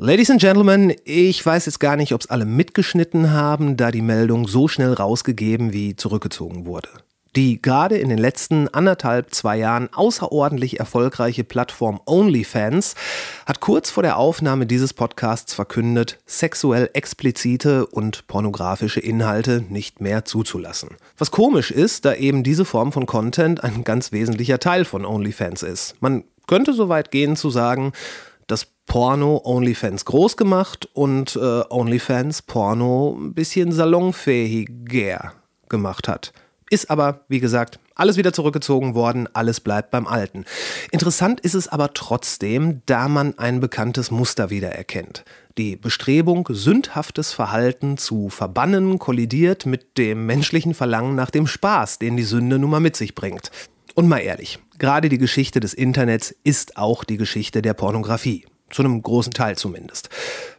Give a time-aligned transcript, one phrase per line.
[0.00, 4.00] Ladies and Gentlemen, ich weiß jetzt gar nicht, ob es alle mitgeschnitten haben, da die
[4.00, 6.88] Meldung so schnell rausgegeben wie zurückgezogen wurde.
[7.34, 12.94] Die gerade in den letzten anderthalb, zwei Jahren außerordentlich erfolgreiche Plattform OnlyFans
[13.44, 20.24] hat kurz vor der Aufnahme dieses Podcasts verkündet, sexuell explizite und pornografische Inhalte nicht mehr
[20.24, 20.90] zuzulassen.
[21.16, 25.64] Was komisch ist, da eben diese Form von Content ein ganz wesentlicher Teil von OnlyFans
[25.64, 25.96] ist.
[26.00, 27.92] Man könnte so weit gehen zu sagen,
[28.48, 35.32] dass Porno OnlyFans groß gemacht und äh, OnlyFans Porno ein bisschen salonfähiger
[35.68, 36.32] gemacht hat.
[36.70, 40.44] Ist aber, wie gesagt, alles wieder zurückgezogen worden, alles bleibt beim Alten.
[40.90, 45.24] Interessant ist es aber trotzdem, da man ein bekanntes Muster wiedererkennt.
[45.58, 52.16] Die Bestrebung, sündhaftes Verhalten zu verbannen, kollidiert mit dem menschlichen Verlangen nach dem Spaß, den
[52.16, 53.50] die Sünde nun mal mit sich bringt.
[53.98, 58.46] Und mal ehrlich, gerade die Geschichte des Internets ist auch die Geschichte der Pornografie.
[58.70, 60.08] Zu einem großen Teil zumindest.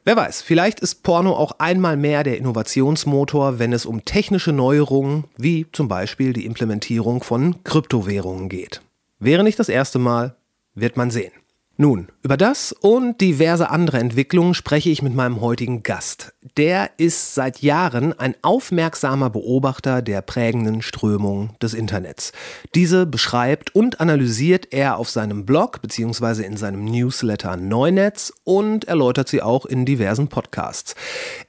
[0.03, 5.23] Wer weiß, vielleicht ist Porno auch einmal mehr der Innovationsmotor, wenn es um technische Neuerungen
[5.37, 8.81] wie zum Beispiel die Implementierung von Kryptowährungen geht.
[9.19, 10.35] Wäre nicht das erste Mal,
[10.75, 11.31] wird man sehen.
[11.77, 16.33] Nun, über das und diverse andere Entwicklungen spreche ich mit meinem heutigen Gast.
[16.57, 22.31] Der ist seit Jahren ein aufmerksamer Beobachter der prägenden Strömung des Internets.
[22.75, 26.43] Diese beschreibt und analysiert er auf seinem Blog bzw.
[26.43, 30.95] in seinem Newsletter Neunetz und erläutert sie auch in diversen Podcasts.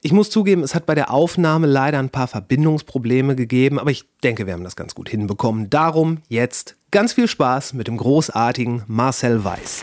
[0.03, 4.05] Ich muss zugeben, es hat bei der Aufnahme leider ein paar Verbindungsprobleme gegeben, aber ich
[4.23, 5.70] denke, wir haben das ganz gut hinbekommen.
[5.70, 9.83] Darum jetzt ganz viel Spaß mit dem großartigen Marcel Weiß.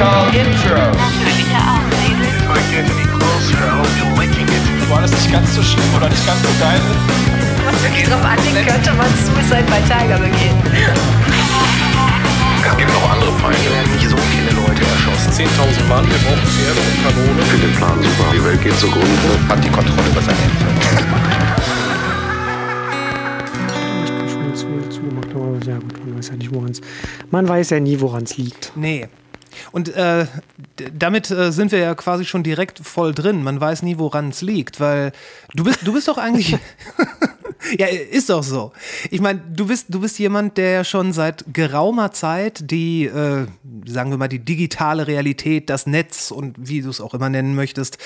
[0.00, 0.80] Intro.
[4.88, 6.80] War das nicht ganz so schlimm oder nicht ganz so geil?
[7.66, 10.56] Was wirklich drauf anlegen könnte, man Suicide bei Tiger begehen.
[12.64, 13.60] Es gibt noch andere Feinde.
[13.60, 15.32] Wir werden nicht so viele Leute erschossen.
[15.36, 17.42] 10.000 Mann, wir brauchen Pferde und Kanone.
[17.44, 18.32] Finde den Plan super.
[18.32, 19.30] Die Welt geht zugrunde.
[19.48, 20.64] Hat die Kontrolle über sein Ende.
[24.30, 26.80] schon zu, zugemacht, aber ja gut, man weiß ja nicht, woran es.
[27.30, 28.72] Man weiß ja nie, woran es liegt.
[28.76, 29.08] Nee.
[29.72, 30.26] Und äh,
[30.92, 33.42] damit äh, sind wir ja quasi schon direkt voll drin.
[33.42, 35.12] Man weiß nie, woran es liegt, weil
[35.54, 36.56] du bist, du bist doch eigentlich.
[37.78, 38.72] ja, ist doch so.
[39.10, 43.46] Ich meine, du bist, du bist jemand, der ja schon seit geraumer Zeit die, äh,
[43.86, 47.54] sagen wir mal, die digitale Realität, das Netz und wie du es auch immer nennen
[47.54, 47.98] möchtest,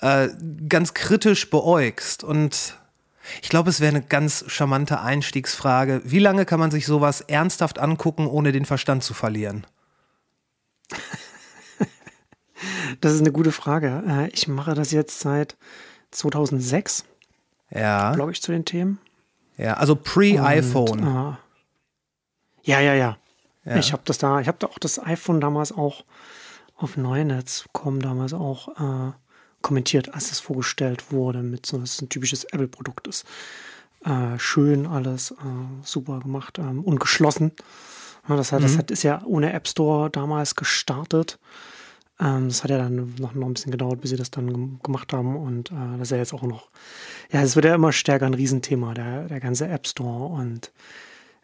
[0.00, 0.28] äh,
[0.68, 2.24] ganz kritisch beäugst.
[2.24, 2.74] Und
[3.42, 6.02] ich glaube, es wäre eine ganz charmante Einstiegsfrage.
[6.04, 9.66] Wie lange kann man sich sowas ernsthaft angucken, ohne den Verstand zu verlieren?
[13.00, 14.02] Das ist eine gute Frage.
[14.06, 15.56] Äh, Ich mache das jetzt seit
[16.12, 17.04] 2006,
[17.70, 18.12] Ja.
[18.12, 18.98] blogge ich zu den Themen.
[19.56, 21.00] Ja, also pre-iPhone.
[21.00, 21.36] Äh,
[22.70, 23.18] ja, ja, ja.
[23.64, 23.76] Ja.
[23.76, 26.04] Ich habe das da, ich habe da auch das iPhone damals auch
[26.76, 29.12] auf Neunetz.com damals auch äh,
[29.62, 33.24] kommentiert, als es vorgestellt wurde, mit so, dass es ein typisches Apple-Produkt ist.
[34.04, 35.34] Äh, schön alles, äh,
[35.82, 37.52] super gemacht ähm, und geschlossen.
[38.28, 41.38] Ja, das, hat, das hat, ist ja ohne App Store damals gestartet.
[42.20, 44.80] Ähm, das hat ja dann noch, noch ein bisschen gedauert, bis sie das dann gem-
[44.82, 45.36] gemacht haben.
[45.36, 46.68] Und äh, das ist ja jetzt auch noch,
[47.32, 50.72] ja, es wird ja immer stärker ein Riesenthema, der, der ganze App Store und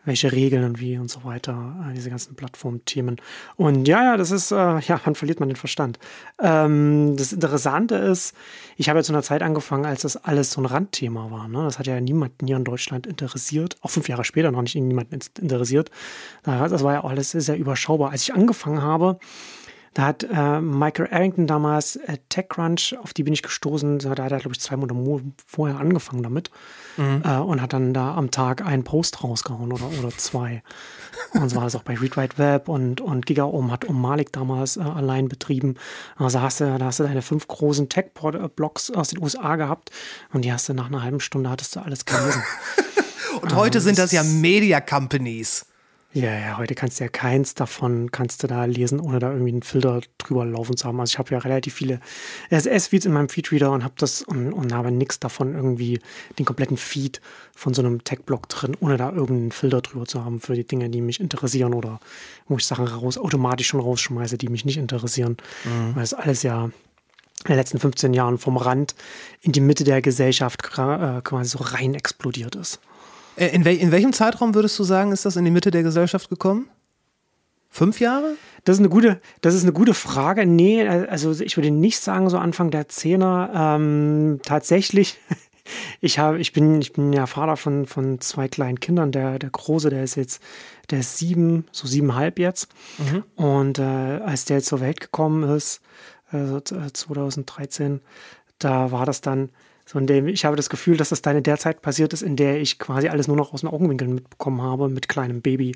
[0.05, 3.21] welche Regeln und wie und so weiter, äh, diese ganzen Plattformthemen.
[3.57, 5.99] Und ja, ja, das ist, äh, ja, wann verliert man den Verstand?
[6.41, 8.35] Ähm, das Interessante ist,
[8.77, 11.49] ich habe ja zu einer Zeit angefangen, als das alles so ein Randthema war.
[11.49, 11.63] Ne?
[11.65, 15.19] Das hat ja niemanden hier in Deutschland interessiert, auch fünf Jahre später noch nicht niemanden
[15.41, 15.91] interessiert.
[16.45, 18.11] Das war ja auch alles sehr überschaubar.
[18.11, 19.19] Als ich angefangen habe,
[19.95, 24.19] da hat äh, Michael Arrington damals äh, TechCrunch, auf die bin ich gestoßen, da hat
[24.21, 26.51] er, glaube ich, zwei Monate mo- vorher angefangen damit
[27.25, 30.63] äh, und hat dann da am Tag einen Post rausgehauen oder, oder zwei.
[31.33, 34.33] Und so war das auch bei Read Write Web und, und GigaOM hat Um Malik
[34.33, 35.75] damals äh, allein betrieben.
[36.17, 39.91] Also hast du, da hast du deine fünf großen Tech-Blogs aus den USA gehabt
[40.33, 42.43] und die hast du nach einer halben Stunde hattest du alles gelesen.
[43.43, 45.65] Und heute sind das ja Media Companies.
[46.13, 49.53] Ja, ja, heute kannst du ja keins davon kannst du da lesen, ohne da irgendwie
[49.53, 50.99] einen Filter drüber laufen zu haben.
[50.99, 52.01] Also ich habe ja relativ viele
[52.51, 56.01] RSS-Feeds in meinem Feedreader und habe das und, und habe nichts davon irgendwie
[56.37, 57.21] den kompletten Feed
[57.55, 60.91] von so einem Tech-Blog drin, ohne da irgendeinen Filter drüber zu haben für die Dinge,
[60.91, 62.01] die mich interessieren oder
[62.49, 65.37] wo ich Sachen raus automatisch schon rausschmeiße, die mich nicht interessieren.
[65.95, 66.65] Weil es alles ja
[67.45, 68.97] in den letzten 15 Jahren vom Rand
[69.43, 72.81] in die Mitte der Gesellschaft äh, quasi so rein explodiert ist.
[73.41, 75.83] Äh, In, wel in welchem Zeitraum würdest du sagen, ist das in die Mitte der
[75.83, 76.69] Gesellschaft gekommen?
[77.71, 78.35] Fünf Jahre?
[78.65, 80.45] Das ist eine gute, das ist eine gute Frage.
[80.45, 83.51] Nee, also ich würde nicht sagen, so Anfang der Zehner.
[83.55, 85.19] Ähm, tatsächlich,
[86.01, 89.13] ich habe, ich bin, ich bin ja Vater von, von zwei kleinen Kindern.
[89.13, 90.43] Der, der Große, der ist jetzt,
[90.91, 92.69] der ist sieben, so siebenhalb jetzt.
[93.37, 95.81] Und äh, als der jetzt zur Welt gekommen ist,
[96.33, 98.01] äh, so 2013,
[98.59, 99.49] da war das dann
[99.91, 102.23] so in dem, ich habe das Gefühl, dass das dann in der Zeit passiert ist,
[102.23, 105.75] in der ich quasi alles nur noch aus den Augenwinkeln mitbekommen habe, mit kleinem Baby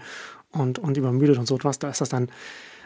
[0.52, 1.80] und, und übermüdet und so etwas.
[1.80, 2.28] Da ist das dann,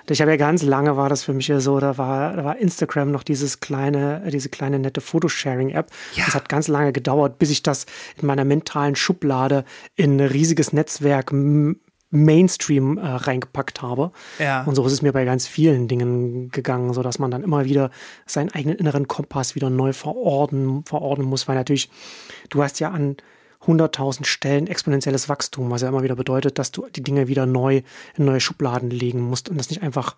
[0.09, 2.57] ich habe ja ganz lange war das für mich ja so, da war, da war
[2.57, 5.91] Instagram noch dieses kleine, diese kleine nette Fotosharing-App.
[6.15, 6.25] Ja.
[6.25, 7.85] Das hat ganz lange gedauert, bis ich das
[8.19, 9.67] in meiner mentalen Schublade
[9.97, 11.31] in ein riesiges Netzwerk
[12.11, 14.13] Mainstream äh, reingepackt habe.
[14.39, 14.65] Ja.
[14.65, 17.65] Und so ist es mir bei ganz vielen Dingen gegangen, so dass man dann immer
[17.65, 17.91] wieder
[18.27, 21.91] seinen eigenen inneren Kompass wieder neu verordnen, verordnen muss, weil natürlich
[22.49, 23.17] du hast ja an
[23.67, 27.83] 100.000 Stellen exponentielles Wachstum, was ja immer wieder bedeutet, dass du die Dinge wieder neu
[28.17, 30.17] in neue Schubladen legen musst und das nicht einfach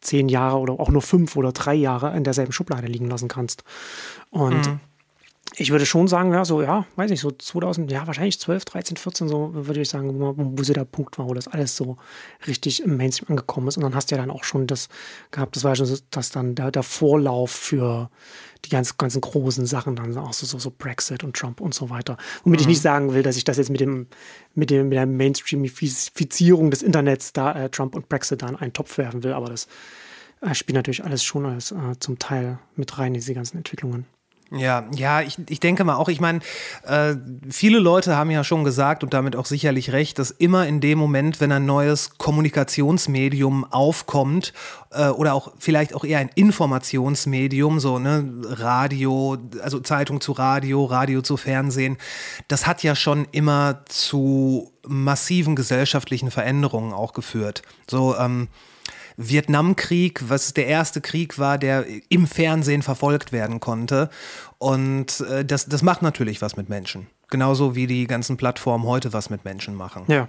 [0.00, 3.64] zehn Jahre oder auch nur fünf oder drei Jahre in derselben Schublade liegen lassen kannst.
[4.30, 4.78] Und
[5.56, 8.96] ich würde schon sagen, ja, so, ja, weiß nicht, so 2000, ja, wahrscheinlich 12, 13,
[8.96, 11.96] 14, so würde ich sagen, wo, wo so der Punkt war, wo das alles so
[12.46, 13.76] richtig im Mainstream angekommen ist.
[13.76, 14.88] Und dann hast du ja dann auch schon das
[15.30, 18.10] gehabt, das war schon so, dass dann der, der Vorlauf für
[18.64, 21.90] die ganz, ganzen großen Sachen, dann auch so, so, so Brexit und Trump und so
[21.90, 22.16] weiter.
[22.44, 24.06] Womit ich nicht sagen will, dass ich das jetzt mit dem,
[24.54, 28.72] mit dem, mit der Mainstreamifizierung des Internets da äh, Trump und Brexit da in einen
[28.72, 29.66] Topf werfen will, aber das
[30.40, 34.06] äh, spielt natürlich alles schon alles äh, zum Teil mit rein, diese ganzen Entwicklungen.
[34.54, 36.40] Ja, ja, ich, ich denke mal auch, ich meine,
[36.84, 37.14] äh,
[37.48, 40.98] viele Leute haben ja schon gesagt und damit auch sicherlich recht, dass immer in dem
[40.98, 44.52] Moment, wenn ein neues Kommunikationsmedium aufkommt
[44.90, 50.84] äh, oder auch vielleicht auch eher ein Informationsmedium, so ne, Radio, also Zeitung zu Radio,
[50.84, 51.96] Radio zu Fernsehen,
[52.48, 57.62] das hat ja schon immer zu massiven gesellschaftlichen Veränderungen auch geführt.
[57.88, 58.48] So, ähm,
[59.16, 64.10] Vietnamkrieg, was der erste Krieg war, der im Fernsehen verfolgt werden konnte.
[64.58, 67.06] Und äh, das, das macht natürlich was mit Menschen.
[67.30, 70.04] Genauso wie die ganzen Plattformen heute was mit Menschen machen.
[70.08, 70.28] Ja.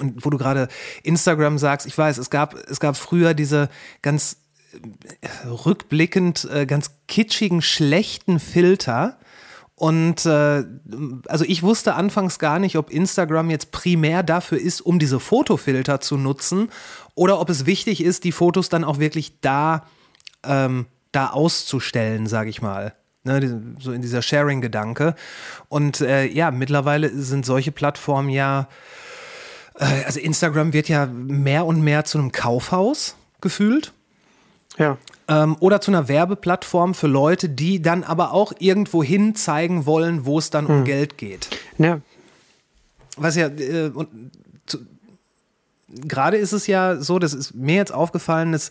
[0.00, 0.68] Und wo du gerade
[1.02, 3.68] Instagram sagst, ich weiß, es gab, es gab früher diese
[4.02, 4.38] ganz
[5.20, 9.18] äh, rückblickend äh, ganz kitschigen, schlechten Filter.
[9.76, 10.64] Und äh,
[11.26, 16.00] also ich wusste anfangs gar nicht, ob Instagram jetzt primär dafür ist, um diese Fotofilter
[16.00, 16.70] zu nutzen
[17.14, 19.86] oder ob es wichtig ist, die Fotos dann auch wirklich da,
[20.44, 22.94] ähm, da auszustellen, sage ich mal.
[23.26, 25.14] Ne, so in dieser Sharing-Gedanke.
[25.68, 28.68] Und äh, ja, mittlerweile sind solche Plattformen ja,
[29.76, 33.94] äh, also Instagram wird ja mehr und mehr zu einem Kaufhaus gefühlt
[34.76, 34.98] Ja.
[35.28, 40.26] ähm, oder zu einer Werbeplattform für Leute, die dann aber auch irgendwo hin zeigen wollen,
[40.26, 41.48] wo es dann um Geld geht.
[41.78, 42.00] Ja.
[43.16, 44.08] Was ja, äh, und
[45.88, 48.70] gerade ist es ja so, das ist mir jetzt aufgefallen, dass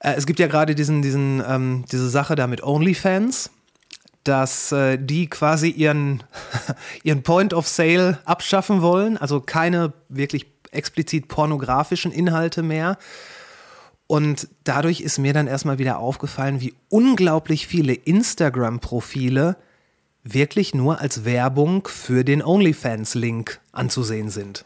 [0.00, 3.50] äh, es gibt ja gerade diesen, diesen, ähm, diese Sache da mit OnlyFans,
[4.24, 6.22] dass äh, die quasi ihren,
[7.02, 12.98] ihren Point of Sale abschaffen wollen, also keine wirklich explizit pornografischen Inhalte mehr.
[14.06, 19.56] Und dadurch ist mir dann erstmal wieder aufgefallen, wie unglaublich viele Instagram-Profile
[20.22, 24.64] wirklich nur als Werbung für den OnlyFans-Link anzusehen sind.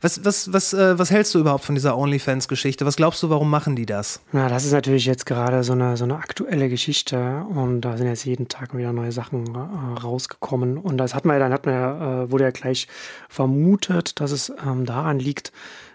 [0.00, 2.86] Was, was, was, äh, was hältst du überhaupt von dieser OnlyFans-Geschichte?
[2.86, 4.20] Was glaubst du, warum machen die das?
[4.32, 8.06] Na, das ist natürlich jetzt gerade so eine, so eine aktuelle Geschichte und da sind
[8.06, 10.76] jetzt jeden Tag wieder neue Sachen äh, rausgekommen.
[10.78, 12.88] Und das hat man ja, dann hat man ja, äh, wurde ja gleich
[13.28, 15.52] vermutet, dass es ähm, daran liegt,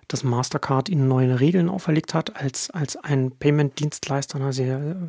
[0.07, 4.39] dass Mastercard ihnen neue Regeln auferlegt hat als, als ein Payment-Dienstleister.
[4.41, 4.63] Also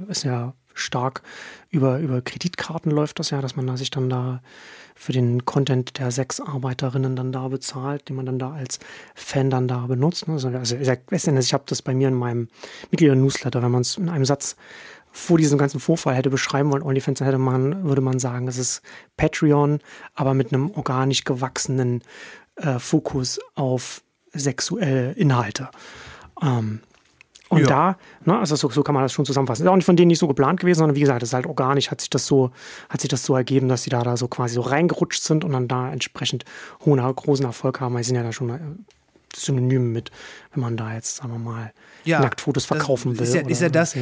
[0.09, 1.23] ist ja stark
[1.71, 4.41] über, über Kreditkarten läuft das ja, dass man da sich dann da
[4.95, 8.79] für den Content der sechs Arbeiterinnen dann da bezahlt, den man dann da als
[9.15, 10.27] Fan dann da benutzt.
[10.27, 10.35] ne?
[10.35, 12.49] Also, also ich habe das bei mir in meinem
[12.91, 14.57] Mitglieder-Newsletter, wenn man es in einem Satz
[15.13, 18.83] vor diesem ganzen Vorfall hätte beschreiben wollen, OnlyFans, hätte man, würde man sagen, es ist
[19.17, 19.81] Patreon,
[20.15, 22.03] aber mit einem organisch gewachsenen
[22.57, 24.03] äh, Fokus auf
[24.39, 25.69] sexuelle Inhalte.
[26.43, 26.81] Ähm,
[27.49, 27.67] und Ja.
[27.67, 29.63] da, ne, also so, so kann man das schon zusammenfassen.
[29.65, 31.47] Ist auch nicht von denen nicht so geplant gewesen, sondern wie gesagt, es ist halt
[31.47, 32.51] organisch, hat sich das so,
[32.89, 35.53] hat sich das so ergeben, dass sie da, da so quasi so reingerutscht sind und
[35.53, 36.45] dann da entsprechend
[36.85, 37.95] hohen, großen Erfolg haben.
[37.95, 38.59] weil sie sind ja da schon äh,
[39.35, 40.11] synonym mit,
[40.53, 41.73] wenn man da jetzt, sagen wir mal,
[42.05, 43.23] Ja, Nacktfotos verkaufen will.
[43.25, 43.97] ist ja- ist ja das-.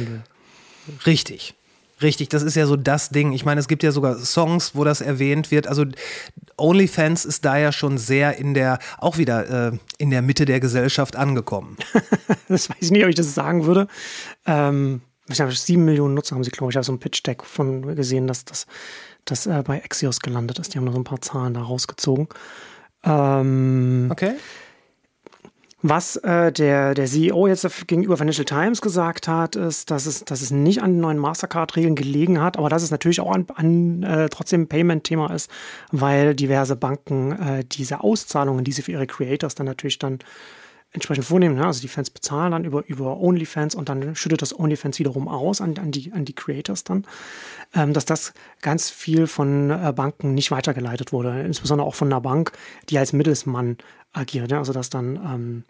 [1.05, 1.53] Richtig.
[2.01, 3.31] Richtig, das ist ja so das Ding.
[3.31, 5.67] Ich meine, es gibt ja sogar Songs, wo das erwähnt wird.
[5.67, 5.85] Also
[6.57, 10.59] OnlyFans ist da ja schon sehr in der, auch wieder äh, in der Mitte der
[10.59, 11.77] Gesellschaft angekommen.
[12.47, 13.87] Das weiß ich nicht, ob ich das sagen würde.
[14.45, 16.75] Ähm, ich habe sieben Millionen Nutzer haben sie, glaube ich.
[16.75, 18.67] Habe so ein Pitch-Deck von gesehen, dass das,
[19.25, 20.73] das äh, bei Axios gelandet ist.
[20.73, 22.27] Die haben noch so ein paar Zahlen da rausgezogen.
[23.03, 24.33] Ähm, Okay.
[25.87, 30.41] Was äh, der, der CEO jetzt gegenüber Financial Times gesagt hat, ist, dass es, dass
[30.41, 34.01] es nicht an den neuen Mastercard-Regeln gelegen hat, aber dass es natürlich auch an, an
[34.01, 35.47] äh, trotzdem Payment-Thema ist,
[35.91, 40.17] weil diverse Banken äh, diese Auszahlungen, die sie für ihre Creators dann natürlich dann
[40.91, 41.53] entsprechend vornehmen.
[41.53, 41.67] Ne?
[41.67, 45.61] Also die Fans bezahlen dann über, über OnlyFans und dann schüttet das OnlyFans wiederum aus
[45.61, 47.05] an, an, die, an die Creators dann,
[47.75, 51.43] ähm, dass das ganz viel von äh, Banken nicht weitergeleitet wurde.
[51.43, 52.53] Insbesondere auch von einer Bank,
[52.89, 53.77] die als Mittelsmann
[54.13, 54.49] agiert.
[54.49, 54.57] Ne?
[54.57, 55.63] Also dass dann ähm,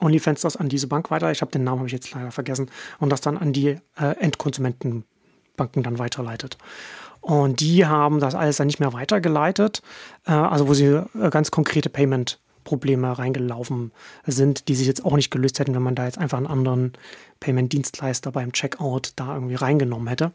[0.00, 2.70] OnlyFans das an diese Bank weiter, ich habe den Namen habe ich jetzt leider vergessen,
[2.98, 6.58] und das dann an die äh, Endkonsumentenbanken dann weiterleitet.
[7.20, 9.82] Und die haben das alles dann nicht mehr weitergeleitet,
[10.26, 13.92] äh, also wo sie äh, ganz konkrete Payment Probleme reingelaufen
[14.26, 16.92] sind, die sich jetzt auch nicht gelöst hätten, wenn man da jetzt einfach einen anderen
[17.40, 20.32] Payment-Dienstleister beim Checkout da irgendwie reingenommen hätte.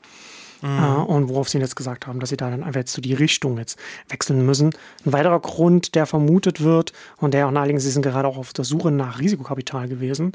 [0.61, 0.79] Mhm.
[0.79, 3.13] Äh, und worauf sie jetzt gesagt haben, dass sie da dann einfach jetzt so die
[3.13, 4.71] Richtung jetzt wechseln müssen.
[5.05, 8.53] Ein weiterer Grund, der vermutet wird und der auch naheliegend, sie sind gerade auch auf
[8.53, 10.31] der Suche nach Risikokapital gewesen.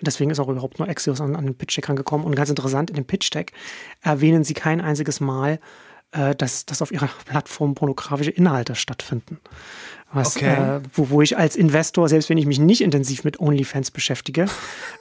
[0.00, 2.26] Deswegen ist auch überhaupt nur Axios an, an den Pitch-Deck rangekommen.
[2.26, 3.52] Und ganz interessant, in dem Pitch-Deck
[4.02, 5.60] erwähnen sie kein einziges Mal,
[6.12, 9.38] äh, dass, dass auf ihrer Plattform pornografische Inhalte stattfinden.
[10.10, 10.76] Was, okay.
[10.76, 14.46] äh, wo, wo ich als Investor, selbst wenn ich mich nicht intensiv mit OnlyFans beschäftige,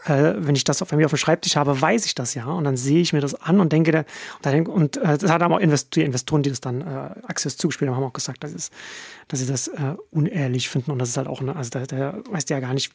[0.05, 2.45] äh, wenn ich das auf, mir auf dem Schreibtisch habe, weiß ich das ja.
[2.45, 4.05] Und dann sehe ich mir das an und denke,
[4.43, 5.61] und, und äh, das hat aber auch
[5.93, 6.85] die Investoren, die das dann äh,
[7.25, 8.73] Access zugespielt haben, haben auch gesagt, das ist,
[9.29, 10.91] dass sie das äh, unehrlich finden.
[10.91, 12.91] Und das ist halt auch, eine, also da, da weißt du ja gar nicht,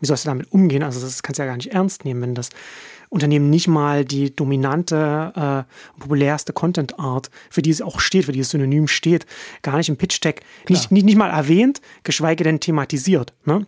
[0.00, 0.82] wie sollst du damit umgehen?
[0.82, 2.50] Also das kannst du ja gar nicht ernst nehmen, wenn das
[3.08, 8.40] Unternehmen nicht mal die dominante, äh, populärste Content-Art, für die es auch steht, für die
[8.40, 9.26] es synonym steht,
[9.62, 13.32] gar nicht im Pitch-Tag, nicht, nicht, nicht mal erwähnt, geschweige denn thematisiert.
[13.44, 13.66] Ne?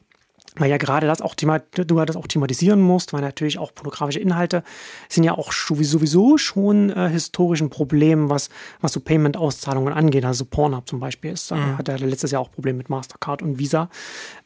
[0.58, 4.20] Weil ja gerade das auch Thema, du das auch thematisieren musst, weil natürlich auch pornografische
[4.20, 4.62] Inhalte
[5.08, 8.50] sind ja auch sowieso schon äh, historischen Problemen, was,
[8.80, 10.24] was so Payment-Auszahlungen angeht.
[10.24, 11.78] Also Pornhub zum Beispiel ist, äh, mhm.
[11.78, 13.88] hat er letztes Jahr auch Probleme mit Mastercard und Visa.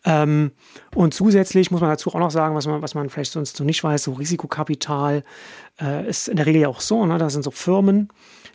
[0.04, 0.52] Ähm,
[0.94, 3.64] und zusätzlich muss man dazu auch noch sagen, was man, was man vielleicht sonst so
[3.64, 5.24] nicht weiß, so Risikokapital
[5.80, 7.18] äh, ist in der Regel ja auch so, ne?
[7.18, 8.08] da sind so Firmen,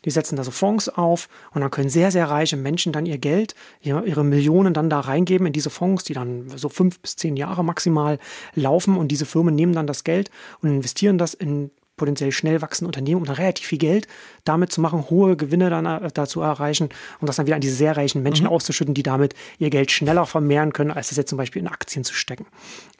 [0.06, 3.18] die setzen da so Fonds auf und dann können sehr, sehr reiche Menschen dann ihr
[3.18, 7.38] Geld, ihre Millionen dann da reingeben in diese Fonds, die dann so fünf bis zehn
[7.38, 8.20] Jahre maximal
[8.56, 8.98] laufen.
[8.98, 13.22] Und diese Firmen nehmen dann das Geld und investieren das in potenziell schnell wachsende Unternehmen,
[13.22, 14.08] um dann relativ viel Geld
[14.46, 16.89] damit zu machen, hohe Gewinne dann äh, dazu erreichen
[17.20, 18.51] und das dann wieder an diese sehr reichen Menschen mhm.
[18.51, 22.06] auszuschütten, die damit ihr Geld schneller vermehren können, als das jetzt zum Beispiel in Aktien
[22.06, 22.46] zu stecken.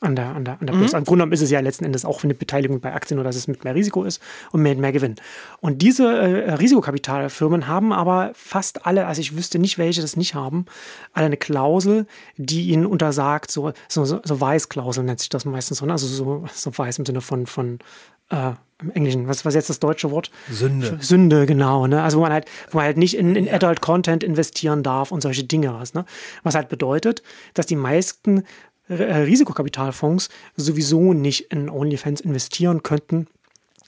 [0.02, 0.80] An der, an der, an der mhm.
[0.80, 0.98] Börse.
[0.98, 3.30] Im Grunde genommen ist es ja letzten Endes auch für eine Beteiligung bei Aktien oder
[3.30, 5.16] dass es mit mehr Risiko ist und mehr, mehr Gewinn.
[5.62, 10.36] Und diese äh, Risikokapitalfirmen haben aber fast alle, also ich wüsste nicht, welche das nicht
[10.36, 10.66] haben,
[11.14, 15.78] alle eine Klausel, die ihnen untersagt, so, so, so, so Weißklausel nennt sich das meistens
[15.78, 17.80] so, also so, so weiß im Sinne von, von
[18.30, 20.32] äh, im Englischen, was was jetzt das deutsche Wort?
[20.52, 20.98] Sünde.
[21.02, 21.88] Sünde, genau.
[21.88, 22.02] Ne?
[22.02, 23.50] Also wo man halt, wo man halt nicht in, in.
[23.50, 25.94] Adult Content investieren darf und solche Dinge was.
[25.94, 26.06] Ne?
[26.44, 28.44] Was halt bedeutet, dass die meisten
[28.88, 33.28] äh, Risikokapitalfonds sowieso nicht in OnlyFans investieren könnten,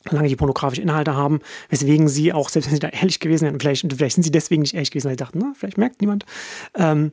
[0.10, 3.60] solange die pornografische Inhalte haben, weswegen sie auch, selbst wenn sie da ehrlich gewesen wären,
[3.60, 6.26] vielleicht, vielleicht sind sie deswegen nicht ehrlich gewesen, weil sie dachten, na, vielleicht merkt niemand,
[6.76, 7.12] ähm,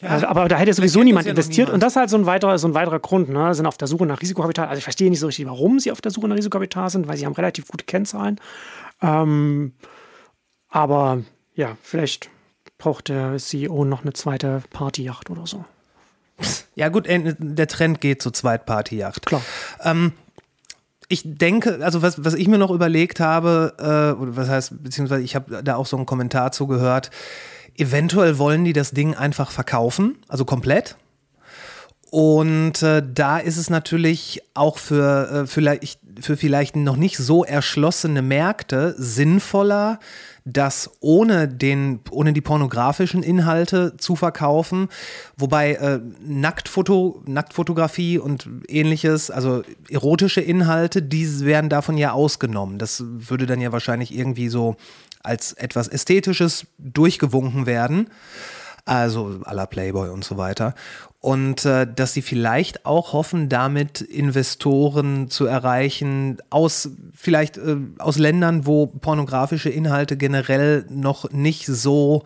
[0.00, 1.70] ja, also, aber da hätte sowieso niemand ja investiert.
[1.70, 3.28] Und das ist halt so ein weiterer, so ein weiterer Grund.
[3.28, 3.54] Ne?
[3.54, 4.68] Sind auf der Suche nach Risikokapital.
[4.68, 7.16] Also ich verstehe nicht so richtig, warum sie auf der Suche nach Risikokapital sind, weil
[7.16, 8.40] sie haben relativ gute Kennzahlen.
[9.02, 9.72] Ähm,
[10.68, 11.22] aber
[11.54, 12.30] ja, vielleicht
[12.78, 15.64] braucht der CEO noch eine zweite Partyjacht oder so.
[16.76, 19.26] Ja, gut, äh, der Trend geht zur Zweitpartyjacht.
[19.26, 19.42] Klar.
[19.82, 20.12] Ähm,
[21.08, 25.22] ich denke, also was, was ich mir noch überlegt habe, äh, oder was heißt, beziehungsweise
[25.22, 27.10] ich habe da auch so einen Kommentar zugehört,
[27.78, 30.96] Eventuell wollen die das Ding einfach verkaufen, also komplett.
[32.10, 37.44] Und äh, da ist es natürlich auch für, äh, vielleicht, für vielleicht noch nicht so
[37.44, 40.00] erschlossene Märkte sinnvoller,
[40.44, 44.88] das ohne, den, ohne die pornografischen Inhalte zu verkaufen.
[45.36, 52.78] Wobei äh, Nacktfoto, Nacktfotografie und ähnliches, also erotische Inhalte, die werden davon ja ausgenommen.
[52.78, 54.76] Das würde dann ja wahrscheinlich irgendwie so
[55.28, 58.08] als etwas Ästhetisches durchgewunken werden.
[58.84, 60.74] Also la Playboy und so weiter.
[61.20, 68.18] Und äh, dass sie vielleicht auch hoffen, damit Investoren zu erreichen aus vielleicht äh, aus
[68.18, 72.22] Ländern, wo pornografische Inhalte generell noch nicht so,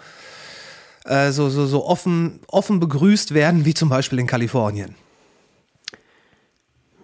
[1.04, 4.94] äh, so, so, so offen, offen begrüßt werden, wie zum Beispiel in Kalifornien.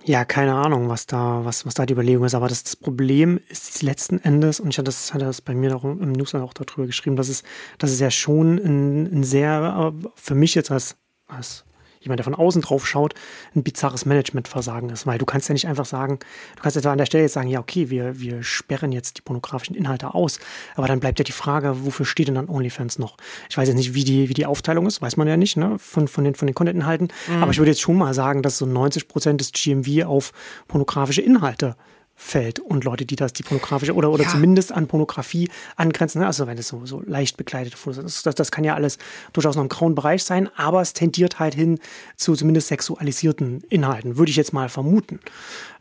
[0.09, 2.35] Ja, keine Ahnung, was da, was, was da die Überlegung ist.
[2.35, 5.77] Aber das, das Problem ist letzten Endes, und ich hatte das, hatte das bei mir
[5.77, 7.43] auch im News auch darüber geschrieben, dass es,
[7.77, 10.97] dass es ja schon ein, ein sehr, für mich jetzt als,
[11.27, 11.67] als
[12.01, 13.15] jemand, der von außen drauf schaut,
[13.55, 15.07] ein bizarres Managementversagen ist.
[15.07, 16.19] Weil du kannst ja nicht einfach sagen,
[16.57, 19.23] du kannst jetzt an der Stelle jetzt sagen, ja, okay, wir, wir sperren jetzt die
[19.23, 20.39] pornografischen Inhalte aus.
[20.77, 23.17] Aber dann bleibt ja die Frage, wofür steht denn dann OnlyFans noch?
[23.49, 25.79] Ich weiß jetzt nicht, wie die, wie die Aufteilung ist, weiß man ja nicht, ne,
[25.79, 27.09] von, von den, von den Content-Inhalten.
[27.29, 27.43] Mhm.
[27.43, 30.33] Aber ich würde jetzt schon mal sagen, dass so 90 Prozent des GMV auf
[30.67, 31.77] pornografische Inhalte
[32.21, 34.29] fällt und Leute, die das, die pornografische oder, oder ja.
[34.29, 36.27] zumindest an Pornografie angrenzen, ne?
[36.27, 38.99] also wenn es so, so leicht bekleidete Fotos ist, das, das kann ja alles
[39.33, 41.79] durchaus noch im grauen Bereich sein, aber es tendiert halt hin
[42.17, 45.21] zu zumindest sexualisierten Inhalten, würde ich jetzt mal vermuten.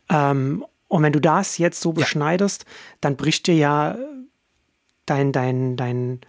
[0.08, 2.70] Ähm, und wenn du das jetzt so beschneidest, ja.
[3.00, 3.98] dann bricht dir ja
[5.06, 6.20] dein, dein, dein,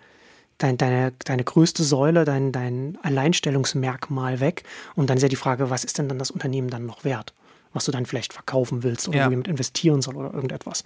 [0.57, 4.63] dein, deine, deine größte Säule, dein, dein Alleinstellungsmerkmal weg.
[4.95, 7.33] Und dann ist ja die Frage, was ist denn dann das Unternehmen dann noch wert?
[7.73, 9.27] Was du dann vielleicht verkaufen willst oder ja.
[9.27, 10.83] investieren soll oder irgendetwas.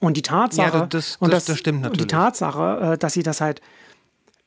[0.00, 2.02] Und die Tatsache, ja, das, das, und das, das stimmt natürlich.
[2.02, 3.60] Die Tatsache, äh, dass sie das halt,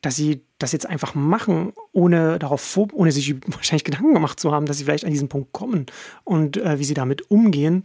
[0.01, 4.51] dass sie das jetzt einfach machen, ohne darauf vor, ohne sich wahrscheinlich Gedanken gemacht zu
[4.51, 5.85] haben, dass sie vielleicht an diesen Punkt kommen
[6.23, 7.83] und äh, wie sie damit umgehen,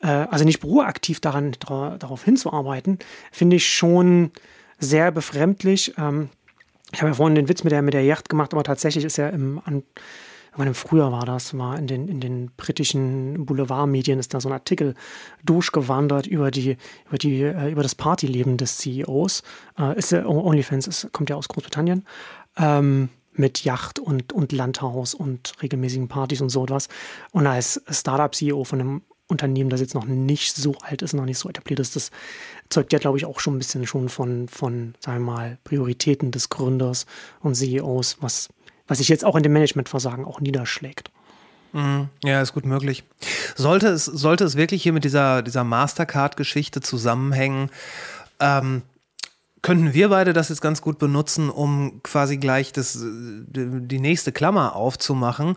[0.00, 2.98] äh, also nicht proaktiv daran darauf hinzuarbeiten,
[3.32, 4.30] finde ich schon
[4.78, 5.94] sehr befremdlich.
[5.98, 6.28] Ähm,
[6.92, 9.18] ich habe ja vorhin den Witz mit der, mit der Yacht gemacht, aber tatsächlich ist
[9.18, 9.82] ja im, an,
[10.58, 14.52] meine, früher war das, war in den, in den britischen Boulevardmedien ist da so ein
[14.52, 14.94] Artikel
[15.44, 16.76] durchgewandert über die,
[17.08, 19.42] über die, äh, über das Partyleben des CEOs.
[19.78, 22.04] Äh, ist OnlyFans, ist, kommt ja aus Großbritannien.
[22.56, 26.88] Ähm, mit Yacht und, und Landhaus und regelmäßigen Partys und so etwas.
[27.30, 31.38] Und als Startup-CEO von einem Unternehmen, das jetzt noch nicht so alt ist, noch nicht
[31.38, 32.10] so etabliert ist, das
[32.70, 36.30] zeugt ja, glaube ich, auch schon ein bisschen schon von, von, sagen wir mal, Prioritäten
[36.30, 37.06] des Gründers
[37.40, 38.48] und CEOs, was
[38.88, 41.10] was sich jetzt auch in dem Managementversagen auch niederschlägt.
[41.72, 42.08] Mhm.
[42.24, 43.04] Ja, ist gut möglich.
[43.54, 47.70] Sollte es, sollte es wirklich hier mit dieser, dieser Mastercard-Geschichte zusammenhängen,
[48.40, 48.82] ähm,
[49.62, 54.76] könnten wir beide das jetzt ganz gut benutzen, um quasi gleich das, die nächste Klammer
[54.76, 55.56] aufzumachen.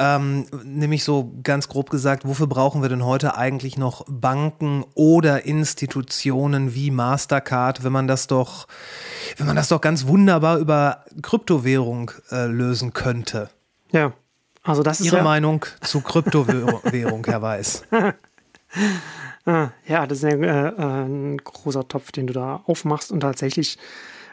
[0.00, 5.44] Ähm, nämlich so ganz grob gesagt, wofür brauchen wir denn heute eigentlich noch Banken oder
[5.44, 8.68] Institutionen wie Mastercard, wenn man das doch,
[9.38, 13.50] wenn man das doch ganz wunderbar über Kryptowährung äh, lösen könnte?
[13.90, 14.12] Ja,
[14.62, 17.82] also das ist Ihre ja Meinung zu Kryptowährung, Herr Weiß.
[19.48, 23.10] Ah, ja, das ist ein, äh, ein großer Topf, den du da aufmachst.
[23.10, 23.78] Und tatsächlich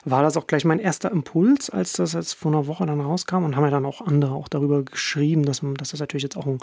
[0.04, 3.46] war das auch gleich mein erster Impuls, als das jetzt vor einer Woche dann rauskam.
[3.46, 6.46] Und haben ja dann auch andere auch darüber geschrieben, dass, dass das natürlich jetzt auch
[6.46, 6.60] ein,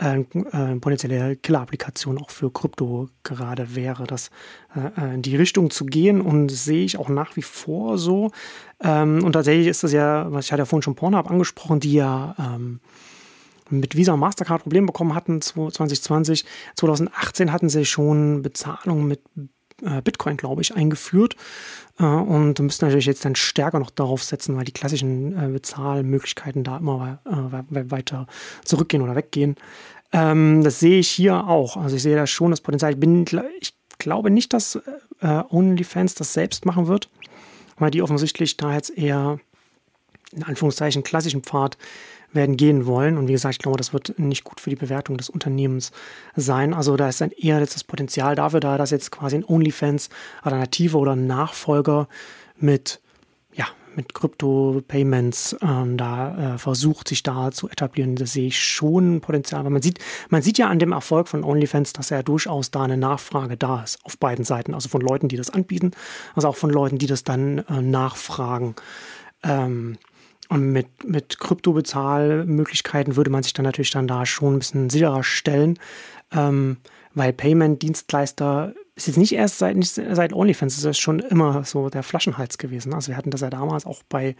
[0.00, 4.30] äh, äh, potenzielle Killer-Applikation auch für Krypto gerade wäre, das
[4.74, 6.20] äh, äh, in die Richtung zu gehen.
[6.20, 8.32] Und sehe ich auch nach wie vor so.
[8.82, 11.92] Ähm, und tatsächlich ist das ja, was ich hatte ja vorhin schon Pornhub angesprochen, die
[11.92, 12.80] ja ähm,
[13.70, 16.44] mit Visa und Mastercard Probleme bekommen hatten 2020.
[16.76, 19.20] 2018 hatten sie schon Bezahlung mit
[19.82, 21.36] äh, Bitcoin, glaube ich, eingeführt
[21.98, 26.64] äh, und müssen natürlich jetzt dann stärker noch darauf setzen, weil die klassischen äh, Bezahlmöglichkeiten
[26.64, 28.26] da immer weiter
[28.64, 29.56] zurückgehen oder weggehen.
[30.12, 31.76] Ähm, das sehe ich hier auch.
[31.76, 32.92] Also ich sehe da schon das Potenzial.
[32.92, 33.26] Ich, bin,
[33.60, 34.78] ich glaube nicht, dass
[35.22, 37.08] OnlyFans das selbst machen wird,
[37.78, 39.40] weil die offensichtlich da jetzt eher
[40.32, 41.78] in Anführungszeichen klassischen Pfad
[42.36, 43.18] werden gehen wollen.
[43.18, 45.90] Und wie gesagt, ich glaube, das wird nicht gut für die Bewertung des Unternehmens
[46.36, 46.72] sein.
[46.72, 50.08] Also da ist dann eher jetzt das Potenzial dafür da, dass jetzt quasi ein OnlyFans
[50.42, 52.08] Alternative oder Nachfolger
[52.58, 53.00] mit
[53.54, 58.14] ja, mit Krypto-Payments ähm, da äh, versucht, sich da zu etablieren.
[58.14, 59.60] Das sehe ich schon Potenzial.
[59.60, 62.82] Aber man sieht, man sieht ja an dem Erfolg von OnlyFans, dass ja durchaus da
[62.82, 64.74] eine Nachfrage da ist auf beiden Seiten.
[64.74, 65.92] Also von Leuten, die das anbieten,
[66.34, 68.76] also auch von Leuten, die das dann äh, nachfragen.
[69.42, 69.96] Ähm,
[70.48, 75.22] und mit, mit Kryptobezahlmöglichkeiten würde man sich dann natürlich dann da schon ein bisschen sicherer
[75.22, 75.78] stellen,
[76.32, 76.78] ähm,
[77.14, 81.90] weil Payment-Dienstleister ist jetzt nicht erst seit, nicht seit OnlyFans, das ist schon immer so
[81.90, 82.94] der Flaschenhals gewesen.
[82.94, 84.36] Also wir hatten das ja damals auch bei,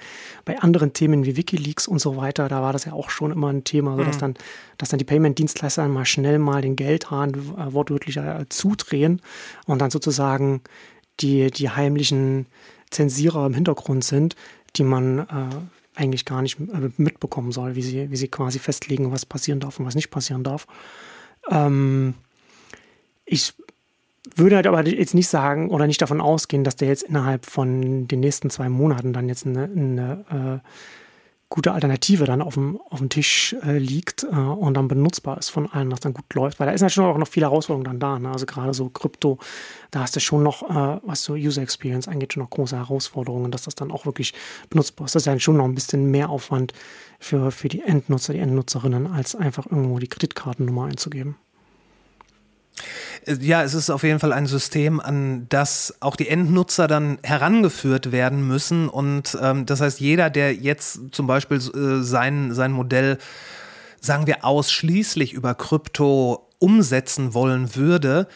[0.46, 3.52] bei anderen Themen wie Wikileaks und so weiter, da war das ja auch schon immer
[3.52, 4.20] ein Thema, so dass mhm.
[4.20, 4.34] dann,
[4.78, 9.20] dass dann die Payment-Dienstleister mal schnell mal den Geldhahn äh, wortwörtlich äh, zudrehen
[9.66, 10.62] und dann sozusagen
[11.20, 12.46] die, die heimlichen
[12.90, 14.36] Zensierer im Hintergrund sind,
[14.76, 15.24] die man äh,
[15.96, 19.80] eigentlich gar nicht äh, mitbekommen soll, wie sie, wie sie quasi festlegen, was passieren darf
[19.80, 20.66] und was nicht passieren darf.
[21.50, 22.14] Ähm,
[23.24, 23.54] ich
[24.34, 28.06] würde halt aber jetzt nicht sagen oder nicht davon ausgehen, dass der jetzt innerhalb von
[28.06, 30.68] den nächsten zwei Monaten dann jetzt eine, eine äh,
[31.48, 35.50] gute Alternative dann auf dem, auf dem Tisch äh, liegt äh, und dann benutzbar ist
[35.50, 36.58] von allen, dass dann gut läuft.
[36.58, 38.18] Weil da ist natürlich auch noch viele Herausforderungen dann da.
[38.18, 38.30] Ne?
[38.30, 39.38] Also gerade so Krypto,
[39.92, 43.52] da hast du schon noch, äh, was so User Experience angeht, schon noch große Herausforderungen,
[43.52, 44.34] dass das dann auch wirklich
[44.70, 45.14] benutzbar ist.
[45.14, 46.72] Das ist ja schon noch ein bisschen mehr Aufwand
[47.20, 51.36] für, für die Endnutzer, die Endnutzerinnen, als einfach irgendwo die Kreditkartennummer einzugeben.
[53.40, 58.12] Ja, es ist auf jeden Fall ein System, an das auch die Endnutzer dann herangeführt
[58.12, 58.88] werden müssen.
[58.88, 63.18] Und ähm, das heißt, jeder, der jetzt zum Beispiel äh, sein, sein Modell,
[64.00, 68.28] sagen wir, ausschließlich über Krypto umsetzen wollen würde,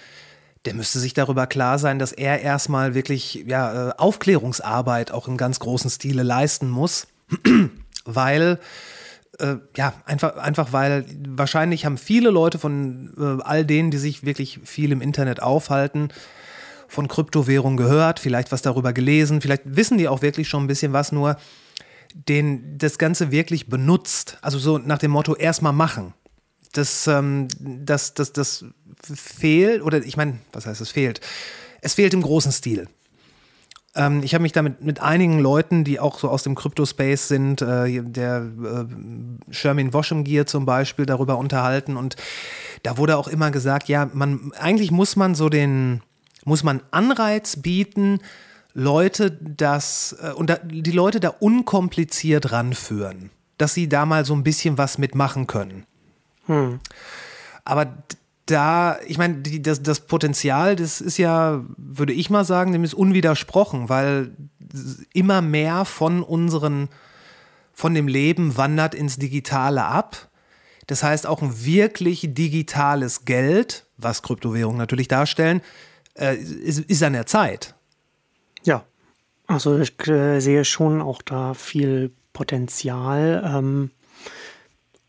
[0.64, 5.36] der müsste sich darüber klar sein, dass er erstmal wirklich ja, äh, Aufklärungsarbeit auch im
[5.36, 7.06] ganz großen Stile leisten muss,
[8.04, 8.58] weil
[9.40, 14.24] äh, ja, einfach, einfach weil wahrscheinlich haben viele Leute von äh, all denen, die sich
[14.24, 16.08] wirklich viel im Internet aufhalten,
[16.88, 20.92] von Kryptowährung gehört, vielleicht was darüber gelesen, vielleicht wissen die auch wirklich schon ein bisschen
[20.92, 21.36] was, nur
[22.14, 24.38] den das Ganze wirklich benutzt.
[24.42, 26.14] Also so nach dem Motto erstmal machen.
[26.72, 28.64] Das, ähm, das, das, das
[29.02, 31.20] fehlt, oder ich meine, was heißt es fehlt?
[31.80, 32.88] Es fehlt im großen Stil.
[33.94, 37.62] Ähm, ich habe mich damit mit einigen Leuten, die auch so aus dem Crypto-Space sind,
[37.62, 41.96] äh, der äh, Sherman Woschemgier zum Beispiel, darüber unterhalten.
[41.96, 42.16] Und
[42.82, 46.02] da wurde auch immer gesagt, ja, man, eigentlich muss man so den,
[46.44, 48.20] muss man Anreiz bieten,
[48.72, 54.34] Leute das, äh, und da, die Leute da unkompliziert ranführen, dass sie da mal so
[54.34, 55.84] ein bisschen was mitmachen können.
[56.46, 56.78] Hm.
[57.64, 57.86] Aber
[58.50, 62.94] da, ich meine, das, das Potenzial, das ist ja, würde ich mal sagen, dem ist
[62.94, 64.36] unwidersprochen, weil
[65.12, 66.88] immer mehr von unseren,
[67.72, 70.28] von dem Leben wandert ins Digitale ab.
[70.86, 75.60] Das heißt, auch ein wirklich digitales Geld, was Kryptowährungen natürlich darstellen,
[76.14, 77.74] äh, ist, ist an der Zeit.
[78.64, 78.84] Ja,
[79.46, 83.42] also ich äh, sehe schon auch da viel Potenzial.
[83.46, 83.90] Ähm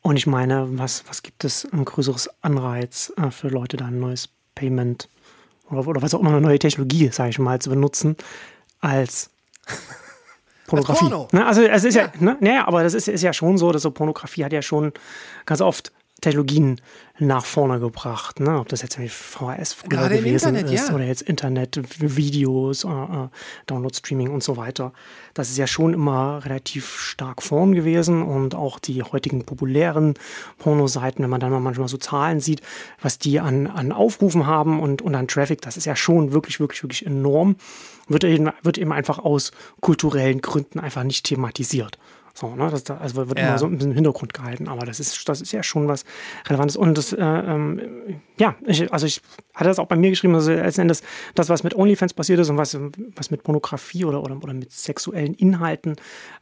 [0.02, 4.00] und ich meine, was, was gibt es ein größeres Anreiz äh, für Leute, da ein
[4.00, 5.10] neues Payment
[5.70, 8.16] oder, oder was auch immer eine neue Technologie, sage ich mal, zu benutzen,
[8.80, 9.30] als
[10.68, 11.14] Pornografie.
[11.14, 11.46] Als ne?
[11.46, 12.38] Also es ist ja, ja ne?
[12.40, 14.92] naja, aber das ist, ist ja schon so, dass so Pornografie hat ja schon
[15.46, 16.80] ganz oft Technologien
[17.18, 18.40] nach vorne gebracht.
[18.40, 18.60] Ne?
[18.60, 20.96] Ob das jetzt VHS früher gewesen Internet, ist ja.
[20.96, 23.28] oder jetzt Internet, Videos, äh, äh,
[23.68, 24.94] Download-Streaming und so weiter.
[25.34, 30.14] Das ist ja schon immer relativ stark vorn gewesen und auch die heutigen populären
[30.58, 32.62] Pornoseiten, wenn man dann mal manchmal so Zahlen sieht,
[33.02, 36.60] was die an, an Aufrufen haben und, und an Traffic, das ist ja schon wirklich,
[36.60, 37.56] wirklich, wirklich enorm.
[38.08, 41.98] Wird eben, wird eben einfach aus kulturellen Gründen einfach nicht thematisiert.
[42.34, 42.70] So, ne?
[42.70, 43.50] Das, also wird ja.
[43.50, 46.06] immer so ein bisschen im Hintergrund gehalten, aber das ist, das ist ja schon was
[46.48, 46.78] Relevantes.
[46.78, 47.82] Und das, äh, ähm,
[48.38, 49.22] ja, ich, also ich
[49.54, 51.04] hatte das auch bei mir geschrieben, also letzten Endes
[51.36, 52.78] das, was mit OnlyFans passiert ist und was,
[53.15, 55.96] was mit Pornografie oder, oder, oder mit sexuellen Inhalten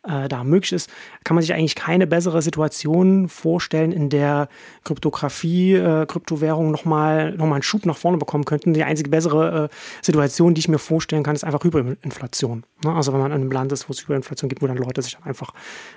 [0.03, 0.89] äh, da möglich ist,
[1.23, 4.47] kann man sich eigentlich keine bessere Situation vorstellen, in der
[4.83, 8.73] Kryptographie, äh, Kryptowährungen nochmal noch mal einen Schub nach vorne bekommen könnten.
[8.73, 12.63] Die einzige bessere äh, Situation, die ich mir vorstellen kann, ist einfach Hyperinflation.
[12.83, 12.93] Ne?
[12.93, 15.13] Also wenn man in einem Land ist, wo es Hyperinflation gibt, wo dann Leute sich
[15.13, 15.53] dann einfach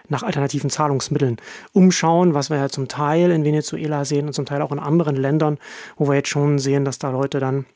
[0.09, 1.37] nach alternativen Zahlungsmitteln
[1.73, 5.17] umschauen, was wir ja zum Teil in Venezuela sehen und zum Teil auch in anderen
[5.17, 5.59] Ländern,
[5.97, 7.67] wo wir jetzt schon sehen, dass da Leute dann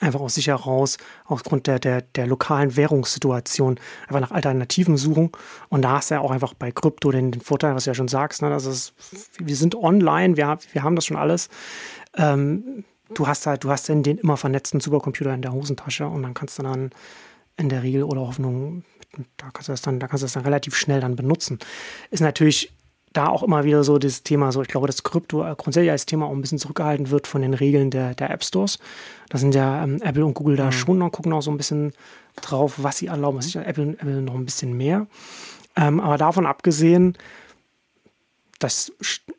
[0.00, 5.30] einfach aus sich heraus, aufgrund der, der, der lokalen Währungssituation, einfach nach Alternativen suchen.
[5.68, 7.94] Und da hast du ja auch einfach bei Krypto den, den Vorteil, was du ja
[7.94, 8.92] schon sagst, ne, dass es,
[9.38, 11.48] wir sind online, wir, wir haben das schon alles.
[12.16, 16.22] Ähm, du hast halt, du hast den, den immer vernetzten Supercomputer in der Hosentasche und
[16.22, 16.90] dann kannst du dann
[17.56, 18.84] in der Regel oder Hoffnung
[19.36, 21.58] da kannst du das dann, da kannst du das dann relativ schnell dann benutzen.
[22.10, 22.72] Ist natürlich
[23.16, 26.26] da auch immer wieder so das Thema, so ich glaube, dass Krypto grundsätzlich als Thema
[26.26, 28.78] auch ein bisschen zurückgehalten wird von den Regeln der, der App Stores.
[29.30, 30.72] Da sind ja ähm, Apple und Google da mhm.
[30.72, 31.92] schon noch, gucken auch so ein bisschen
[32.42, 33.40] drauf, was sie erlauben.
[33.40, 35.06] Sicher Apple, Apple noch ein bisschen mehr.
[35.76, 37.16] Ähm, aber davon abgesehen,
[38.58, 38.92] das,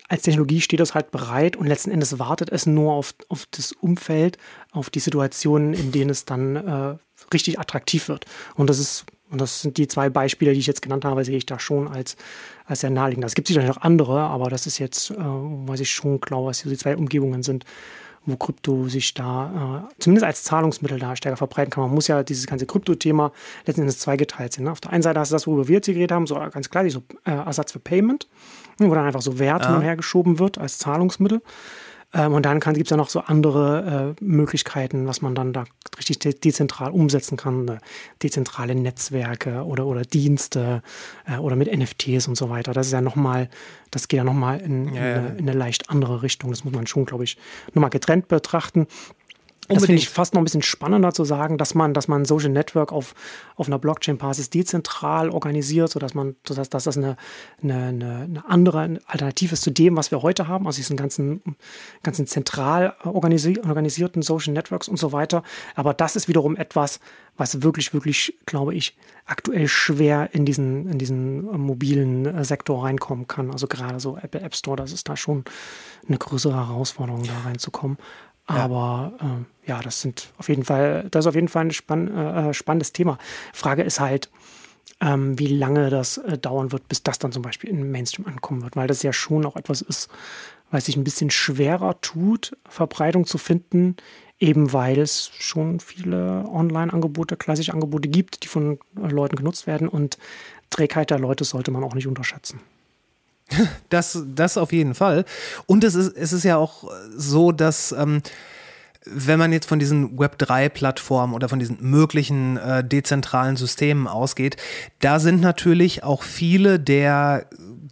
[0.09, 3.71] als Technologie steht das halt bereit und letzten Endes wartet es nur auf, auf das
[3.71, 4.37] Umfeld,
[4.71, 6.97] auf die Situationen, in denen es dann äh,
[7.33, 8.25] richtig attraktiv wird.
[8.55, 11.37] Und das ist und das sind die zwei Beispiele, die ich jetzt genannt habe, sehe
[11.37, 12.15] ich da schon als,
[12.65, 13.25] als sehr naheliegend.
[13.25, 16.61] Es gibt sicherlich noch andere, aber das ist jetzt, äh, was ich schon glaube, was
[16.61, 17.65] die zwei Umgebungen sind,
[18.25, 21.83] wo Krypto sich da äh, zumindest als Zahlungsmittel da stärker verbreiten kann.
[21.83, 23.31] Man muss ja dieses ganze Krypto-Thema
[23.65, 24.65] letzten Endes zweigeteilt sehen.
[24.65, 24.71] Ne?
[24.71, 26.69] Auf der einen Seite hast du das, worüber wir jetzt hier geredet haben, so ganz
[26.69, 28.27] klar, so äh, Ersatz für Payment,
[28.77, 29.67] wo dann einfach so Wert ja.
[29.67, 31.41] hin und her geschoben wird als Zahlungsmittel.
[32.17, 35.65] Ähm, und dann gibt es ja noch so andere äh, Möglichkeiten, was man dann da
[35.97, 37.65] richtig de dezentral umsetzen kann.
[37.65, 37.77] Ne?
[38.23, 40.81] Dezentrale Netzwerke oder, oder Dienste
[41.25, 42.73] äh, oder mit NFTs und so weiter.
[42.73, 43.49] Das ist ja nochmal,
[43.91, 46.49] das geht ja nochmal in, ja, in, in, eine leicht andere Richtung.
[46.49, 47.37] Das muss man schon, glaube ich,
[47.73, 48.87] nochmal getrennt betrachten.
[49.67, 52.25] Das finde ich fast noch ein bisschen spannender zu sagen, dass man, dass man ein
[52.25, 53.13] Social Network auf,
[53.55, 57.17] auf einer Blockchain-Basis dezentral organisiert, sodass man, dass, dass das eine,
[57.61, 61.41] eine, eine andere Alternative ist zu dem, was wir heute haben, also diesen ganzen,
[62.01, 65.43] ganzen zentral organisi organisierten Social Networks und so weiter.
[65.75, 66.99] Aber das ist wiederum etwas,
[67.35, 73.51] was wirklich, wirklich, glaube ich, aktuell schwer in diesen, in diesen mobilen Sektor reinkommen kann.
[73.51, 75.43] Also gerade so Apple App Store, das ist da schon
[76.07, 77.97] eine größere Herausforderung, da reinzukommen.
[78.47, 82.07] Aber äh, ja, das sind auf jeden Fall, das ist auf jeden Fall ein spann,
[82.07, 83.17] äh, spannendes Thema.
[83.53, 84.29] Frage ist halt,
[85.01, 88.63] ähm, wie lange das äh, dauern wird, bis das dann zum Beispiel in Mainstream ankommen
[88.63, 90.09] wird, weil das ja schon auch etwas ist,
[90.71, 93.95] was sich ein bisschen schwerer tut, Verbreitung zu finden,
[94.39, 99.87] eben weil es schon viele Online-Angebote, klassische Angebote gibt, die von äh, Leuten genutzt werden
[99.87, 100.17] und
[100.69, 102.59] Trägheit der Leute sollte man auch nicht unterschätzen.
[103.89, 105.23] Das, das auf jeden Fall.
[105.65, 108.21] Und es ist, es ist ja auch so, dass ähm,
[109.09, 114.57] wenn man jetzt von diesen Web3-Plattformen oder von diesen möglichen äh, dezentralen Systemen ausgeht,
[114.99, 117.45] da sind natürlich auch viele der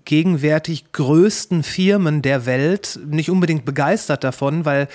[0.03, 4.87] gegenwärtig größten Firmen der Welt nicht unbedingt begeistert davon, weil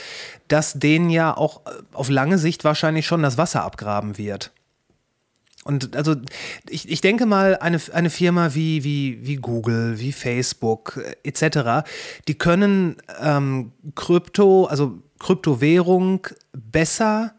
[0.49, 4.53] das denen ja auch auf lange Sicht wahrscheinlich schon das Wasser abgraben wird.
[5.64, 6.16] Und also
[6.68, 11.87] ich, ich denke mal, eine, eine Firma wie, wie, wie Google, wie Facebook äh, etc.,
[12.29, 17.35] die können ähm, Krypto, also Kryptowährung besser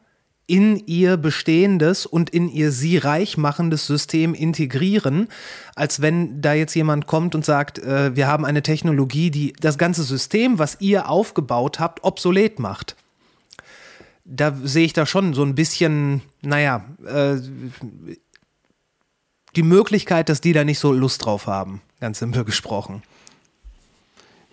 [0.51, 5.29] in ihr bestehendes und in ihr sie reich machendes System integrieren,
[5.75, 9.77] als wenn da jetzt jemand kommt und sagt, äh, wir haben eine Technologie, die das
[9.77, 12.97] ganze System, was ihr aufgebaut habt, obsolet macht.
[14.33, 17.35] Da sehe ich da schon so ein bisschen, naja, äh,
[19.57, 23.03] die Möglichkeit, dass die da nicht so Lust drauf haben, ganz simpel gesprochen.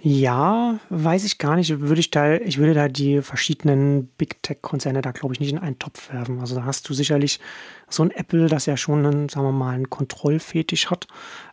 [0.00, 1.80] Ja, weiß ich gar nicht.
[1.80, 5.58] Würde ich da, ich würde da die verschiedenen Big Tech-Konzerne da, glaube ich, nicht in
[5.58, 6.38] einen Topf werfen.
[6.38, 7.40] Also da hast du sicherlich
[7.88, 11.08] so ein Apple, das ja schon einen, sagen wir mal, einen Kontrollfetisch hat.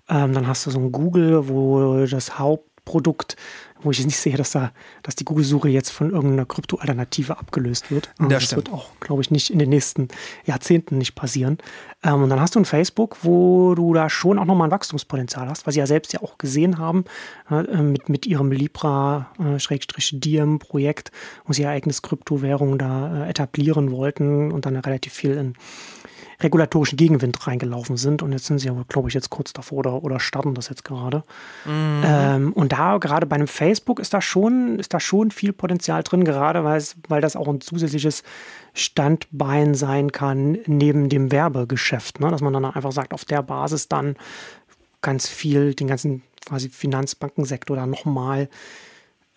[0.09, 2.37] Ähm, dann hast du so ein Google, wo das
[2.85, 3.35] Hauptprodukt
[3.81, 8.09] wo ich nicht sehe, dass da, dass die Google-Suche jetzt von irgendeiner Krypto-Alternative abgelöst wird.
[8.17, 8.65] Das, das stimmt.
[8.65, 10.07] wird auch, glaube ich, nicht in den nächsten
[10.45, 11.59] Jahrzehnten nicht passieren.
[12.03, 15.47] Ähm, und dann hast du ein Facebook, wo du da schon auch nochmal ein Wachstumspotenzial
[15.47, 17.05] hast, was sie ja selbst ja auch gesehen haben
[17.51, 21.11] äh, mit, mit ihrem Libra-Diem-Projekt,
[21.45, 25.53] wo sie ihr eigenes Kryptowährung da äh, etablieren wollten und dann relativ viel in
[26.41, 28.21] regulatorischen Gegenwind reingelaufen sind.
[28.21, 30.83] Und jetzt sind sie aber, glaube ich, jetzt kurz davor oder, oder starten das jetzt
[30.83, 31.23] gerade.
[31.65, 32.01] Mhm.
[32.03, 36.03] Ähm, und da, gerade bei einem Facebook, ist da schon, ist da schon viel Potenzial
[36.03, 38.23] drin, gerade weil, es, weil das auch ein zusätzliches
[38.73, 42.19] Standbein sein kann neben dem Werbegeschäft.
[42.19, 42.29] Ne?
[42.29, 44.15] Dass man dann einfach sagt, auf der Basis dann
[45.01, 48.49] ganz viel, den ganzen quasi Finanzbankensektor dann nochmal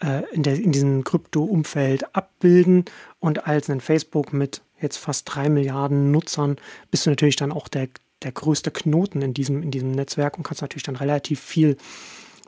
[0.00, 2.84] äh, in, der, in diesem Krypto-Umfeld abbilden
[3.20, 6.57] und als ein Facebook mit jetzt fast drei Milliarden Nutzern,
[6.91, 7.88] bist du natürlich dann auch der,
[8.23, 11.77] der größte Knoten in diesem, in diesem Netzwerk und kannst natürlich dann relativ viel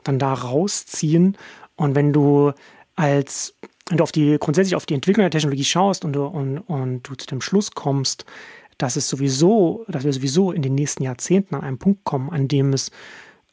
[0.03, 1.37] dann da rausziehen.
[1.75, 2.53] Und wenn du
[2.95, 3.55] als,
[3.87, 7.07] wenn du auf die, grundsätzlich auf die Entwicklung der Technologie schaust und du, und, und
[7.07, 8.25] du zu dem Schluss kommst,
[8.77, 12.47] dass es sowieso, dass wir sowieso in den nächsten Jahrzehnten an einen Punkt kommen, an
[12.47, 12.91] dem es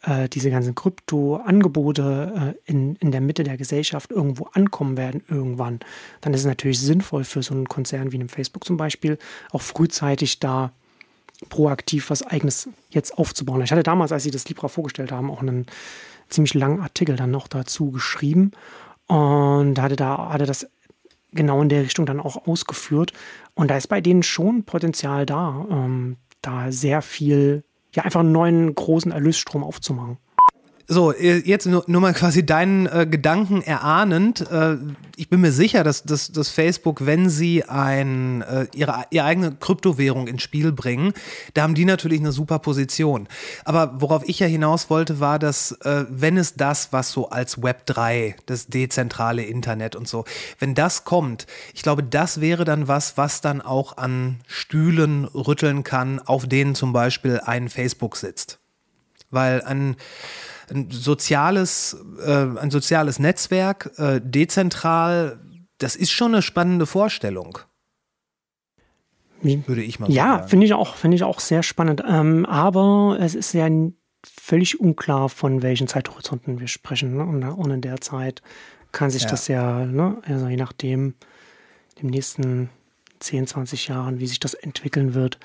[0.02, 5.80] äh, diese ganzen Krypto-Angebote äh, in, in der Mitte der Gesellschaft irgendwo ankommen werden irgendwann,
[6.20, 9.18] dann ist es natürlich sinnvoll für so einen Konzern wie einem Facebook zum Beispiel,
[9.50, 10.72] auch frühzeitig da
[11.48, 13.62] proaktiv was Eigenes jetzt aufzubauen.
[13.62, 15.66] Ich hatte damals, als sie das Libra vorgestellt haben, auch einen
[16.28, 18.52] ziemlich langen Artikel dann noch dazu geschrieben
[19.06, 20.68] und hatte da hatte das
[21.32, 23.12] genau in der Richtung dann auch ausgeführt.
[23.54, 28.32] Und da ist bei denen schon Potenzial da, ähm, da sehr viel ja einfach einen
[28.32, 30.18] neuen großen Erlösstrom aufzumachen.
[30.90, 34.50] So, äh, jetzt nur, nur mal quasi deinen äh, Gedanken erahnend.
[34.50, 34.78] Äh,
[35.16, 39.54] ich bin mir sicher, dass, dass, dass Facebook, wenn sie ein, äh, ihre, ihre eigene
[39.54, 41.12] Kryptowährung ins Spiel bringen,
[41.52, 43.28] da haben die natürlich eine super Position.
[43.66, 47.62] Aber worauf ich ja hinaus wollte, war, dass äh, wenn es das, was so als
[47.62, 50.24] Web 3, das dezentrale Internet und so,
[50.58, 55.84] wenn das kommt, ich glaube, das wäre dann was, was dann auch an Stühlen rütteln
[55.84, 58.58] kann, auf denen zum Beispiel ein Facebook sitzt.
[59.30, 59.96] Weil ein
[60.70, 65.40] ein soziales, äh, ein soziales Netzwerk, äh, dezentral,
[65.78, 67.58] das ist schon eine spannende Vorstellung.
[69.40, 70.42] Würde ich mal ja, sagen.
[70.42, 72.02] Ja, finde ich auch, finde ich auch sehr spannend.
[72.06, 73.68] Ähm, aber es ist ja
[74.24, 77.16] völlig unklar, von welchen Zeithorizonten wir sprechen.
[77.16, 77.24] Ne?
[77.24, 78.42] Und, und in der Zeit
[78.90, 79.28] kann sich Ja.
[79.30, 81.14] das ja, ne, also je nachdem,
[82.00, 82.70] dem nächsten
[83.20, 85.38] 10, 20 Jahren, wie sich das entwickeln wird,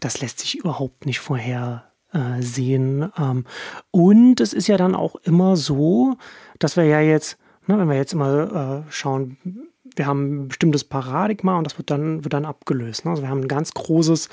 [0.00, 3.10] das lässt sich überhaupt nicht vorher äh, sehen.
[3.18, 3.44] Ähm,
[3.90, 6.16] und es ist ja dann auch immer so,
[6.58, 9.36] dass wir ja jetzt, ne, wenn wir jetzt immer äh, schauen,
[9.96, 13.04] wir haben ein bestimmtes Paradigma und das wird dann, wird dann abgelöst.
[13.04, 13.12] Ne?
[13.12, 14.28] Also wir haben ein ganz großes,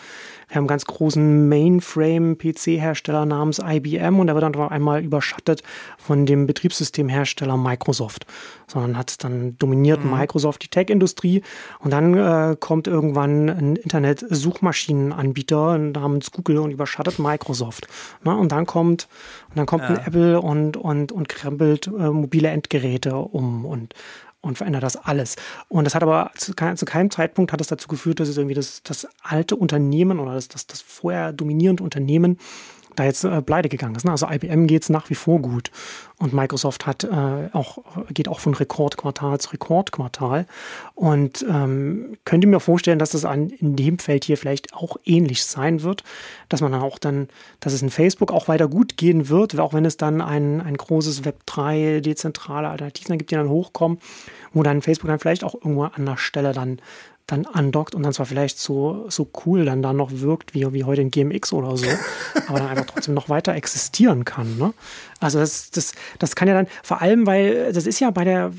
[0.47, 5.63] wir haben einen ganz großen Mainframe-PC-Hersteller namens IBM und der wird dann auf einmal überschattet
[5.97, 8.26] von dem Betriebssystemhersteller Microsoft.
[8.67, 11.41] Sondern hat dann dominiert Microsoft die Tech-Industrie
[11.80, 17.88] und dann äh, kommt irgendwann ein Internet-Suchmaschinenanbieter namens Google und überschattet Microsoft.
[18.24, 18.36] Ne?
[18.36, 19.08] Und dann kommt,
[19.50, 23.93] und dann kommt ein Apple und, und, und krempelt äh, mobile Endgeräte um und
[24.41, 25.36] und verändert das alles.
[25.69, 28.56] Und das hat aber zu, zu keinem Zeitpunkt hat es dazu geführt, dass es irgendwie
[28.56, 32.38] das, das alte Unternehmen oder das, das, das vorher dominierende Unternehmen
[32.95, 34.06] da jetzt äh, pleite gegangen ist.
[34.06, 34.12] Ne?
[34.12, 35.71] Also IBM geht es nach wie vor gut.
[36.17, 37.80] Und Microsoft hat äh, auch,
[38.13, 40.45] geht auch von Rekordquartal zu Rekordquartal.
[40.93, 45.43] Und ähm, könnte mir vorstellen, dass das an, in dem Feld hier vielleicht auch ähnlich
[45.43, 46.04] sein wird,
[46.49, 47.27] dass man dann auch dann,
[47.60, 50.77] dass es in Facebook auch weiter gut gehen wird, auch wenn es dann ein, ein
[50.77, 53.97] großes Web3 dezentrale Alternativen gibt, die dann hochkommen,
[54.54, 56.80] wo dann Facebook dann vielleicht auch irgendwo an der Stelle dann
[57.27, 60.84] dann andockt und dann zwar vielleicht so, so cool dann da noch wirkt, wie, wie
[60.84, 61.88] heute ein GMX oder so,
[62.47, 64.57] aber dann einfach trotzdem noch weiter existieren kann.
[64.57, 64.73] Ne?
[65.19, 68.51] Also das, das, das kann ja dann, vor allem, weil das ist ja bei der,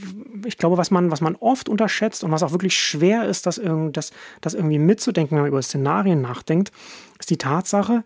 [0.44, 3.60] ich glaube, was man, was man oft unterschätzt und was auch wirklich schwer ist, das,
[3.92, 6.72] das, das irgendwie mitzudenken, wenn man über Szenarien nachdenkt,
[7.18, 8.04] ist die Tatsache,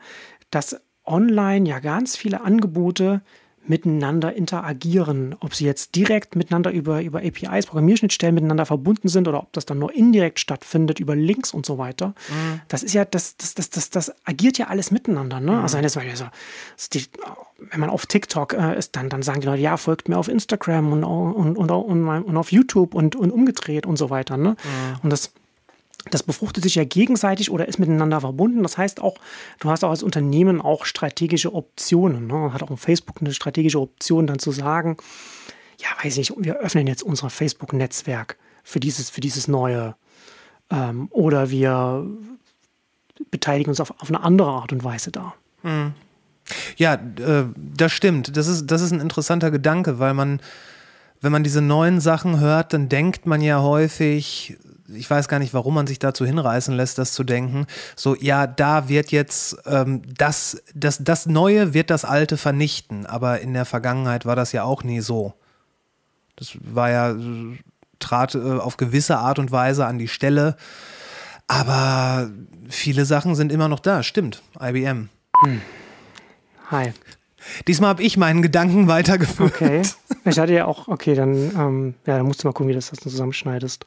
[0.50, 3.22] dass online ja ganz viele Angebote
[3.68, 9.40] miteinander interagieren, ob sie jetzt direkt miteinander über, über APIs, Programmierschnittstellen miteinander verbunden sind oder
[9.40, 12.08] ob das dann nur indirekt stattfindet über Links und so weiter.
[12.28, 12.60] Mhm.
[12.68, 15.40] Das ist ja, das, das, das, das, das agiert ja alles miteinander.
[15.40, 15.52] Ne?
[15.52, 15.58] Mhm.
[15.58, 16.00] Also, wenn, so,
[16.92, 17.04] die,
[17.70, 20.28] wenn man auf TikTok äh, ist, dann, dann sagen die Leute, ja, folgt mir auf
[20.28, 24.36] Instagram und, und, und, und, und auf YouTube und, und umgedreht und so weiter.
[24.36, 24.50] Ne?
[24.50, 24.98] Mhm.
[25.02, 25.32] Und das
[26.10, 28.62] das befruchtet sich ja gegenseitig oder ist miteinander verbunden.
[28.62, 29.16] Das heißt auch,
[29.60, 32.26] du hast auch als Unternehmen auch strategische Optionen.
[32.26, 32.52] Ne?
[32.52, 34.96] Hat auch Facebook eine strategische Option, dann zu sagen,
[35.78, 39.94] ja, weiß nicht, wir öffnen jetzt unser Facebook-Netzwerk für dieses, für dieses neue.
[40.70, 42.06] Ähm, oder wir
[43.30, 45.34] beteiligen uns auf, auf eine andere Art und Weise da.
[45.62, 45.92] Mhm.
[46.76, 48.36] Ja, äh, das stimmt.
[48.36, 50.40] Das ist, das ist ein interessanter Gedanke, weil man,
[51.20, 54.56] wenn man diese neuen Sachen hört, dann denkt man ja häufig,
[54.88, 57.66] ich weiß gar nicht, warum man sich dazu hinreißen lässt, das zu denken.
[57.94, 63.40] So, ja, da wird jetzt ähm, das, das, das Neue wird das Alte vernichten, aber
[63.40, 65.34] in der Vergangenheit war das ja auch nie so.
[66.36, 67.16] Das war ja,
[67.98, 70.56] trat äh, auf gewisse Art und Weise an die Stelle,
[71.48, 72.30] aber
[72.68, 74.42] viele Sachen sind immer noch da, stimmt.
[74.60, 75.08] IBM.
[75.44, 75.60] Hm.
[76.70, 76.92] Hi.
[77.68, 79.54] Diesmal habe ich meinen Gedanken weitergeführt.
[79.54, 79.82] Okay.
[80.24, 82.78] Ich hatte ja auch, okay, dann, ähm, ja, dann musst du mal gucken, wie du
[82.78, 83.86] das zusammenschneidest.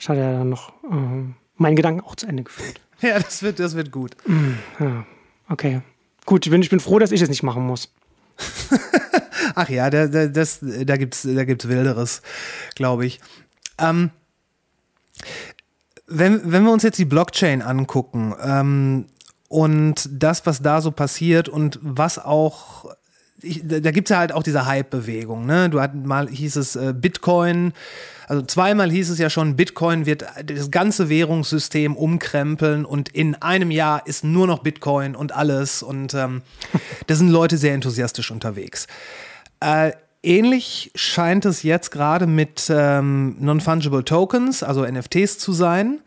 [0.00, 2.80] Ich hatte ja dann noch äh, meinen Gedanken auch zu Ende geführt.
[3.02, 4.14] Ja, das wird, das wird gut.
[4.26, 5.06] Mm, ja,
[5.48, 5.80] okay.
[6.26, 7.94] Gut, ich bin, ich bin froh, dass ich es nicht machen muss.
[9.54, 12.20] Ach ja, da, da, das, da gibt es da gibt's Wilderes,
[12.74, 13.18] glaube ich.
[13.78, 14.10] Ähm,
[16.06, 19.06] wenn, wenn wir uns jetzt die Blockchain angucken ähm,
[19.48, 22.94] und das, was da so passiert und was auch
[23.42, 25.46] ich, da gibt es ja halt auch diese Hype-Bewegung.
[25.46, 25.70] Ne?
[25.70, 27.72] Du hat mal hieß es äh, Bitcoin,
[28.30, 33.72] also zweimal hieß es ja schon, Bitcoin wird das ganze Währungssystem umkrempeln und in einem
[33.72, 35.82] Jahr ist nur noch Bitcoin und alles.
[35.82, 36.42] Und ähm,
[37.08, 38.86] da sind Leute sehr enthusiastisch unterwegs.
[39.58, 45.98] Äh, ähnlich scheint es jetzt gerade mit ähm, Non-Fungible Tokens, also NFTs zu sein.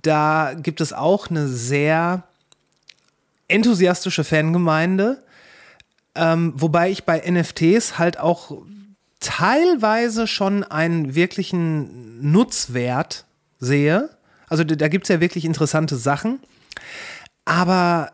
[0.00, 2.22] Da gibt es auch eine sehr
[3.48, 5.22] enthusiastische Fangemeinde
[6.16, 8.52] ähm, wobei ich bei NFTs halt auch
[9.20, 13.24] teilweise schon einen wirklichen Nutzwert
[13.58, 14.10] sehe.
[14.48, 16.40] Also da gibt es ja wirklich interessante Sachen.
[17.44, 18.12] Aber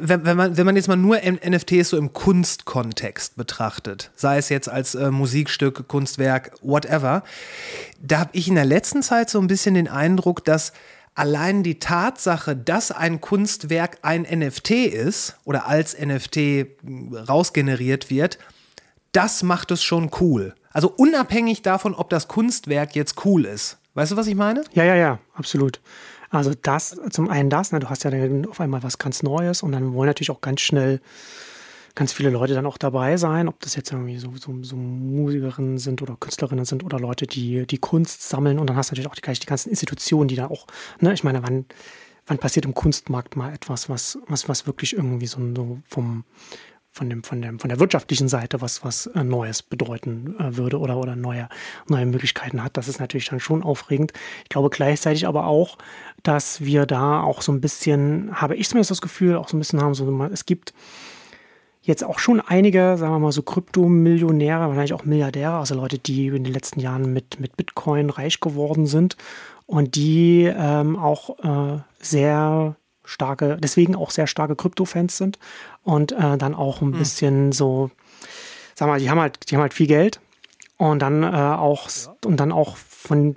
[0.00, 4.68] wenn man, wenn man jetzt mal nur NFTs so im Kunstkontext betrachtet, sei es jetzt
[4.68, 7.22] als äh, Musikstück, Kunstwerk, whatever,
[8.00, 10.72] da habe ich in der letzten Zeit so ein bisschen den Eindruck, dass
[11.18, 16.66] allein die Tatsache, dass ein Kunstwerk ein NFT ist oder als NFT
[17.28, 18.38] rausgeneriert wird,
[19.12, 20.54] das macht es schon cool.
[20.70, 23.78] Also unabhängig davon, ob das Kunstwerk jetzt cool ist.
[23.94, 24.62] Weißt du, was ich meine?
[24.74, 25.80] Ja, ja, ja, absolut.
[26.30, 29.62] Also das, zum einen das, ne, du hast ja dann auf einmal was ganz Neues
[29.62, 31.00] und dann wollen natürlich auch ganz schnell
[31.98, 35.78] ganz viele Leute dann auch dabei sein, ob das jetzt irgendwie so, so, so Musikerinnen
[35.78, 38.60] sind oder Künstlerinnen sind oder Leute, die die Kunst sammeln.
[38.60, 40.68] Und dann hast du natürlich auch die, die ganzen Institutionen, die da auch,
[41.00, 41.66] ne, ich meine, wann,
[42.28, 46.22] wann passiert im Kunstmarkt mal etwas, was, was, was wirklich irgendwie so, so vom,
[46.92, 50.78] von, dem, von, dem, von der wirtschaftlichen Seite was, was äh, Neues bedeuten äh, würde
[50.78, 51.48] oder, oder neue,
[51.88, 52.76] neue Möglichkeiten hat.
[52.76, 54.12] Das ist natürlich dann schon aufregend.
[54.44, 55.78] Ich glaube gleichzeitig aber auch,
[56.22, 59.58] dass wir da auch so ein bisschen, habe ich zumindest das Gefühl, auch so ein
[59.58, 60.72] bisschen haben, so, es gibt
[61.88, 66.26] jetzt auch schon einige, sagen wir mal so Kryptomillionäre, wahrscheinlich auch Milliardäre, also Leute, die
[66.26, 69.16] in den letzten Jahren mit, mit Bitcoin reich geworden sind
[69.66, 75.38] und die ähm, auch äh, sehr starke, deswegen auch sehr starke Krypto-Fans sind
[75.82, 76.98] und äh, dann auch ein mhm.
[76.98, 77.90] bisschen so,
[78.74, 80.20] sag mal, die haben halt, die haben halt viel Geld
[80.76, 82.14] und dann äh, auch ja.
[82.26, 83.36] und dann auch von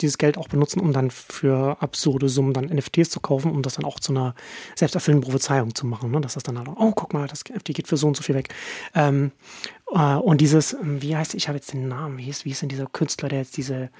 [0.00, 3.74] dieses Geld auch benutzen, um dann für absurde Summen dann NFTs zu kaufen, um das
[3.74, 4.34] dann auch zu einer
[4.74, 6.10] selbsterfüllenden Prophezeiung zu machen.
[6.10, 6.20] Ne?
[6.20, 8.34] Dass das dann halt, oh, guck mal, das NFT geht für so und so viel
[8.34, 8.48] weg.
[8.94, 9.32] Ähm,
[9.92, 12.60] Äh, und dieses, ähm, wie heißt, ich habe jetzt den Namen, wie hieß, wie hieß
[12.60, 13.90] denn dieser Künstler, der jetzt diese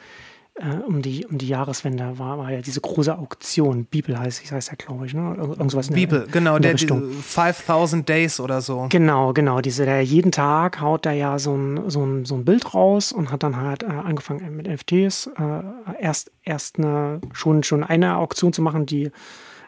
[0.58, 3.84] äh, um, die, um die Jahreswende war, war ja diese große Auktion.
[3.84, 5.34] Bibel heißt, ich heißt ja, glaube ich, ne?
[5.36, 7.10] Irgendwas in Bibel, der, genau, der der, Richtung.
[7.10, 8.86] 5000 Days oder so.
[8.88, 9.60] Genau, genau.
[9.60, 13.12] Diese, der jeden Tag haut er ja so ein, so, ein, so ein Bild raus
[13.12, 15.30] und hat dann halt äh, angefangen mit NFTs.
[15.38, 15.62] Äh,
[16.00, 19.10] erst erst eine, schon, schon eine Auktion zu machen, die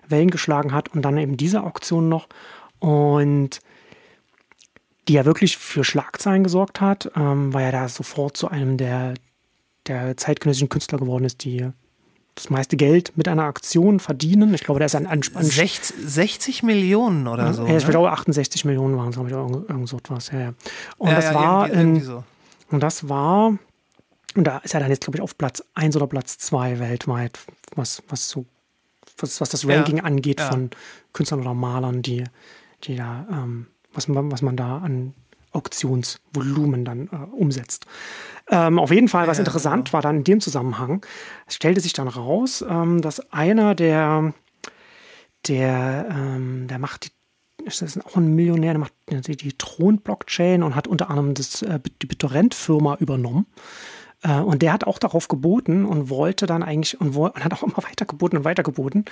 [0.09, 2.28] Wellen geschlagen hat und dann eben diese Auktion noch.
[2.78, 3.61] Und
[5.09, 9.14] die ja wirklich für Schlagzeilen gesorgt hat, ähm, weil er da sofort zu einem der,
[9.89, 11.68] der zeitgenössischen Künstler geworden ist, die
[12.34, 14.55] das meiste Geld mit einer Aktion verdienen.
[14.55, 17.66] Ich glaube, der ist ein, ein 60, 60 Millionen oder so.
[17.66, 17.91] Ja, ich ne?
[17.91, 20.30] glaube 68 Millionen waren es, glaube ich, irgend, irgend so etwas.
[20.30, 20.55] Ja, ja.
[20.99, 22.24] Und Ja, das ja, war irgendwie- in, irgendwie so.
[22.70, 23.59] und das war
[24.36, 27.39] und da ist er dann jetzt, glaube ich, auf Platz 1 oder Platz 2 weltweit,
[27.74, 28.45] was, was so,
[29.18, 30.51] was, was das Ja, Ranking angeht ja.
[30.51, 30.70] von
[31.12, 32.22] Künstlern oder Malern, die,
[32.84, 35.14] die da, ähm, was, man, was man da an
[35.53, 37.86] Auktionsvolumen dann äh, umsetzt.
[38.51, 39.92] Ähm, auf jeden Fall, was Ja, interessant genau.
[39.94, 41.05] war dann in dem Zusammenhang,
[41.46, 44.32] es stellte sich dann raus, ähm, dass einer der,
[45.46, 47.11] der, ähm, der macht die
[47.64, 51.62] ist das auch ein Millionär, der macht die, die Thron-Blockchain und hat unter anderem das,
[51.62, 53.46] äh, die BitTorrent-Firma übernommen.
[54.22, 57.52] Äh, und der hat auch darauf geboten und wollte dann eigentlich und, wo, und hat
[57.52, 59.04] auch immer weiter geboten und weiter geboten.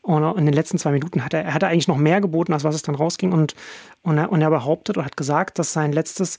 [0.00, 2.64] Und in den letzten zwei Minuten hat er, er hat eigentlich noch mehr geboten, als
[2.64, 3.32] was es dann rausging.
[3.32, 3.54] Und,
[4.02, 6.38] und, er, und er behauptet und hat gesagt, dass sein letztes,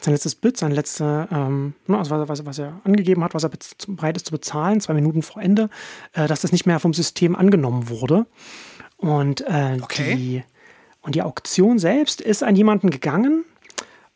[0.00, 3.50] sein letztes Bit, sein letzte, ähm, also was, was, er angegeben hat, was er
[3.88, 5.70] bereit ist zu bezahlen, zwei Minuten vor Ende,
[6.12, 8.26] äh, dass das nicht mehr vom System angenommen wurde.
[8.96, 10.16] Und äh, Okay.
[10.16, 10.44] die
[11.02, 13.44] und die Auktion selbst ist an jemanden gegangen.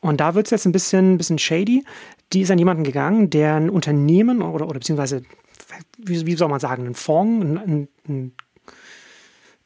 [0.00, 1.84] Und da wird es jetzt ein bisschen, bisschen shady.
[2.32, 5.22] Die ist an jemanden gegangen, der ein Unternehmen oder, oder beziehungsweise,
[5.98, 8.32] wie, wie soll man sagen, ein Fonds, ein, ein, ein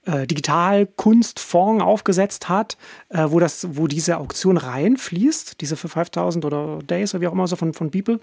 [0.07, 2.77] äh, Digitalkunstfonds aufgesetzt hat,
[3.11, 7.33] äh, wo, das, wo diese Auktion reinfließt, diese für 5000 oder Days oder wie auch
[7.33, 8.21] immer so von, von People.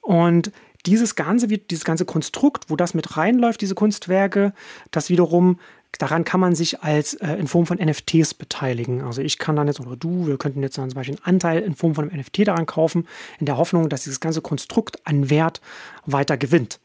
[0.00, 0.52] Und
[0.86, 4.54] dieses ganze, dieses ganze Konstrukt, wo das mit reinläuft, diese Kunstwerke,
[4.90, 5.58] das wiederum,
[5.98, 9.02] daran kann man sich als äh, in Form von NFTs beteiligen.
[9.02, 11.62] Also ich kann dann jetzt oder du, wir könnten jetzt dann zum Beispiel einen Anteil
[11.62, 13.06] in Form von einem NFT daran kaufen,
[13.38, 15.60] in der Hoffnung, dass dieses ganze Konstrukt an Wert
[16.06, 16.80] weiter gewinnt.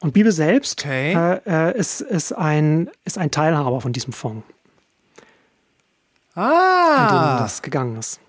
[0.00, 1.14] Und Bibel selbst Okay.
[1.14, 4.44] äh, äh, ist, ist, ein, ist ein Teilhaber von diesem Fonds
[6.34, 8.20] an dem Ah, das gegangen ist.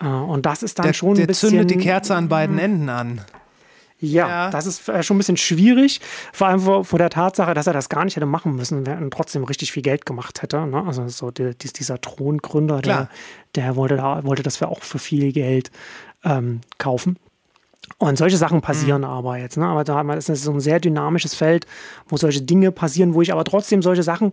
[0.00, 1.50] Äh, Und das ist dann der, schon ein der bisschen.
[1.50, 3.20] zündet die Kerze an beiden Enden an.
[4.00, 4.50] Ja, Ja.
[4.50, 6.00] das ist äh, schon ein bisschen schwierig.
[6.32, 9.12] Vor allem vor, vor der Tatsache, dass er das gar nicht hätte machen müssen, während
[9.12, 10.66] trotzdem richtig viel Geld gemacht hätte.
[10.66, 10.82] Ne?
[10.86, 13.08] Also so die, dies- dieser Throngründer, der, Klar.
[13.56, 15.70] der wollte, da, wollte das für auch für viel Geld
[16.24, 17.16] ähm, kaufen.
[17.98, 19.56] Und solche Sachen passieren aber jetzt.
[19.58, 19.66] Ne?
[19.66, 21.66] Aber da ist es so ein sehr dynamisches Feld,
[22.08, 24.32] wo solche Dinge passieren, wo ich aber trotzdem solche Sachen,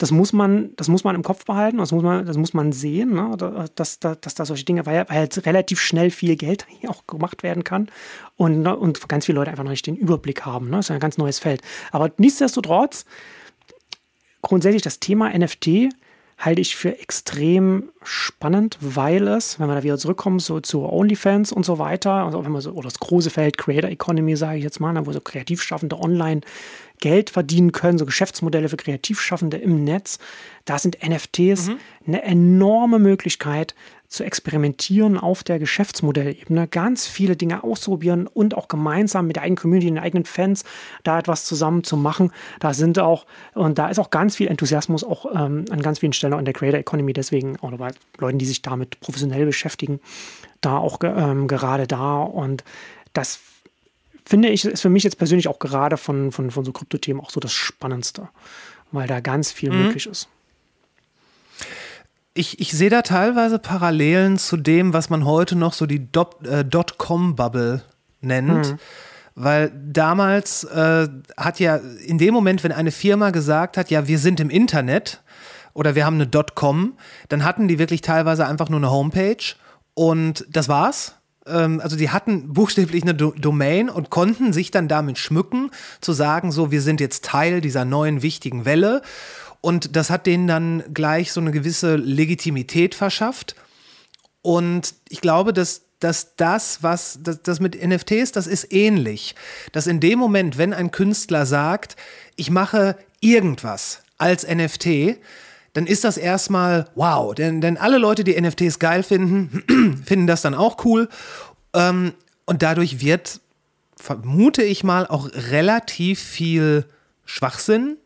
[0.00, 2.72] das muss man, das muss man im Kopf behalten, das muss man, das muss man
[2.72, 3.34] sehen, ne?
[3.36, 6.88] Da- dass, dass, dass da solche Dinge, weil, weil jetzt relativ schnell viel Geld hier
[6.90, 7.90] auch gemacht werden kann
[8.36, 10.70] und, ne, und ganz viele Leute einfach noch nicht den Überblick haben.
[10.70, 10.78] Ne?
[10.78, 11.60] Das ist ein ganz neues Feld.
[11.92, 13.04] Aber nichtsdestotrotz,
[14.40, 15.90] grundsätzlich das Thema NFT
[16.40, 21.52] halte ich für extrem spannend, weil es, wenn wir da wieder zurückkommen so zu OnlyFans
[21.52, 24.64] und so weiter, also wenn man so, oder das große Feld Creator Economy, sage ich
[24.64, 26.40] jetzt mal, ne, wo so Kreativschaffende online
[26.98, 30.18] Geld verdienen können, so Geschäftsmodelle für Kreativschaffende im Netz,
[30.64, 31.70] da sind NFTs
[32.06, 33.74] eine enorme Möglichkeit
[34.10, 39.56] zu experimentieren auf der Geschäftsmodellebene, ganz viele Dinge auszuprobieren und auch gemeinsam mit der eigenen
[39.56, 40.64] Community, den eigenen Fans
[41.04, 42.32] da etwas zusammen zu machen.
[42.58, 46.12] Da sind auch, und da ist auch ganz viel Enthusiasmus auch ähm, an ganz vielen
[46.12, 50.00] Stellen auch in der Creator Economy, deswegen, oder bei Leuten, die sich damit professionell beschäftigen,
[50.60, 52.20] da auch ähm, gerade da.
[52.22, 52.64] Und
[53.12, 53.38] das
[54.24, 57.30] finde ich, ist für mich jetzt persönlich auch gerade von, von, von so Kryptothemen auch
[57.30, 58.28] so das Spannendste,
[58.90, 60.28] weil da ganz viel möglich ist.
[62.34, 66.46] Ich, ich sehe da teilweise Parallelen zu dem, was man heute noch so die Dot-
[66.46, 67.82] äh, Dotcom-Bubble
[68.20, 68.76] nennt.
[69.34, 74.18] Weil damals äh, hat ja in dem Moment, wenn eine Firma gesagt hat, ja, wir
[74.18, 75.22] sind im Internet
[75.72, 76.94] oder wir haben eine Dotcom,
[77.28, 79.54] dann hatten die wirklich teilweise einfach nur eine Homepage
[79.94, 81.14] und das war's.
[81.46, 85.70] Ähm, also die hatten buchstäblich eine Do Domain und konnten sich dann damit schmücken,
[86.00, 89.00] zu sagen, so, wir sind jetzt Teil dieser neuen wichtigen Welle.
[89.60, 93.56] Und das hat denen dann gleich so eine gewisse Legitimität verschafft.
[94.42, 99.34] Und ich glaube, dass, dass das, was das, das mit NFTs, das ist ähnlich.
[99.72, 101.96] Dass in dem Moment, wenn ein Künstler sagt,
[102.36, 105.18] ich mache irgendwas als NFT,
[105.74, 107.34] dann ist das erstmal wow.
[107.34, 111.08] Denn, denn alle Leute, die NFTs geil finden, finden das dann auch cool.
[111.74, 112.14] Ähm,
[112.46, 113.40] und dadurch wird,
[113.96, 116.86] vermute ich mal, auch relativ viel
[117.24, 117.98] Schwachsinn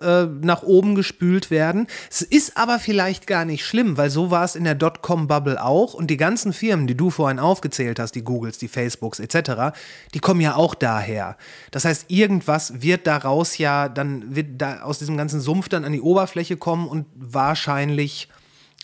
[0.00, 1.86] äh, nach oben gespült werden.
[2.10, 5.94] Es ist aber vielleicht gar nicht schlimm, weil so war es in der Dotcom-Bubble auch.
[5.94, 9.74] Und die ganzen Firmen, die du vorhin aufgezählt hast, die Googles, die Facebooks etc.,
[10.12, 11.36] die kommen ja auch daher.
[11.70, 15.92] Das heißt, irgendwas wird daraus ja dann, wird da aus diesem ganzen Sumpf dann an
[15.92, 18.28] die Oberfläche kommen und wahrscheinlich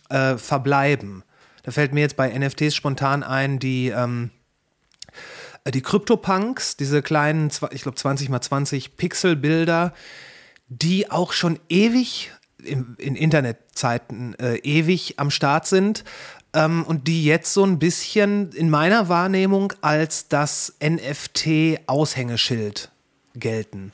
[0.09, 1.25] äh, verbleiben.
[1.63, 4.31] Da fällt mir jetzt bei NFTs spontan ein, die, ähm,
[5.69, 9.93] die CryptoPunks, diese kleinen, ich glaube 20 mal 20 Pixelbilder,
[10.79, 12.31] die auch schon ewig
[12.63, 16.05] in, in Internetzeiten äh, ewig am Start sind
[16.55, 22.91] ähm, und die jetzt so ein bisschen in meiner Wahrnehmung als das NFT-Aushängeschild
[23.35, 23.93] gelten.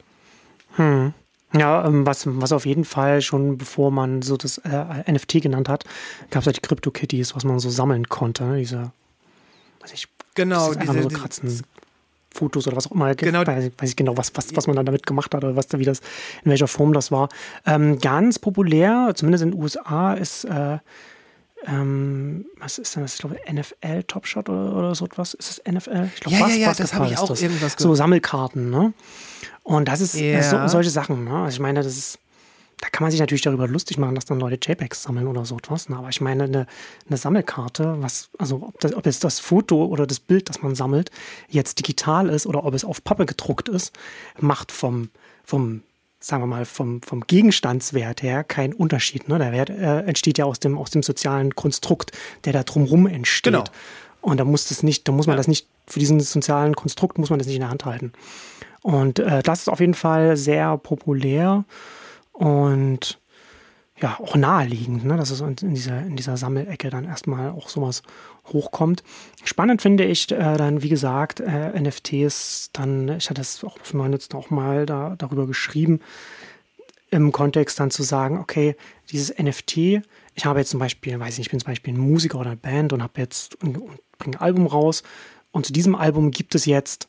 [0.77, 1.15] Hm.
[1.55, 5.69] Ja, ähm, was, was auf jeden Fall schon bevor man so das äh, NFT genannt
[5.69, 5.85] hat,
[6.31, 8.45] gab es ja die Crypto-Kitties, was man so sammeln konnte.
[8.45, 8.59] Ne?
[8.59, 8.93] Diese,
[9.81, 11.63] weiß ich, genau, diese, so kratzen
[12.39, 13.15] Fotos oder was auch immer.
[13.15, 13.47] Genau.
[13.47, 15.85] Weiß, weiß ich genau, was, was, was man dann damit gemacht hat oder was wie
[15.85, 16.01] das,
[16.45, 17.29] in welcher Form das war.
[17.67, 20.79] Ähm, ganz populär, zumindest in den USA, ist äh,
[21.67, 23.15] ähm, was ist denn das?
[23.15, 25.35] Ich glaube, NFL Topshot oder, oder so etwas.
[25.35, 26.09] Ist es NFL?
[26.15, 27.43] Ich glaube, ja, ja, ja, das habe ich auch das.
[27.43, 27.81] irgendwas gehört.
[27.81, 28.93] So Sammelkarten, ne?
[29.65, 30.43] Und das ist ja.
[30.43, 31.43] so, solche Sachen, ne?
[31.43, 32.19] Also ich meine, das ist
[32.81, 35.57] da kann man sich natürlich darüber lustig machen, dass dann Leute JPEGs sammeln oder so
[35.57, 35.89] etwas.
[35.89, 35.97] Ne?
[35.97, 36.67] Aber ich meine, eine,
[37.09, 40.75] eine Sammelkarte, was, also ob, das, ob jetzt das Foto oder das Bild, das man
[40.75, 41.11] sammelt,
[41.49, 43.97] jetzt digital ist oder ob es auf Pappe gedruckt ist,
[44.39, 45.11] macht vom,
[45.45, 45.83] vom
[46.21, 49.29] sagen wir mal, vom, vom Gegenstandswert her keinen Unterschied.
[49.29, 49.39] Ne?
[49.39, 52.13] Der Wert äh, entsteht ja aus dem, aus dem sozialen Konstrukt,
[52.45, 53.53] der da drumrum entsteht.
[53.53, 53.65] Genau.
[54.21, 55.39] Und da muss das nicht, da muss man ja.
[55.39, 58.13] das nicht, für diesen sozialen Konstrukt muss man das nicht in der Hand halten.
[58.83, 61.65] Und äh, das ist auf jeden Fall sehr populär
[62.39, 63.19] und
[64.01, 68.03] ja, auch naheliegend, ne, dass es in dieser, in dieser Sammelecke dann erstmal auch sowas
[68.47, 69.03] hochkommt.
[69.43, 73.93] Spannend finde ich äh, dann, wie gesagt, äh, NFTs, dann, ich hatte es auch auf
[73.93, 75.99] Neunetz auch mal da, darüber geschrieben,
[77.11, 78.77] im Kontext dann zu sagen, okay,
[79.11, 80.03] dieses NFT,
[80.35, 82.51] ich habe jetzt zum Beispiel, weiß ich nicht, ich bin zum Beispiel ein Musiker oder
[82.51, 85.03] eine Band und habe jetzt und, und bringe ein Album raus
[85.51, 87.09] und zu diesem Album gibt es jetzt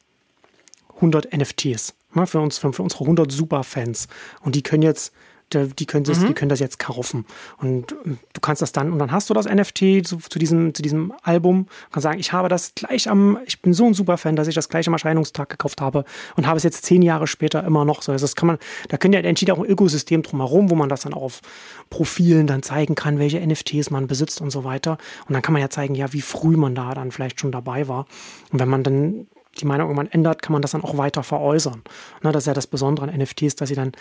[0.96, 1.94] 100 NFTs.
[2.14, 4.08] Ne, für, uns, für, für unsere 100 Superfans.
[4.42, 5.14] Und die können jetzt
[5.54, 6.28] die können, das, mhm.
[6.28, 7.26] die können das jetzt kaufen.
[7.58, 10.74] Und ähm, du kannst das dann, und dann hast du das NFT zu, zu, diesem,
[10.74, 14.36] zu diesem Album, kannst sagen, ich habe das gleich am, ich bin so ein Superfan,
[14.36, 16.06] dass ich das gleich am Erscheinungstag gekauft habe
[16.36, 18.12] und habe es jetzt zehn Jahre später immer noch so.
[18.12, 18.58] Also das kann man,
[18.90, 21.42] da können ja entsteht auch ein Ökosystem drumherum, wo man das dann auch auf
[21.90, 24.98] Profilen dann zeigen kann, welche NFTs man besitzt und so weiter.
[25.28, 27.88] Und dann kann man ja zeigen, ja, wie früh man da dann vielleicht schon dabei
[27.88, 28.06] war.
[28.52, 29.28] Und wenn man dann
[29.62, 31.82] die Meinung irgendwann ändert, kann man das dann auch weiter veräußern.
[32.22, 33.92] Na, das ist ja das Besondere an NFTs, dass sie dann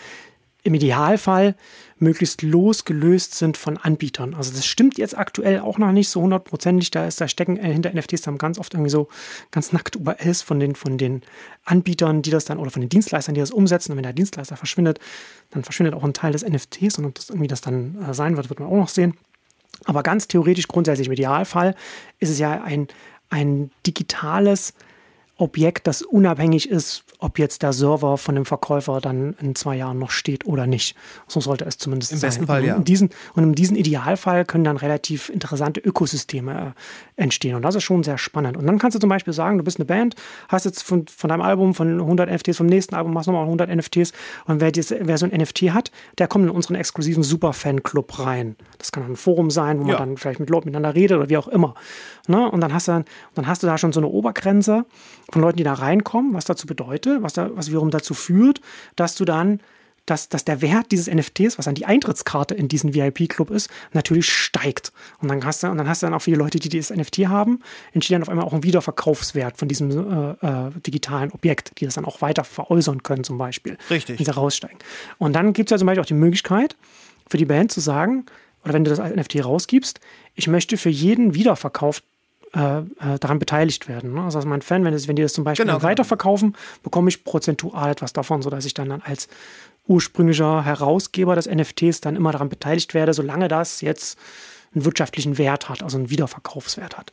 [0.65, 1.55] im Idealfall
[1.99, 4.35] möglichst losgelöst sind von Anbietern.
[4.35, 6.91] Also das stimmt jetzt aktuell auch noch nicht so hundertprozentig.
[6.91, 9.09] Da ist da stecken äh, hinter NFTs dann ganz oft irgendwie so
[9.51, 11.23] ganz nackt URLs von den, von den
[11.65, 13.93] Anbietern, die das dann oder von den Dienstleistern, die das umsetzen.
[13.93, 14.99] Und wenn der Dienstleister verschwindet,
[15.51, 16.99] dann verschwindet auch ein Teil des NFTs.
[16.99, 19.17] Und ob das irgendwie das dann äh, sein wird, wird man auch noch sehen.
[19.85, 21.77] Aber ganz theoretisch, grundsätzlich im Idealfall
[22.19, 22.89] ist es ja ein,
[23.31, 24.75] ein digitales
[25.39, 29.99] Objekt, das unabhängig ist, ob jetzt der Server von dem Verkäufer dann in zwei Jahren
[29.99, 30.97] noch steht oder nicht.
[31.27, 32.29] So sollte es zumindest Im sein.
[32.29, 32.75] Im besten Fall, ja.
[32.75, 36.75] Und in, diesen, und in diesem Idealfall können dann relativ interessante Ökosysteme
[37.17, 37.57] äh, entstehen.
[37.57, 38.57] Und das ist schon sehr spannend.
[38.57, 40.15] Und dann kannst du zum Beispiel sagen, du bist eine Band,
[40.49, 43.47] hast jetzt von, von deinem Album von 100 NFTs, vom nächsten Album machst du nochmal
[43.47, 44.13] 100 NFTs.
[44.47, 48.55] Und wer, dies, wer so ein NFT hat, der kommt in unseren exklusiven Super-Fan-Club rein.
[48.79, 49.99] Das kann ein Forum sein, wo man ja.
[49.99, 51.75] dann vielleicht mit Leuten miteinander redet oder wie auch immer.
[52.29, 52.49] Ne?
[52.49, 53.05] Und dann hast, du dann,
[53.35, 54.87] dann hast du da schon so eine Obergrenze
[55.33, 58.61] von Leuten, die da reinkommen, was dazu bedeutet, was, da, was wiederum dazu führt,
[58.97, 59.61] dass du dann
[60.09, 64.33] dass, dass der Wert dieses NFTs, was dann die Eintrittskarte in diesen VIP-Club ist, natürlich
[64.33, 64.93] steigt.
[65.21, 67.29] Und dann hast du, und dann hast du dann auch viele Leute, die dieses NFT
[67.29, 67.61] haben,
[67.93, 71.95] entsteht dann auf einmal auch ein Wiederverkaufswert von diesem äh, äh, digitalen Objekt, die das
[71.95, 73.77] dann auch weiter veräußern können, zum Beispiel.
[73.91, 74.19] Richtig.
[74.19, 74.79] Wenn sie raussteigen.
[75.19, 76.77] Und dann gibt es ja zum Beispiel auch die Möglichkeit
[77.29, 78.25] für die Band zu sagen,
[78.65, 80.01] oder wenn du das als NFT rausgibst,
[80.35, 82.03] ich möchte für jeden Wiederverkauf
[82.55, 84.15] äh, äh, daran beteiligt werden.
[84.15, 84.23] Ne?
[84.23, 85.83] Also, mein Fan, wenn, das, wenn die das zum Beispiel genau.
[85.83, 89.29] weiterverkaufen, bekomme ich prozentual etwas davon, sodass ich dann, dann als
[89.87, 94.19] ursprünglicher Herausgeber des NFTs dann immer daran beteiligt werde, solange das jetzt
[94.75, 97.13] einen wirtschaftlichen Wert hat, also einen Wiederverkaufswert hat.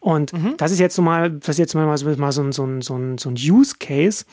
[0.00, 0.54] Und mhm.
[0.56, 2.96] das ist jetzt so mal, das ist jetzt mal, mal so, ein, so, ein, so,
[2.96, 4.24] ein, so ein Use Case,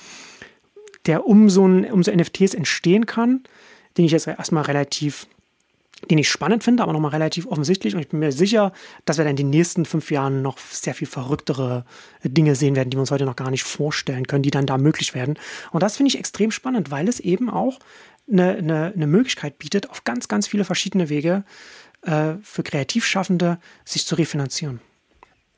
[1.05, 3.43] der um so, ein, um so NFTs entstehen kann,
[3.97, 5.27] den ich jetzt erstmal relativ
[6.09, 7.93] den ich spannend finde, aber nochmal relativ offensichtlich.
[7.95, 8.73] Und ich bin mir sicher,
[9.05, 11.85] dass wir dann in den nächsten fünf Jahren noch sehr viel verrücktere
[12.23, 14.77] Dinge sehen werden, die wir uns heute noch gar nicht vorstellen können, die dann da
[14.77, 15.37] möglich werden.
[15.71, 17.79] Und das finde ich extrem spannend, weil es eben auch
[18.31, 21.43] eine, eine, eine Möglichkeit bietet, auf ganz, ganz viele verschiedene Wege
[22.01, 24.79] äh, für Kreativschaffende sich zu refinanzieren.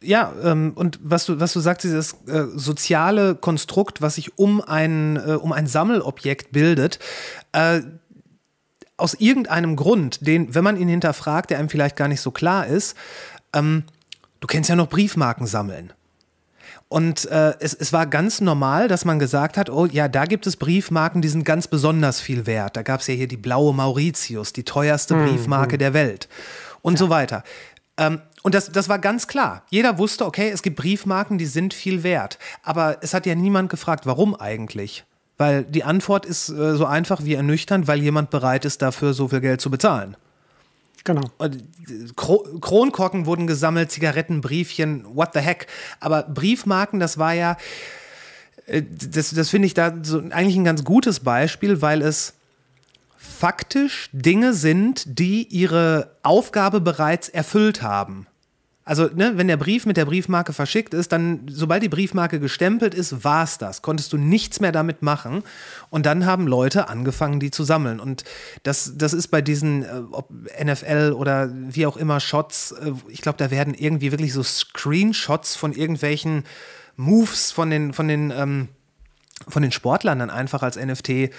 [0.04, 4.60] Ja, ähm, und was du, was du sagst, dieses äh, soziale Konstrukt, was sich um
[4.60, 7.00] ein, äh, um ein Sammelobjekt bildet,
[7.54, 7.82] äh,
[9.04, 12.66] aus irgendeinem Grund, den, wenn man ihn hinterfragt, der einem vielleicht gar nicht so klar
[12.66, 12.96] ist,
[13.52, 13.84] ähm,
[14.40, 15.92] du kennst ja noch Briefmarken sammeln.
[16.88, 20.48] Und äh, es, es war ganz normal, dass man gesagt hat, oh ja, da gibt
[20.48, 22.78] es Briefmarken, die sind ganz besonders viel wert.
[22.78, 26.30] Da gab es ja hier die blaue Mauritius, die teuerste Hm, Briefmarke der Welt
[26.82, 27.44] und so weiter.
[27.98, 29.64] Ähm, und das, das war ganz klar.
[29.70, 32.40] Jeder wusste, okay, es gibt Briefmarken, die sind viel wert.
[32.62, 35.04] Aber es hat ja niemand gefragt, warum eigentlich?
[35.44, 39.28] Weil die Antwort ist äh, so einfach wie ernüchternd, weil jemand bereit ist, dafür so
[39.28, 40.16] viel Geld zu bezahlen.
[41.04, 41.24] Genau.
[42.16, 45.68] Kro Kronkorken wurden gesammelt, Zigaretten, Briefchen, what the heck.
[46.00, 47.58] Aber Briefmarken, das war ja,
[48.68, 52.36] äh, das, das finde ich da so eigentlich ein ganz gutes Beispiel, weil es
[53.18, 58.28] faktisch Dinge sind, die ihre Aufgabe bereits erfüllt haben.
[58.86, 62.94] Also, ne, wenn der Brief mit der Briefmarke verschickt ist, dann, sobald die Briefmarke gestempelt
[62.94, 63.82] ist, war es das.
[63.82, 65.44] Konntest du nichts mehr damit machen.
[65.90, 68.02] Und dann haben Leute angefangen, die zu sammeln.
[68.02, 68.26] Und
[68.64, 73.38] das, das ist bei diesen äh, NFL oder wie auch immer Shots, äh, ich glaube,
[73.38, 76.44] da werden irgendwie wirklich so Screenshots von irgendwelchen
[76.98, 78.68] Moves von den, von den, ähm,
[79.48, 81.32] von den Sportlern dann einfach als NFT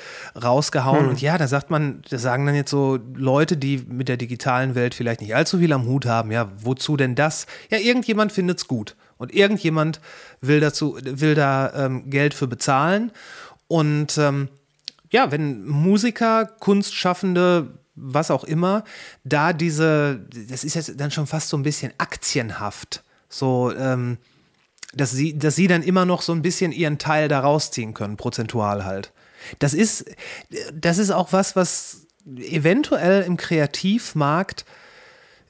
[0.42, 1.08] rausgehauen.
[1.08, 4.74] Und ja, da sagt man, das sagen dann jetzt so Leute, die mit der digitalen
[4.74, 6.30] Welt vielleicht nicht allzu viel am Hut haben.
[6.30, 7.46] Ja, wozu denn das?
[7.70, 8.96] Ja, irgendjemand findet's gut.
[9.16, 10.00] Und irgendjemand
[10.40, 13.12] will dazu, will da ähm, Geld für bezahlen.
[13.68, 14.48] Und ähm,
[15.10, 18.84] ja, wenn Musiker, Kunstschaffende, was auch immer,
[19.22, 23.04] da diese, das ist jetzt dann schon fast so ein bisschen aktienhaft.
[23.28, 24.18] So, ähm,
[24.96, 28.16] dass sie, dass sie dann immer noch so ein bisschen ihren Teil da rausziehen können,
[28.16, 29.12] prozentual halt.
[29.58, 30.04] Das ist,
[30.72, 34.64] das ist auch was, was eventuell im Kreativmarkt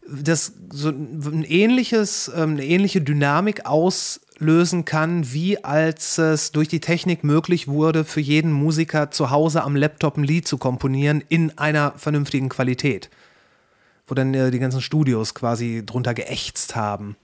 [0.07, 6.81] das so ein ähnliches, ähm, eine ähnliche Dynamik auslösen kann, wie als es durch die
[6.81, 11.57] Technik möglich wurde, für jeden Musiker zu Hause am Laptop ein Lied zu komponieren in
[11.59, 13.09] einer vernünftigen Qualität.
[14.07, 17.17] Wo dann äh, die ganzen Studios quasi drunter geächtzt haben.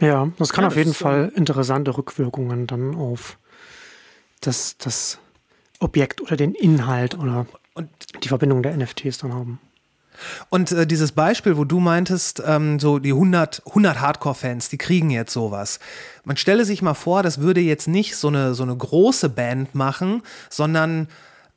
[0.00, 3.38] Ja, das kann Ja, auf das jeden so- Fall interessante Rückwirkungen dann auf
[4.40, 5.18] das, das
[5.80, 7.88] Objekt oder den Inhalt oder Und
[8.24, 9.60] die Verbindung der NFTs dann haben.
[10.48, 15.10] Und äh, dieses Beispiel, wo du meintest, ähm, so die 100, 100 Hardcore-Fans, die kriegen
[15.10, 15.78] jetzt sowas.
[16.24, 19.76] Man stelle sich mal vor, das würde jetzt nicht so eine, so eine große Band
[19.76, 21.06] machen, sondern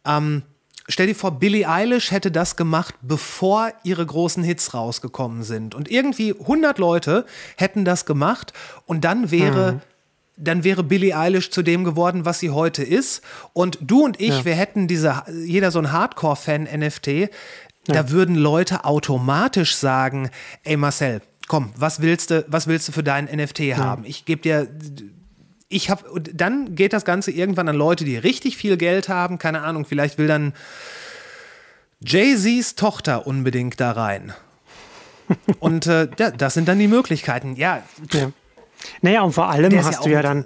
[0.06, 0.44] ähm,
[0.88, 5.76] stell dir vor, Billie Eilish hätte das gemacht, bevor ihre großen Hits rausgekommen sind.
[5.76, 7.26] Und irgendwie 100 Leute
[7.58, 8.54] hätten das gemacht
[8.86, 9.82] und dann wäre
[10.38, 13.22] dann wäre Billie Eilish zu dem geworden, was sie heute ist.
[13.54, 14.46] Und du und ich, Ja.
[14.46, 17.30] wir hätten diese, jeder so ein Hardcore-Fan-NFT,
[17.86, 20.32] da würden Leute automatisch sagen,
[20.64, 24.04] ey Marcel, komm, was willst du, was willst du für deinen NFT haben?
[24.06, 24.68] Ich gebe dir,
[25.72, 29.62] ich habe, dann geht das Ganze irgendwann an Leute, die richtig viel Geld haben, keine
[29.62, 30.54] Ahnung, vielleicht will dann
[32.02, 34.34] Jay-Z's Tochter unbedingt da rein.
[35.60, 36.08] Und äh,
[36.38, 37.56] das sind dann die Möglichkeiten.
[37.56, 38.32] Ja, Ja.
[39.02, 40.46] Naja, und vor allem hast ja du ja dann,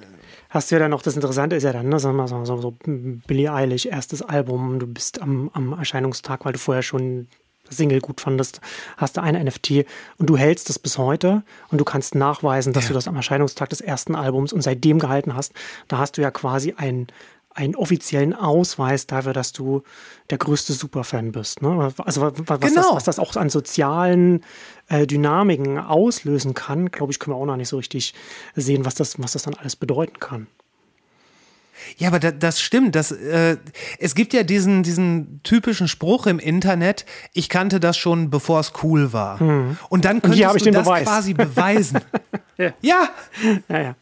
[0.49, 2.57] hast du ja dann noch, das Interessante ist ja dann, ne, sagen wir mal so,
[2.57, 7.27] so, Billie Eilish, erstes Album, du bist am, am Erscheinungstag, weil du vorher schon
[7.69, 8.61] Single gut fandest,
[8.97, 9.85] hast du ein NFT
[10.17, 12.87] und du hältst es bis heute und du kannst nachweisen, dass Ja.
[12.89, 15.53] du das am Erscheinungstag des ersten Albums und seitdem gehalten hast.
[15.87, 17.07] Da hast du ja quasi einen,
[17.53, 19.81] einen offiziellen Ausweis dafür, dass du
[20.29, 21.61] der größte Superfan bist.
[21.61, 21.93] Ne?
[22.03, 22.95] Also wa- wa- was, das, Genau.
[22.95, 24.43] was das auch an sozialen
[24.89, 28.13] äh, Dynamiken auslösen kann, glaube ich, können wir auch noch nicht so richtig
[28.55, 30.47] sehen, was das, was das dann alles bedeuten kann.
[31.97, 32.95] Ja, aber da, das stimmt.
[32.95, 33.57] Das, äh,
[33.99, 38.73] es gibt ja diesen, diesen typischen Spruch im Internet, ich kannte das schon, bevor es
[38.83, 39.39] cool war.
[39.89, 41.03] Und dann könntest ich du das Beweis.
[41.03, 41.99] quasi beweisen.
[42.57, 42.73] Ja.
[42.81, 43.09] ja,
[43.69, 43.95] Ja, ja.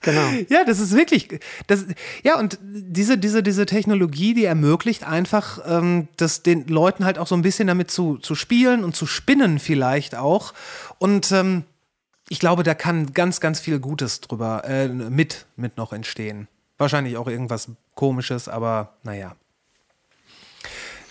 [0.00, 0.28] Genau.
[0.48, 1.28] ja, das ist wirklich.
[1.66, 1.84] Das,
[2.22, 7.26] ja, und diese, diese, diese Technologie, die ermöglicht einfach, ähm, das den Leuten halt auch
[7.26, 10.54] so ein bisschen damit zu, zu spielen und zu spinnen, vielleicht auch.
[10.98, 11.64] Und ähm,
[12.28, 16.46] ich glaube, da kann ganz, ganz viel Gutes drüber äh, mit, mit noch entstehen.
[16.78, 19.34] Wahrscheinlich auch irgendwas Komisches, aber naja.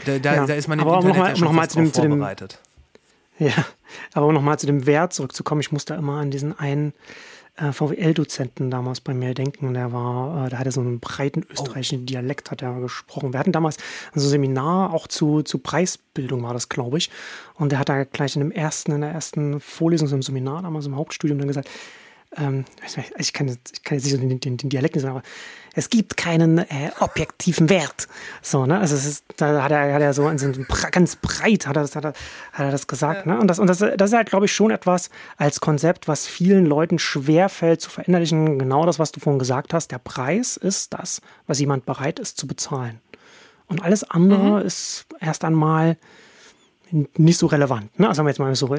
[0.05, 1.70] Da, da, Ja, da ist man im aber Internet noch mal- ja schon noch mal
[1.70, 2.59] zu dem- vorbereitet.
[3.39, 3.53] Ja,
[4.13, 6.93] aber um nochmal zu dem Wert zurückzukommen, ich musste immer an diesen einen
[7.57, 9.74] äh, VWL-Dozenten damals bei mir denken.
[9.74, 13.34] Der war, äh, der hatte so einen breiten österreichischen Dialekt, hat er gesprochen.
[13.34, 13.78] Wir hatten damals
[14.13, 17.09] so ein Seminar, auch zu, zu Preisbildung war das, glaube ich.
[17.55, 20.61] Und der hat da gleich in dem ersten, in der ersten Vorlesung, so im Seminar,
[20.61, 21.68] damals im Hauptstudium, dann gesagt,
[22.36, 22.65] ähm,
[23.17, 25.23] ich, kann, jetzt- ich kann jetzt nicht so den, den, den Dialekt sagen, aber
[25.73, 28.07] es gibt keinen äh, objektiven Wert.
[28.41, 28.80] So, ne?
[28.80, 30.51] Also es ist, da hat er, hat er so, so
[30.91, 32.13] ganz breit hat er das, hat er,
[32.53, 33.28] hat er das gesagt.
[33.28, 33.39] Ne?
[33.39, 36.65] Und, das, und das, das ist halt, glaube ich, schon etwas als Konzept, was vielen
[36.65, 38.57] Leuten schwerfällt zu verinnerlichen.
[38.57, 39.91] Genau das, was du vorhin gesagt hast.
[39.91, 42.99] Der Preis ist das, was jemand bereit ist zu bezahlen.
[43.67, 45.97] Und alles andere ist erst einmal
[46.89, 47.99] nicht so relevant.
[47.99, 48.07] Ne?
[48.07, 48.75] Also wenn man jetzt mal so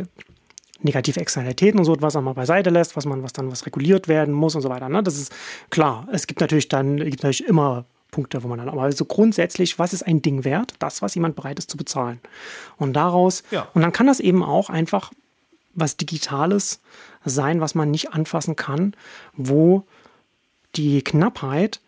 [0.81, 4.33] negative Externalitäten und so etwas einmal beiseite lässt, was man, was dann was reguliert werden
[4.33, 4.89] muss und so weiter.
[4.89, 5.03] Ne?
[5.03, 5.33] Das ist
[5.71, 6.07] klar.
[6.13, 9.93] Es gibt natürlich dann, gibt natürlich immer Punkte, wo man dann, aber so grundsätzlich, was
[9.93, 10.73] ist ein Ding wert?
[10.79, 12.21] Das, was jemand bereit ist zu bezahlen.
[12.77, 13.69] Und daraus, Ja.
[13.75, 15.13] und dann kann das eben auch einfach
[15.75, 16.81] was Digitales
[17.25, 18.95] sein, was man nicht anfassen kann,
[19.35, 19.85] wo
[20.77, 21.81] die Knappheit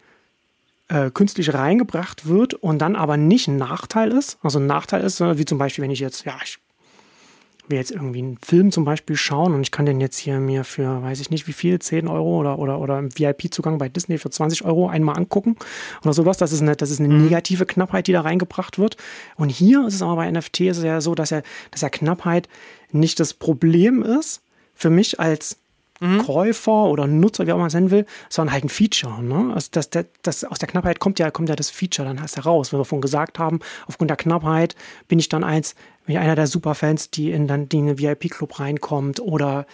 [0.89, 4.39] äh, künstlich reingebracht wird und dann aber nicht ein Nachteil ist.
[4.43, 6.59] Also ein Nachteil ist, äh, wie zum Beispiel, wenn ich jetzt, ja, ich
[7.71, 10.65] will jetzt irgendwie einen Film zum Beispiel schauen und ich kann den jetzt hier mir
[10.65, 14.19] für, weiß ich nicht wie viel, 10 Euro oder, oder, oder im VIP-Zugang bei Disney
[14.19, 15.57] für 20 Euro einmal angucken
[16.03, 16.39] oder sowas.
[16.39, 18.97] Das ist eine, das ist eine negative Knappheit, die da reingebracht wird.
[19.37, 21.89] Und hier ist es aber bei NFT ist es ja so, dass ja, dass ja
[21.89, 22.49] Knappheit
[22.93, 24.43] nicht das Problem ist
[24.75, 25.60] für mich als
[26.01, 29.23] Käufer oder Nutzer, wie auch immer man nennen will, sondern halt ein Feature.
[29.23, 29.53] Ne?
[29.55, 32.37] Also das, das, das, aus der Knappheit kommt ja, kommt ja das Feature dann erst
[32.37, 32.73] heraus.
[32.73, 34.77] Wenn wir vorhin gesagt haben, aufgrund der Knappheit
[35.09, 35.75] bin ich dann eins,
[36.07, 39.67] bin ich einer der Superfans, die in, dann, die in den VIP-Club reinkommt oder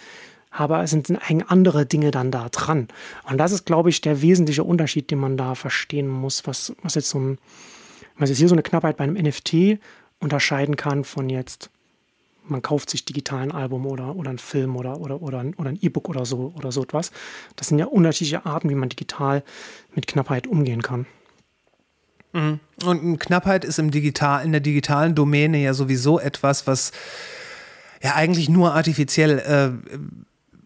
[0.49, 2.87] aber es sind eigentlich andere Dinge dann da dran.
[3.29, 6.95] Und das ist, glaube ich, der wesentliche Unterschied, den man da verstehen muss, was, was
[6.95, 7.37] jetzt so ein,
[8.17, 9.79] was jetzt hier so eine Knappheit bei einem NFT
[10.19, 11.69] unterscheiden kann von jetzt
[12.49, 15.69] man kauft sich digital ein Album oder, oder einen Film oder, oder, oder, ein- oder
[15.69, 17.11] ein E-Book oder so oder so etwas.
[17.55, 19.43] Das sind ja unterschiedliche Arten, wie man digital
[19.93, 21.05] mit Knappheit umgehen kann.
[22.85, 26.91] Und Knappheit ist im Digital, in der digitalen Domäne ja sowieso etwas, was
[28.03, 29.71] ja eigentlich nur artifiziell äh,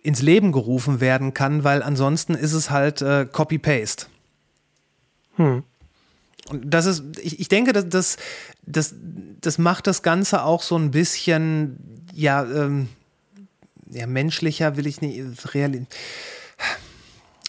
[0.04, 4.08] ins Leben gerufen werden kann, weil ansonsten ist es halt äh, Copy-Paste.
[6.52, 8.18] Und das ist, ich, ich denke, dass das,
[8.66, 8.94] das,
[9.40, 12.90] das macht das Ganze auch so ein bisschen, ja, ähm,
[13.90, 15.22] ja, menschlicher will ich nicht,
[15.54, 15.86] real,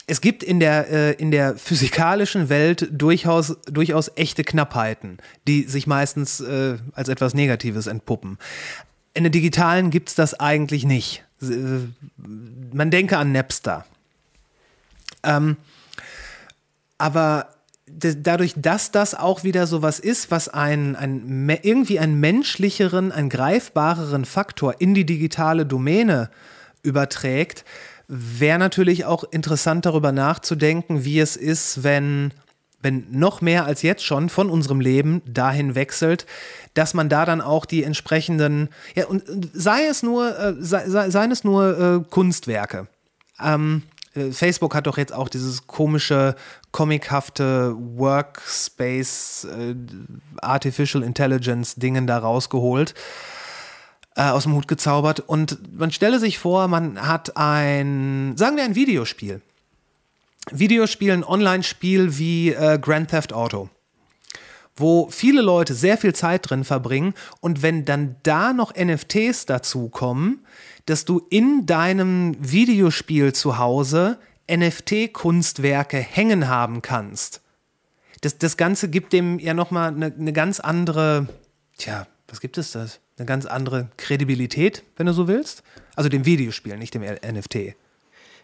[0.06, 5.86] es gibt in der, äh, in der physikalischen Welt durchaus, durchaus echte Knappheiten, die sich
[5.86, 8.38] meistens äh, als etwas Negatives entpuppen.
[9.14, 11.24] In der digitalen gibt es das eigentlich nicht.
[11.40, 11.46] Äh,
[12.72, 13.86] Man denke an Napster.
[15.22, 15.56] Ähm,
[16.98, 17.51] aber
[17.86, 23.28] dadurch, dass das auch wieder sowas ist, was ein, ein, me- irgendwie einen menschlicheren, einen
[23.28, 26.30] greifbareren Faktor in die digitale Domäne
[26.82, 27.64] überträgt,
[28.08, 32.32] wäre natürlich auch interessant darüber nachzudenken, wie es ist, wenn,
[32.80, 36.26] wenn noch mehr als jetzt schon von unserem Leben dahin wechselt,
[36.74, 39.22] dass man da dann auch die entsprechenden, ja, und
[39.54, 42.86] sei es nur, äh, sei, sei, seien es nur äh, Kunstwerke.
[43.40, 43.82] Ähm,
[44.14, 46.34] äh, Facebook hat doch jetzt auch dieses komische,
[46.72, 49.74] comichafte Workspace äh,
[50.40, 52.94] Artificial Intelligence Dingen da rausgeholt,
[54.16, 55.20] äh, aus dem Hut gezaubert.
[55.20, 59.42] Und man stelle sich vor, man hat ein, sagen wir ein Videospiel.
[60.50, 63.68] Videospiel, ein Online-Spiel wie äh, Grand Theft Auto
[64.74, 70.44] wo viele Leute sehr viel Zeit drin verbringen und wenn dann da noch NFTs dazukommen,
[70.86, 74.18] dass du in deinem Videospiel zu Hause
[74.48, 77.40] NFT-Kunstwerke hängen haben kannst.
[78.20, 81.28] Das, das Ganze gibt dem ja nochmal eine, eine ganz andere,
[81.76, 83.00] tja, was gibt es das?
[83.18, 85.62] Eine ganz andere Kredibilität, wenn du so willst.
[85.96, 87.74] Also dem Videospiel, nicht dem NFT.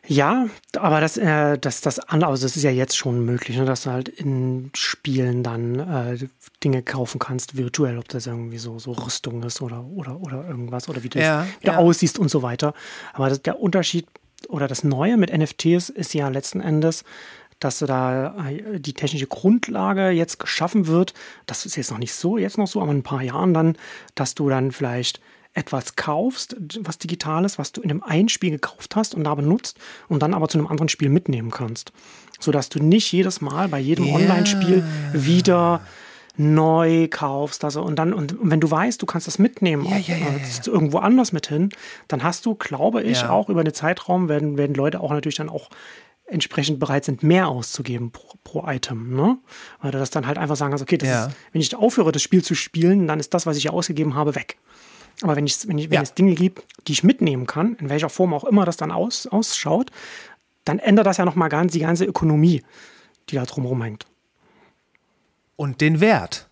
[0.07, 3.83] Ja, aber das, äh, das, das, also das ist ja jetzt schon möglich, ne, dass
[3.83, 6.29] du halt in Spielen dann äh,
[6.63, 10.89] Dinge kaufen kannst, virtuell, ob das irgendwie so, so Rüstung ist oder, oder, oder irgendwas
[10.89, 11.79] oder wie das Ja, wie du ja.
[11.79, 12.75] aussiehst und so weiter.
[13.13, 14.07] Aber das, der Unterschied
[14.49, 17.05] oder das Neue mit NFTs ist ja letzten Endes,
[17.61, 21.15] dass da äh, die technische Grundlage jetzt geschaffen wird.
[21.47, 23.77] Das ist jetzt noch nicht so, jetzt noch so, aber in ein paar Jahren dann,
[24.15, 25.21] dass du dann vielleicht
[25.55, 29.79] etwas kaufst, was Digitales, was du in einem einen Spiel gekauft hast und da benutzt
[30.09, 31.93] und dann aber zu einem anderen Spiel mitnehmen kannst.
[32.39, 34.15] Sodass du nicht jedes Mal bei jedem Ja.
[34.15, 35.81] Online-Spiel wieder
[36.39, 37.65] neu kaufst.
[37.65, 40.67] Also, und dann, und wenn du weißt, du kannst das mitnehmen, Ja, ja, ja, äh,
[40.67, 41.71] irgendwo anders mit hin,
[42.07, 45.49] dann hast du, glaube ich, auch über den Zeitraum werden, werden Leute auch natürlich dann
[45.49, 45.69] auch
[46.27, 49.15] entsprechend bereit sind, mehr auszugeben pro, pro Item.
[49.15, 49.39] Ne?
[49.81, 52.45] Weil du das dann halt einfach sagen kannst, okay, ist, wenn ich aufhöre, das Spiel
[52.45, 54.59] zu spielen, dann ist das, was ich ausgegeben habe, weg.
[55.23, 58.09] Aber wenn, ich, wenn, ich, wenn es Dinge gibt, die ich mitnehmen kann, in welcher
[58.09, 59.91] Form auch immer das dann aus, ausschaut,
[60.65, 62.63] dann ändert das ja nochmal ganz die ganze Ökonomie,
[63.31, 64.07] die da drumherum hängt.
[65.59, 66.49] Und den Wert.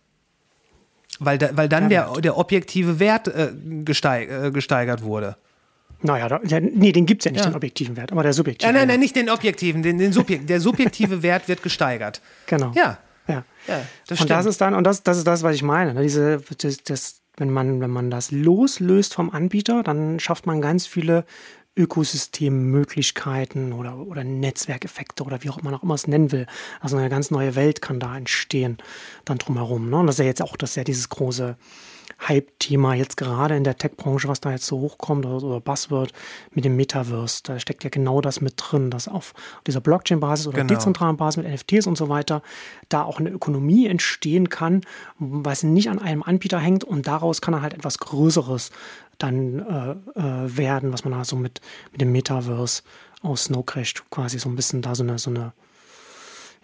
[1.18, 3.52] Weil, da, weil dann Der der, der objektive Wert äh,
[3.84, 5.36] gesteig, äh, gesteigert wurde.
[6.02, 7.50] Naja, da, ja, nee, den gibt es ja nicht, Ja.
[7.50, 8.70] den objektiven Wert, aber der subjektive.
[8.70, 12.20] Ja, nein, nein, nicht den objektiven, den, den Subjek der subjektive Wert wird gesteigert.
[12.46, 12.72] Genau.
[12.74, 12.98] Ja,
[13.28, 13.44] Ja.
[13.66, 14.50] ja das und das stimmt.
[14.50, 15.94] ist dann, und das, das ist das, was ich meine.
[15.94, 16.02] ne?
[16.02, 20.86] Diese, das, das, wenn, man, wenn man das loslöst vom Anbieter, dann schafft man ganz
[20.86, 21.24] viele
[21.76, 26.46] Ökosystemmöglichkeiten oder, oder Netzwerkeffekte oder wie auch man auch immer es nennen will.
[26.80, 28.78] Also eine ganz neue Welt kann da entstehen,
[29.24, 29.90] dann drumherum.
[29.90, 29.98] Ne?
[29.98, 31.56] Und das ist ja jetzt auch, das ja dieses große
[32.28, 36.12] Hype-Thema jetzt gerade in der Tech-Branche, was da jetzt so hochkommt oder, oder Buzzword
[36.52, 37.40] mit dem Metaverse.
[37.42, 39.34] Da steckt ja genau das mit drin, dass auf
[39.66, 40.72] dieser Blockchain-Basis oder Genau.
[40.74, 42.42] dezentralen Basis mit NFTs und so weiter
[42.88, 44.80] da auch eine Ökonomie entstehen kann,
[45.18, 48.70] was nicht an einem Anbieter hängt und daraus kann dann halt etwas Größeres
[49.18, 51.60] dann äh, äh, werden, was man da so mit,
[51.92, 52.82] mit dem Metaverse
[53.22, 55.52] aus Snow Crash quasi so ein bisschen da so eine, so eine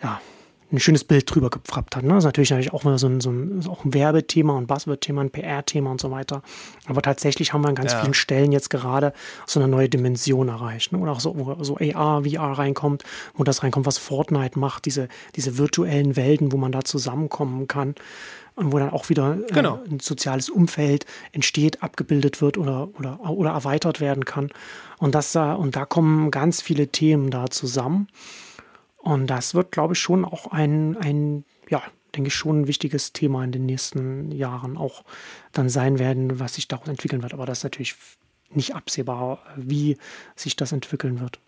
[0.03, 0.21] ja,
[0.73, 2.03] ein schönes Bild drüber gepfropft hat.
[2.03, 2.11] Ne?
[2.11, 5.31] Das ist natürlich, natürlich auch, so ein, so ein, auch ein Werbethema, ein Buzzword-Thema, ein
[5.31, 6.43] PR-Thema und so weiter.
[6.87, 8.01] Aber tatsächlich haben wir an ganz Ja.
[8.01, 9.13] vielen Stellen jetzt gerade
[9.47, 10.93] so eine neue Dimension erreicht.
[10.93, 10.99] Ne?
[10.99, 15.09] Oder auch so, wo so AR, VR reinkommt, wo das reinkommt, was Fortnite macht, diese,
[15.37, 17.95] diese virtuellen Welten, wo man da zusammenkommen kann.
[18.55, 19.81] Und wo dann auch wieder äh, Genau.
[19.91, 24.51] ein soziales Umfeld entsteht, abgebildet wird oder, oder, oder erweitert werden kann.
[24.99, 28.09] Und, das, da- und da kommen ganz viele Themen da zusammen.
[28.99, 31.83] Und das wird, glaube ich, schon auch ein, ein, ja,
[32.15, 35.03] denke ich, schon ein wichtiges Thema in den nächsten Jahren auch
[35.53, 37.33] dann sein werden, was sich daraus entwickeln wird.
[37.35, 37.97] Aber das ist natürlich
[38.51, 39.97] nicht absehbar, wie
[40.37, 41.41] sich das entwickeln wird.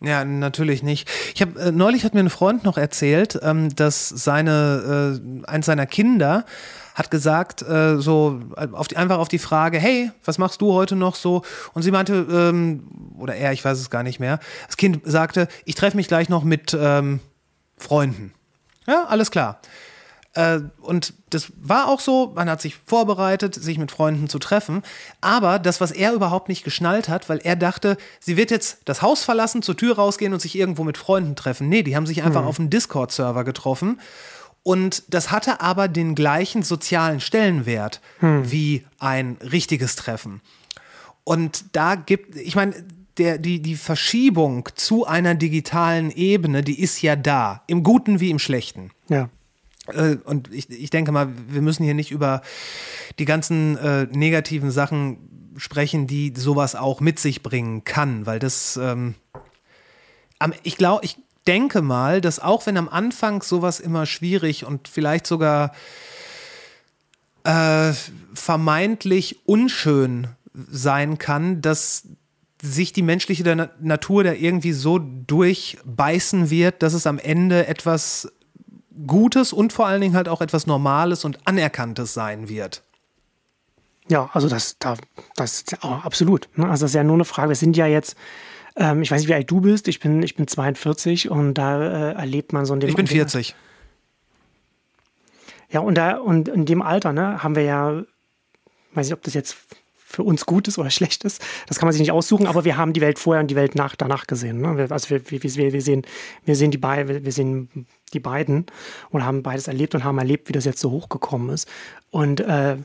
[0.00, 1.08] Ja, natürlich nicht.
[1.34, 5.66] Ich habe äh, neulich hat mir ein Freund noch erzählt, ähm, dass seine äh, eins
[5.66, 6.44] seiner Kinder
[6.94, 10.72] hat gesagt äh, so äh, auf die, einfach auf die Frage, hey, was machst du
[10.72, 11.42] heute noch so?
[11.72, 12.84] Und sie meinte ähm,
[13.18, 14.40] oder er, ich weiß es gar nicht mehr.
[14.66, 17.20] Das Kind sagte, ich treffe mich gleich noch mit ähm,
[17.76, 18.32] Freunden.
[18.86, 19.60] Ja, alles klar.
[20.34, 24.82] Äh, und das war auch so, man hat sich vorbereitet, sich mit Freunden zu treffen.
[25.20, 29.02] Aber das, was er überhaupt nicht geschnallt hat, weil er dachte, sie wird jetzt das
[29.02, 31.68] Haus verlassen, zur Tür rausgehen und sich irgendwo mit Freunden treffen.
[31.68, 34.00] Nee, die haben sich einfach auf einem Discord-Server getroffen.
[34.62, 40.40] Und das hatte aber den gleichen sozialen Stellenwert wie ein richtiges Treffen.
[41.22, 42.74] Und da gibt, ich meine,
[43.18, 48.30] der, die, die Verschiebung zu einer digitalen Ebene, die ist ja da, im Guten wie
[48.30, 48.90] im Schlechten.
[49.08, 49.28] Ja.
[49.92, 52.42] Äh, und ich, ich denke mal, wir müssen hier nicht über
[53.18, 58.76] die ganzen äh, negativen Sachen sprechen, die sowas auch mit sich bringen kann, weil das,
[58.76, 59.14] ähm,
[60.62, 65.26] ich glaube, ich denke mal, dass auch wenn am Anfang sowas immer schwierig und vielleicht
[65.26, 65.72] sogar
[67.44, 67.92] äh,
[68.34, 72.04] vermeintlich unschön sein kann, dass
[72.62, 78.32] sich die menschliche Natur da irgendwie so durchbeißen wird, dass es am Ende etwas
[79.06, 82.82] Gutes und vor allen Dingen halt auch etwas Normales und Anerkanntes sein wird.
[84.08, 84.96] Ja, also das, da,
[85.36, 86.48] das ist ja auch absolut.
[86.56, 86.68] Ne?
[86.68, 87.48] Also das ist ja nur eine Frage.
[87.48, 88.16] Wir sind ja jetzt,
[88.76, 91.82] ähm, ich weiß nicht, wie alt du bist, ich bin, ich bin 42 und da
[91.82, 93.54] äh, erlebt man so in dem Ich bin in dem- 40.
[95.70, 98.02] Ja, und da, und in dem Alter, ne, haben wir ja,
[98.92, 99.56] weiß nicht, ob das jetzt
[100.14, 102.76] für uns gut ist oder schlecht ist, das kann man sich nicht aussuchen, aber wir
[102.76, 104.60] haben die Welt vorher und die Welt nach, danach gesehen.
[104.60, 104.76] Ne?
[104.76, 106.02] Wir, also wir, wir, wir, sehen,
[106.44, 108.66] wir sehen die wir sehen die beiden
[109.10, 111.68] und haben beides erlebt und haben erlebt, wie das jetzt so hochgekommen ist.
[112.10, 112.76] Und äh,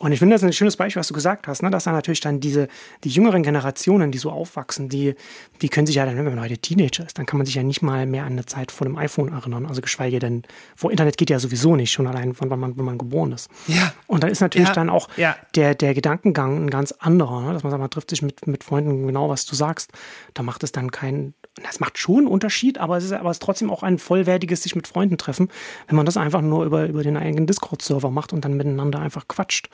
[0.00, 1.70] und ich finde, das ein schönes Beispiel, was du gesagt hast, ne?
[1.70, 2.68] dass dann natürlich dann diese,
[3.02, 5.16] die jüngeren Generationen, die so aufwachsen, die,
[5.60, 7.64] die können sich ja dann, wenn man heute Teenager ist, dann kann man sich ja
[7.64, 9.66] nicht mal mehr an eine Zeit vor dem iPhone erinnern.
[9.66, 10.44] Also geschweige denn,
[10.76, 13.50] vor Internet geht ja sowieso nicht, schon allein von wann man, wenn man geboren ist.
[13.66, 13.92] Ja.
[14.06, 15.34] Und dann ist natürlich Ja, dann auch ja.
[15.56, 17.52] der, der Gedankengang ein ganz anderer, ne?
[17.52, 19.90] dass man sagt, man trifft sich mit, mit Freunden, genau was du sagst.
[20.32, 21.34] Da macht es dann keinen,
[21.64, 24.62] das macht schon einen Unterschied, aber es ist aber es ist trotzdem auch ein vollwertiges
[24.62, 25.48] sich mit Freunden treffen,
[25.86, 29.28] wenn man das einfach nur über, über den eigenen Discord-Server macht und dann miteinander einfach
[29.28, 29.68] quatscht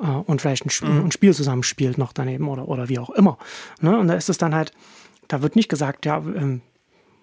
[0.00, 1.06] äh, und vielleicht ein, Sp Mhm.
[1.06, 3.38] ein Spiel zusammenspielt noch daneben oder, oder wie auch immer.
[3.80, 3.98] Ne?
[3.98, 4.72] Und da ist es dann halt,
[5.28, 6.60] da wird nicht gesagt, ja, ähm,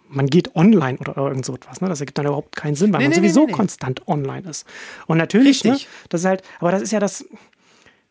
[0.10, 1.80] man geht online oder irgend so etwas.
[1.80, 1.88] Ne?
[1.88, 4.66] Das ergibt dann überhaupt keinen Sinn, weil Nee, man nee, sowieso nee, konstant online ist.
[5.08, 5.78] Und natürlich, ne,
[6.10, 7.26] das ist halt, aber das ist ja das,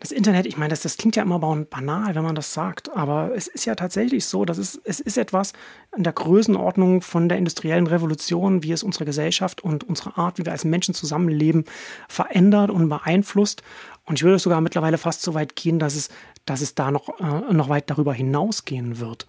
[0.00, 2.88] das Internet, ich meine, das, das klingt ja immer ban- banal, wenn man das sagt,
[2.90, 5.52] aber es ist ja tatsächlich so, dass es, es ist etwas
[5.94, 10.46] in der Größenordnung von der industriellen Revolution, wie es unsere Gesellschaft und unsere Art, wie
[10.46, 11.66] wir als Menschen zusammenleben,
[12.08, 13.62] verändert und beeinflusst.
[14.06, 16.08] Und ich würde sogar mittlerweile fast so weit gehen, dass es,
[16.46, 19.26] dass es da noch, äh, noch weit darüber hinausgehen wird.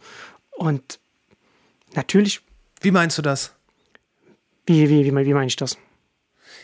[0.52, 1.00] Und
[1.96, 2.42] natürlich,
[2.80, 3.54] Wie meinst du das?
[4.66, 5.78] wie, wie, wie, wie meine ich das?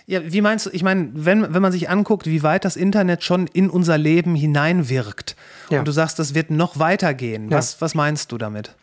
[0.09, 3.23] Ja, wie meinst du, ich meine, wenn, wenn man sich anguckt, wie weit das Internet
[3.23, 5.35] schon in unser Leben hineinwirkt
[5.69, 5.79] Ja.
[5.79, 7.57] und du sagst, das wird noch weitergehen, Ja.
[7.57, 8.73] was, was meinst du damit?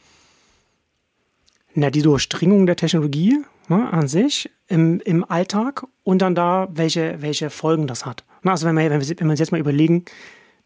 [1.74, 7.20] Na, die Durchdringung der Technologie ne, an sich im, im Alltag und dann da, welche,
[7.22, 8.22] welche Folgen das hat.
[8.42, 10.04] Na, also wenn wir, wenn, wir, wenn wir uns jetzt mal überlegen,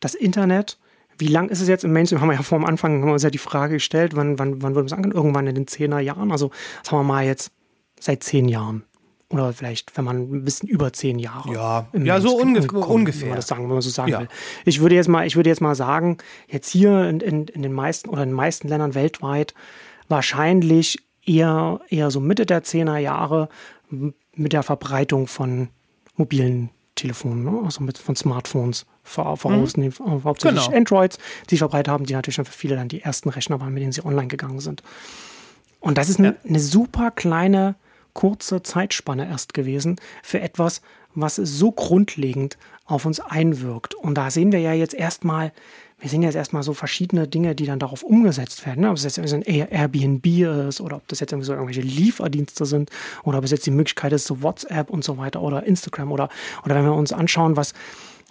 [0.00, 0.76] das Internet,
[1.18, 2.20] wie lang ist es jetzt im Mainstream?
[2.20, 4.60] Haben wir ja vor dem Anfang haben wir uns ja die Frage gestellt, wann, wann,
[4.62, 5.12] wann würden wir es angehen?
[5.12, 6.30] Irgendwann in den 10er Jahren.
[6.32, 6.50] Also
[6.82, 7.52] sagen wir mal jetzt
[8.00, 8.82] seit zehn Jahren.
[9.30, 11.52] Oder vielleicht, wenn man ein bisschen über zehn Jahre.
[11.52, 11.86] Ja.
[11.92, 13.22] Ja, so ungef- ankommt, ungefähr.
[13.22, 14.20] Wenn man das sagen, wenn man so sagen Ja.
[14.20, 14.28] will.
[14.64, 16.16] Ich würde jetzt mal, ich würde jetzt mal sagen,
[16.48, 19.52] jetzt hier in, in, in den meisten oder in den meisten Ländern weltweit
[20.08, 23.48] wahrscheinlich eher, eher so Mitte der 10er Jahre
[23.90, 25.68] mit der Verbreitung von
[26.16, 27.60] mobilen Telefonen, ne?
[27.64, 29.84] also mit von Smartphones vor- voraus, Mhm.
[29.84, 29.90] nee,
[30.24, 30.76] hauptsächlich Genau.
[30.76, 33.72] Androids, die sich verbreitet haben, die natürlich dann für viele dann die ersten Rechner waren,
[33.72, 34.82] mit denen sie online gegangen sind.
[35.80, 37.76] Und das ist eine, eine super kleine,
[38.18, 39.94] kurze Zeitspanne erst gewesen
[40.24, 40.82] für etwas,
[41.14, 43.94] was so grundlegend auf uns einwirkt.
[43.94, 45.52] Und da sehen wir ja jetzt erstmal,
[46.00, 48.80] wir sehen jetzt erstmal so verschiedene Dinge, die dann darauf umgesetzt werden.
[48.80, 48.90] Ne?
[48.90, 50.26] Ob es jetzt ein Air- Airbnb
[50.68, 52.90] ist oder ob das jetzt irgendwie so irgendwelche Lieferdienste sind
[53.22, 56.28] oder ob es jetzt die Möglichkeit ist, so WhatsApp und so weiter oder Instagram oder,
[56.64, 57.72] oder wenn wir uns anschauen, was,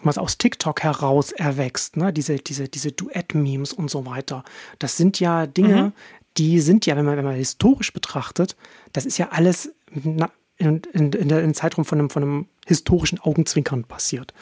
[0.04, 2.12] was aus TikTok heraus erwächst, ne?
[2.12, 4.44] diese, diese, diese Duett-Memes und so weiter.
[4.80, 5.94] Das sind ja Dinge,
[6.38, 8.56] die sind ja, wenn man, wenn man historisch betrachtet,
[8.94, 12.46] das ist ja alles na, in, in, in der, im Zeitraum von einem, von einem
[12.66, 14.34] historischen Augenzwinkern passiert.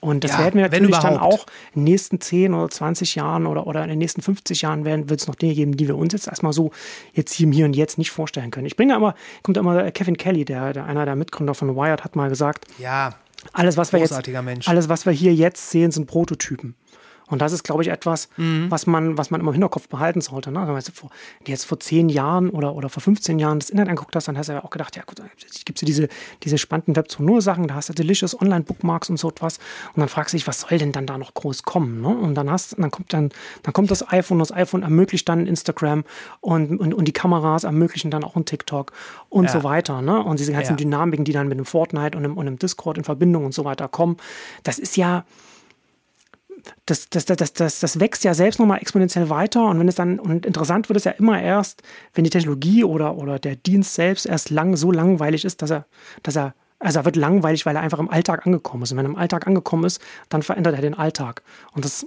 [0.00, 3.46] Und das Ja, werden wir natürlich dann auch in den nächsten 10 oder 20 Jahren
[3.46, 5.96] oder, oder in den nächsten 50 Jahren werden, wird es noch Dinge geben, die wir
[5.96, 6.70] uns jetzt erstmal so
[7.12, 8.66] jetzt hier, im hier und jetzt nicht vorstellen können.
[8.66, 11.76] Ich bringe da immer, kommt da immer Kevin Kelly, der, der einer der Mitgründer von
[11.76, 13.14] Wired, hat mal gesagt, Ja,
[13.52, 14.68] alles, was wir jetzt, Mensch.
[14.68, 16.76] alles, was wir hier jetzt sehen, sind Prototypen.
[17.30, 18.66] Und das ist, glaube ich, etwas, Mhm.
[18.70, 20.50] was, man, was man immer im Hinterkopf behalten sollte.
[20.50, 20.58] Ne?
[20.60, 21.10] Wenn man jetzt vor,
[21.46, 24.48] jetzt vor zehn Jahren oder, oder vor 15 Jahren das Internet angeguckt hast, dann hast
[24.48, 26.08] du ja auch gedacht, ja gut, es gibt ja diese,
[26.42, 29.58] diese spannenden Web 2.0 Sachen, da hast du Delicious Online-Bookmarks und so etwas.
[29.94, 32.00] Und dann fragst du dich, was soll denn dann da noch groß kommen?
[32.00, 32.08] Ne?
[32.08, 33.30] Und dann hast, dann kommt dann,
[33.62, 36.04] dann kommt das iPhone, das iPhone ermöglicht dann Instagram
[36.40, 38.92] und, und, und die Kameras ermöglichen dann auch ein TikTok
[39.28, 39.50] und Ja.
[39.52, 40.02] so weiter.
[40.02, 40.22] Ne?
[40.22, 40.76] Und diese ganzen Ja.
[40.76, 43.64] Dynamiken, die dann mit dem Fortnite und dem, und dem Discord in Verbindung und so
[43.64, 44.16] weiter kommen,
[44.64, 45.24] das ist ja,
[46.86, 50.18] das, das, das, das, das, wächst ja selbst nochmal exponentiell weiter und wenn es dann,
[50.18, 51.82] und interessant wird es ja immer erst,
[52.14, 55.86] wenn die Technologie oder, oder der Dienst selbst erst lang so langweilig ist, dass er,
[56.22, 58.92] dass er, also er wird langweilig, weil er einfach im Alltag angekommen ist.
[58.92, 61.42] Und wenn er im Alltag angekommen ist, dann verändert er den Alltag.
[61.72, 62.06] Und das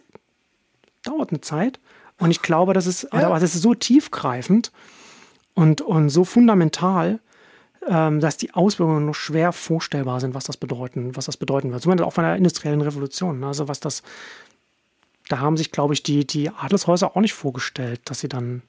[1.04, 1.80] dauert eine Zeit.
[2.18, 4.72] Und ich glaube, das ist, aber das ist so tiefgreifend
[5.54, 7.20] und, und so fundamental,
[7.90, 11.82] ähm, dass die Auswirkungen nur schwer vorstellbar sind, was das bedeuten, was das bedeuten wird.
[11.82, 13.40] Zumindest auch von der industriellen Revolution.
[13.40, 13.48] ne?
[13.48, 14.04] Also was das,
[15.30, 18.62] da haben sich, glaube ich, die, die Adelshäuser auch nicht vorgestellt, dass sie dann,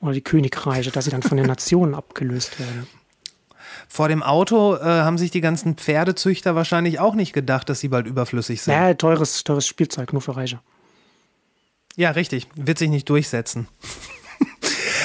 [0.00, 2.86] oder die Königreiche, dass sie dann von den Nationen abgelöst werden.
[3.88, 7.88] vor dem Auto äh, haben sich die ganzen Pferdezüchter wahrscheinlich auch nicht gedacht, dass sie
[7.88, 8.74] bald überflüssig sind.
[8.74, 10.60] Naja, teures, teures Spielzeug, nur für Reiche.
[11.96, 12.48] Ja, richtig.
[12.56, 13.68] Wird sich nicht durchsetzen.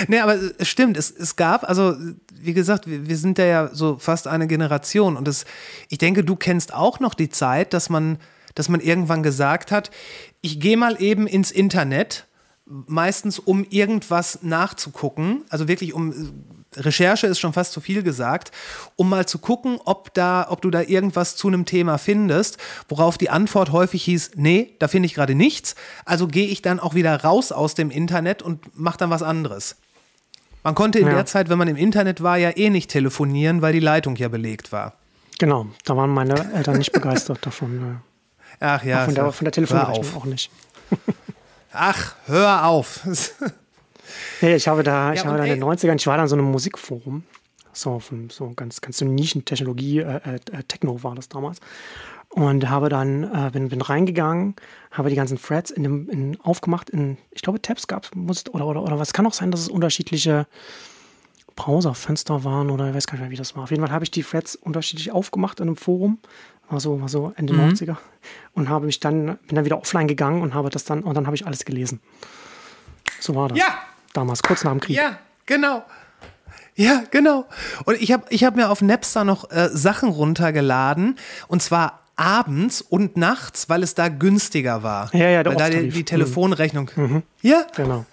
[0.07, 0.97] Nee, aber es stimmt.
[0.97, 1.95] Es, es gab, also,
[2.33, 5.17] wie gesagt, wir, wir sind da ja so fast eine Generation.
[5.17, 5.45] Und es,
[5.89, 8.17] ich denke, du kennst auch noch die Zeit, dass man,
[8.55, 9.91] dass man irgendwann gesagt hat,
[10.41, 12.27] ich gehe mal eben ins Internet,
[12.65, 15.43] meistens um irgendwas nachzugucken.
[15.49, 16.45] Also wirklich um.
[16.75, 18.51] Recherche ist schon fast zu viel gesagt,
[18.95, 23.17] um mal zu gucken, ob da, ob du da irgendwas zu einem Thema findest, worauf
[23.17, 25.73] die Antwort häufig hieß, nee, da finde ich gerade nichts.
[26.05, 29.77] Also gehe ich dann auch wieder raus aus dem Internet und mache dann was anderes.
[30.63, 31.13] Man konnte in Ja.
[31.13, 34.27] der Zeit, wenn man im Internet war, ja eh nicht telefonieren, weil die Leitung ja
[34.27, 34.93] belegt war.
[35.39, 38.01] Genau, da waren meine Eltern nicht begeistert davon.
[38.59, 39.05] Ach Ja.
[39.05, 40.51] Von der, von der Telefonrechnung auch nicht.
[41.71, 43.01] Ach, hör auf.
[44.41, 46.23] Nee, ich habe da, ich Ja, habe da in den ey- 90ern, ich war da
[46.23, 47.23] in so einem Musikforum,
[47.73, 51.59] so von so ganz, ganz so Nischentechnologie, äh, äh, äh, Techno war das damals.
[52.31, 54.55] Und habe dann, äh, bin, bin reingegangen,
[54.91, 58.67] habe die ganzen Threads in dem, in, aufgemacht, in, ich glaube, Tabs gab es, oder,
[58.67, 60.45] oder, oder was kann auch sein, dass es unterschiedliche
[61.55, 63.63] Browserfenster waren oder ich weiß gar nicht mehr, wie das war.
[63.63, 66.19] Auf jeden Fall habe ich die Threads unterschiedlich aufgemacht in einem Forum,
[66.69, 67.97] war so, war so Ende 90er,
[68.53, 71.25] und habe mich dann, bin dann wieder offline gegangen und habe das dann, und dann
[71.25, 71.99] habe ich alles gelesen.
[73.19, 73.57] So war das.
[73.57, 73.65] Ja.
[74.13, 74.95] Damals, kurz nach dem Krieg.
[74.95, 75.83] Ja, genau.
[76.75, 77.45] Ja, genau.
[77.83, 81.17] Und ich habe ich hab mir auf Napster noch äh, Sachen runtergeladen
[81.49, 85.13] und zwar abends und nachts, weil es da günstiger war.
[85.15, 86.91] Ja, ja, der weil da die, die Telefonrechnung.
[87.41, 88.05] Ja, Genau.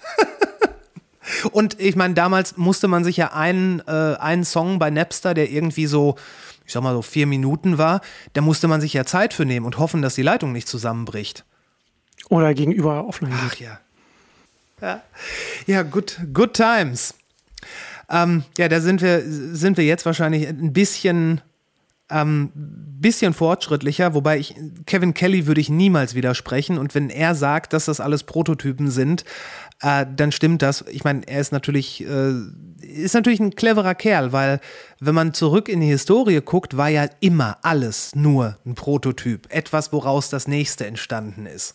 [1.53, 5.51] und ich meine, damals musste man sich ja einen, äh, einen Song bei Napster, der
[5.51, 6.15] irgendwie so,
[6.65, 8.01] ich sag mal so vier Minuten war,
[8.33, 11.45] da musste man sich ja Zeit für nehmen und hoffen, dass die Leitung nicht zusammenbricht.
[12.29, 13.81] Oder gegenüber offline Ach ja.
[14.81, 15.03] Ja,
[15.67, 17.15] ja good, good times.
[18.09, 21.41] Ähm, ja, da sind wir, sind wir jetzt wahrscheinlich ein bisschen,
[22.11, 24.55] ähm, bisschen fortschrittlicher, wobei ich,
[24.87, 29.25] Kevin Kelly würde ich niemals widersprechen und wenn er sagt, dass das alles Prototypen sind,
[29.83, 30.85] äh, dann stimmt das.
[30.91, 32.33] Ich meine, er ist natürlich, äh,
[32.81, 34.61] ist natürlich ein cleverer Kerl, weil
[35.01, 39.47] wenn man zurück in die Historie guckt, war ja immer alles nur ein Prototyp.
[39.51, 41.75] Etwas, woraus das nächste entstanden ist.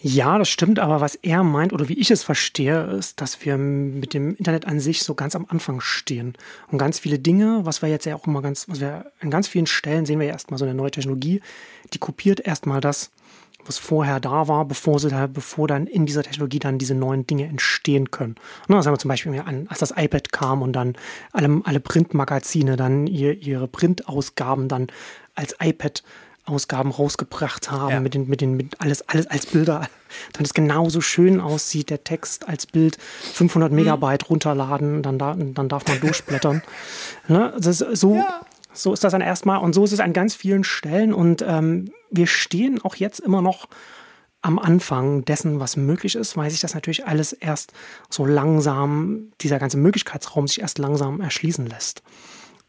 [0.00, 3.58] Ja, das stimmt, aber was er meint oder wie ich es verstehe, ist, dass wir
[3.58, 6.34] mit dem Internet an sich so ganz am Anfang stehen.
[6.70, 9.48] Und ganz viele Dinge, was wir jetzt ja auch immer ganz, was wir an ganz
[9.48, 11.40] vielen Stellen sehen wir ja erstmal so eine neue Technologie,
[11.92, 13.10] die kopiert erstmal das,
[13.66, 17.26] was vorher da war, bevor sie da, bevor dann in dieser Technologie dann diese neuen
[17.26, 18.36] Dinge entstehen können.
[18.68, 20.96] Na, sagen wir zum Beispiel als das iPad kam und dann
[21.32, 24.86] alle, alle Printmagazine dann ihr, ihre Printausgaben dann
[25.34, 26.04] als iPad
[26.48, 28.00] Ausgaben rausgebracht haben, Ja.
[28.00, 29.88] mit den, mit den, mit alles, alles als Bilder,
[30.32, 32.96] damit es genauso schön aussieht, der Text als Bild,
[33.34, 36.62] 500 Megabyte runterladen, dann, da, dann darf man durchblättern.
[37.28, 37.52] ne?
[37.58, 38.24] das ist so,
[38.72, 41.92] so ist das dann erstmal und so ist es an ganz vielen Stellen und ähm,
[42.10, 43.68] wir stehen auch jetzt immer noch
[44.40, 47.72] am Anfang dessen, was möglich ist, weil sich das natürlich alles erst
[48.08, 52.02] so langsam, dieser ganze Möglichkeitsraum sich erst langsam erschließen lässt.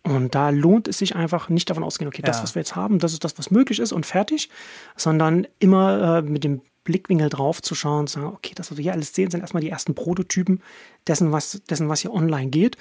[0.04, 2.44] Und da lohnt es sich einfach nicht davon auszugehen, okay, das, Ja.
[2.44, 4.50] was wir jetzt haben, das ist das, was möglich ist und fertig,
[4.96, 8.78] sondern immer äh, mit dem Blickwinkel drauf zu schauen und zu sagen, okay, das, was
[8.78, 10.62] wir hier alles sehen, sind erstmal die ersten Prototypen
[11.06, 12.78] dessen, was, dessen, was hier online geht.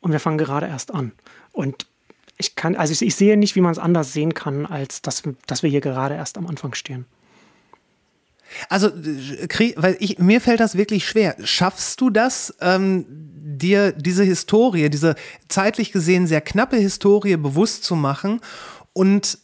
[0.00, 1.12] Und wir fangen gerade erst an.
[1.52, 1.86] Und
[2.38, 5.22] ich kann, also ich, ich sehe nicht, wie man es anders sehen kann, als dass,
[5.46, 7.04] dass wir hier gerade erst am Anfang stehen.
[8.68, 8.90] Also,
[9.76, 11.36] weil ich, mir fällt das wirklich schwer.
[11.42, 15.14] Schaffst du das, ähm, dir diese Historie, diese
[15.48, 18.40] zeitlich gesehen sehr knappe Historie bewusst zu machen
[18.92, 19.38] und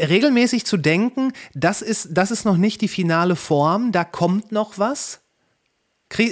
[0.00, 4.78] regelmäßig zu denken, das ist, das ist noch nicht die finale Form, da kommt noch
[4.78, 5.20] was?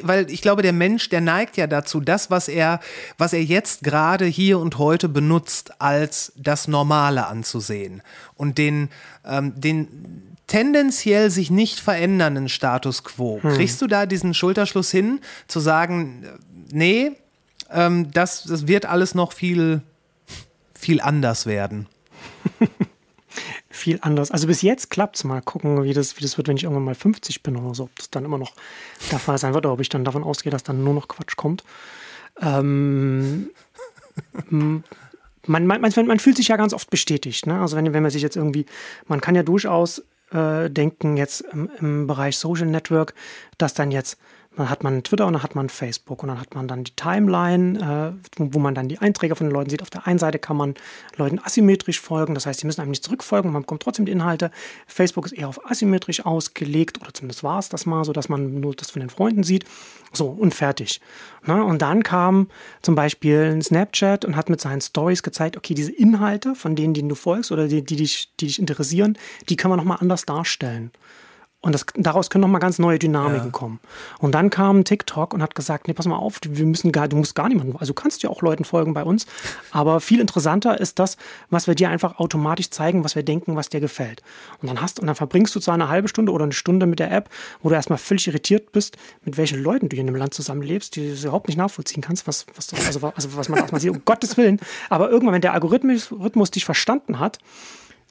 [0.02, 2.80] Weil ich glaube, der Mensch, der neigt ja dazu, das, was er,
[3.18, 8.02] was er jetzt gerade hier und heute benutzt, als das Normale anzusehen
[8.34, 8.90] und den,
[9.24, 13.40] ähm, den tendenziell sich nicht verändernden Status quo.
[13.42, 16.26] Kriegst du da diesen Schulterschluss hin, zu sagen,
[16.70, 17.12] nee,
[17.70, 19.80] ähm, das, das wird alles noch viel,
[20.74, 21.86] viel anders werden?
[23.70, 24.30] Viel anders.
[24.30, 25.24] Also bis jetzt klappt es.
[25.24, 27.84] Mal gucken, wie das, wie das wird, wenn ich irgendwann mal 50 bin oder so.
[27.84, 28.52] Ob das dann immer noch
[29.10, 31.36] der Fall sein wird oder ob ich dann davon ausgehe, dass dann nur noch Quatsch
[31.36, 31.64] kommt.
[32.40, 33.48] Ähm,
[34.50, 34.84] man,
[35.46, 37.46] man, man fühlt sich ja ganz oft bestätigt.
[37.46, 37.58] Ne?
[37.58, 38.66] Also wenn, wenn man sich jetzt irgendwie,
[39.08, 40.02] man kann ja durchaus
[40.32, 43.14] äh, denken jetzt im, im Bereich Social Network,
[43.58, 44.18] dass dann jetzt,
[44.56, 46.94] dann hat man Twitter und dann hat man Facebook und dann hat man dann die
[46.94, 49.82] Timeline, äh, wo, man dann die Einträge von den Leuten sieht.
[49.82, 50.74] Auf der einen Seite kann man
[51.16, 54.50] Leuten asymmetrisch folgen, das heißt, die müssen einem nicht zurückfolgen, man bekommt trotzdem die Inhalte.
[54.86, 58.60] Facebook ist eher auf asymmetrisch ausgelegt oder zumindest war es das mal so, dass man
[58.60, 59.64] nur das von den Freunden sieht.
[60.12, 61.00] So, und fertig.
[61.46, 61.64] Ne?
[61.64, 62.48] Und dann kam
[62.82, 67.08] zum Beispiel Snapchat und hat mit seinen Stories gezeigt, okay, diese Inhalte, von denen, denen
[67.08, 69.16] du folgst oder die, die, dich, die dich interessieren,
[69.48, 70.90] die können wir nochmal anders darstellen.
[71.62, 73.78] Und das, daraus können nochmal ganz neue Dynamiken kommen.
[74.18, 77.16] Und dann kam TikTok und hat gesagt, nee, pass mal auf, wir müssen gar, du
[77.16, 79.26] musst gar niemanden, also du kannst ja auch Leuten folgen bei uns,
[79.70, 81.16] aber viel interessanter ist das,
[81.50, 84.22] was wir dir einfach automatisch zeigen, was wir denken, was dir gefällt.
[84.60, 86.98] Und dann hast, und dann verbringst du zwar eine halbe Stunde oder eine Stunde mit
[86.98, 87.30] der App,
[87.62, 90.96] wo du erstmal völlig irritiert bist, mit welchen Leuten du hier in dem Land zusammenlebst,
[90.96, 93.92] die du überhaupt nicht nachvollziehen kannst, was, was, das, also, also was man erstmal sieht,
[93.92, 94.58] um Gottes Willen.
[94.90, 97.38] Aber irgendwann, wenn der Algorithmus dich verstanden hat,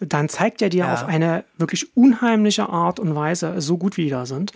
[0.02, 0.94] dann zeigt er dir Ja.
[0.94, 4.52] auf eine wirklich unheimliche Art und Weise, so gut wie die da sind,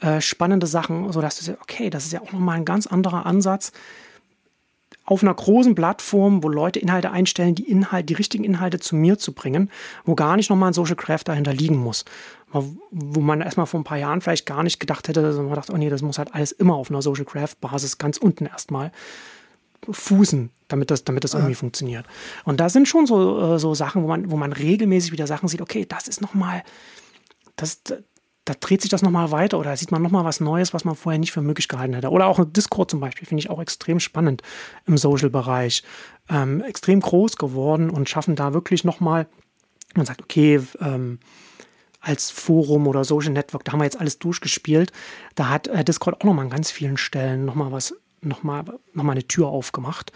[0.00, 3.26] äh, spannende Sachen, sodass du sagst, okay, das ist ja auch nochmal ein ganz anderer
[3.26, 3.72] Ansatz
[5.04, 9.18] auf einer großen Plattform, wo Leute Inhalte einstellen, die Inhalt, die richtigen Inhalte zu mir
[9.18, 9.70] zu bringen,
[10.04, 12.04] wo gar nicht nochmal ein Social Craft dahinter liegen muss.
[12.50, 15.56] Wo wo man erstmal vor ein paar Jahren vielleicht gar nicht gedacht hätte, sondern man
[15.56, 18.46] dachte, oh nee, das muss halt alles immer auf einer Social Craft Basis ganz unten
[18.46, 18.90] erstmal
[19.88, 22.06] fußen, damit das, damit das irgendwie funktioniert.
[22.44, 25.48] Und da sind schon so, äh, so Sachen, wo man, wo man regelmäßig wieder Sachen
[25.48, 26.62] sieht, okay, das ist nochmal,
[27.56, 30.84] das, da, dreht sich das nochmal weiter oder da sieht man nochmal was Neues, was
[30.84, 32.10] man vorher nicht für möglich gehalten hätte.
[32.10, 34.42] Oder auch Discord zum Beispiel, finde ich auch extrem spannend
[34.86, 35.82] im Social-Bereich.
[36.28, 39.26] Ähm, extrem groß geworden und schaffen da wirklich nochmal,
[39.94, 41.18] man sagt, okay, ähm,
[42.00, 44.92] als Forum oder Social Network, da haben wir jetzt alles durchgespielt.
[45.34, 47.94] Da hat äh, Discord auch nochmal an ganz vielen Stellen nochmal was,
[48.26, 50.12] nochmal noch mal eine Tür aufgemacht.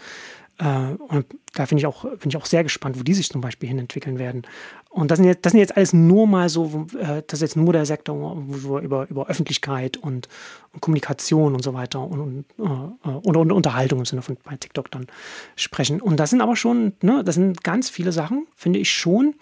[0.61, 3.41] Äh, und da finde ich auch, bin ich auch sehr gespannt, wo die sich zum
[3.41, 4.43] Beispiel hin entwickeln werden.
[4.89, 7.57] Und das sind jetzt, das sind jetzt alles nur mal so, äh, das ist jetzt
[7.57, 10.27] nur der Sektor, wo wir über, über Öffentlichkeit und,
[10.73, 14.55] und Kommunikation und so weiter und, und, äh, und, und Unterhaltung im Sinne von bei
[14.55, 15.07] TikTok dann
[15.55, 15.99] sprechen.
[16.01, 19.33] Und das sind aber schon, ne, das sind ganz viele Sachen, finde ich schon,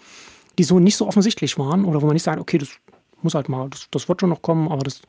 [0.58, 2.70] die so nicht so offensichtlich waren oder wo man nicht sagt, okay, das
[3.22, 5.02] muss halt mal, das, das wird schon noch kommen, aber das,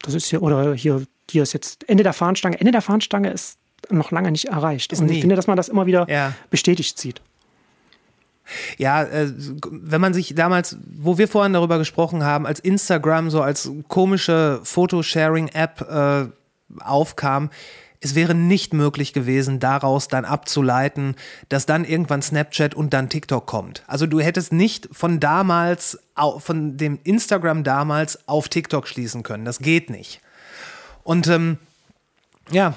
[0.00, 2.58] das ist hier, oder hier, hier ist jetzt Ende der Fahnenstange.
[2.60, 3.58] Ende der Fahnenstange ist
[3.90, 4.92] noch lange nicht erreicht.
[4.92, 5.14] Und nie.
[5.14, 6.32] ich finde, dass man das immer wieder Ja.
[6.50, 7.20] bestätigt sieht.
[8.78, 9.32] Ja, äh,
[9.70, 14.60] wenn man sich damals, wo wir vorhin darüber gesprochen haben, als Instagram so als komische
[14.62, 16.26] Photosharing-App äh,
[16.84, 17.50] aufkam,
[18.00, 21.16] es wäre nicht möglich gewesen, daraus dann abzuleiten,
[21.48, 23.82] dass dann irgendwann Snapchat und dann TikTok kommt.
[23.88, 25.98] Also du hättest nicht von damals,
[26.38, 29.44] von dem Instagram damals auf TikTok schließen können.
[29.44, 30.20] Das geht nicht.
[31.06, 31.58] Und ähm,
[32.50, 32.74] ja,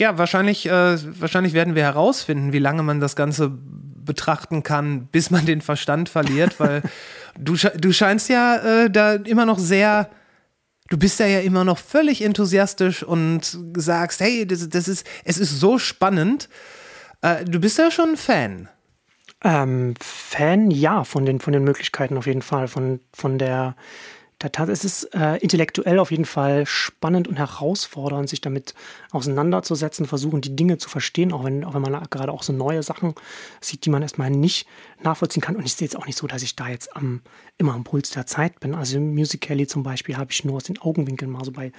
[0.00, 5.30] ja, wahrscheinlich, äh, wahrscheinlich werden wir herausfinden, wie lange man das Ganze betrachten kann, bis
[5.30, 6.82] man den Verstand verliert, weil
[7.38, 10.10] du, du scheinst ja äh, da immer noch sehr,
[10.90, 15.38] du bist da ja immer noch völlig enthusiastisch und sagst, hey, das, das ist, es
[15.38, 16.48] ist so spannend.
[17.22, 18.68] Äh, du bist ja schon ein Fan.
[19.44, 22.66] Ähm, Fan, ja, von den, von den Möglichkeiten auf jeden Fall.
[22.66, 23.76] Von, von der,
[24.40, 28.74] es ist äh, intellektuell auf jeden Fall spannend und herausfordernd, sich damit
[29.10, 32.82] auseinanderzusetzen, versuchen, die Dinge zu verstehen, auch wenn, auch wenn man gerade auch so neue
[32.82, 33.14] Sachen
[33.60, 34.68] sieht, die man erstmal nicht
[35.02, 35.56] nachvollziehen kann.
[35.56, 37.20] Und ich sehe jetzt auch nicht so, dass ich da jetzt am,
[37.56, 38.74] immer am Puls der Zeit bin.
[38.74, 41.72] Also Musical.ly zum Beispiel habe ich nur aus den Augenwinkeln mal so bei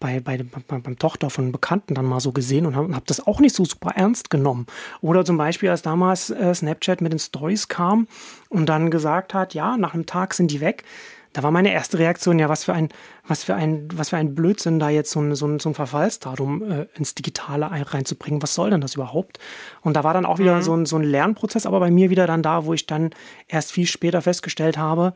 [0.00, 3.26] bei, bei, bei, beim Tochter von Bekannten dann mal so gesehen und habe hab das
[3.26, 4.66] auch nicht so super ernst genommen.
[5.00, 8.06] Oder zum Beispiel, als damals äh, Snapchat mit den Stories kam
[8.48, 10.84] und dann gesagt hat, ja, nach einem Tag sind die weg.
[11.32, 12.88] Da war meine erste Reaktion, ja, was für ein,
[13.26, 15.74] was für ein, was für ein Blödsinn, da jetzt so ein, so ein, so ein
[15.74, 18.42] Verfallsdatum äh, ins Digitale reinzubringen.
[18.42, 19.38] Was soll denn das überhaupt?
[19.82, 20.62] Und da war dann auch wieder mhm.
[20.62, 23.10] so, ein, so ein Lernprozess, aber bei mir wieder dann da, wo ich dann
[23.46, 25.14] erst viel später festgestellt habe,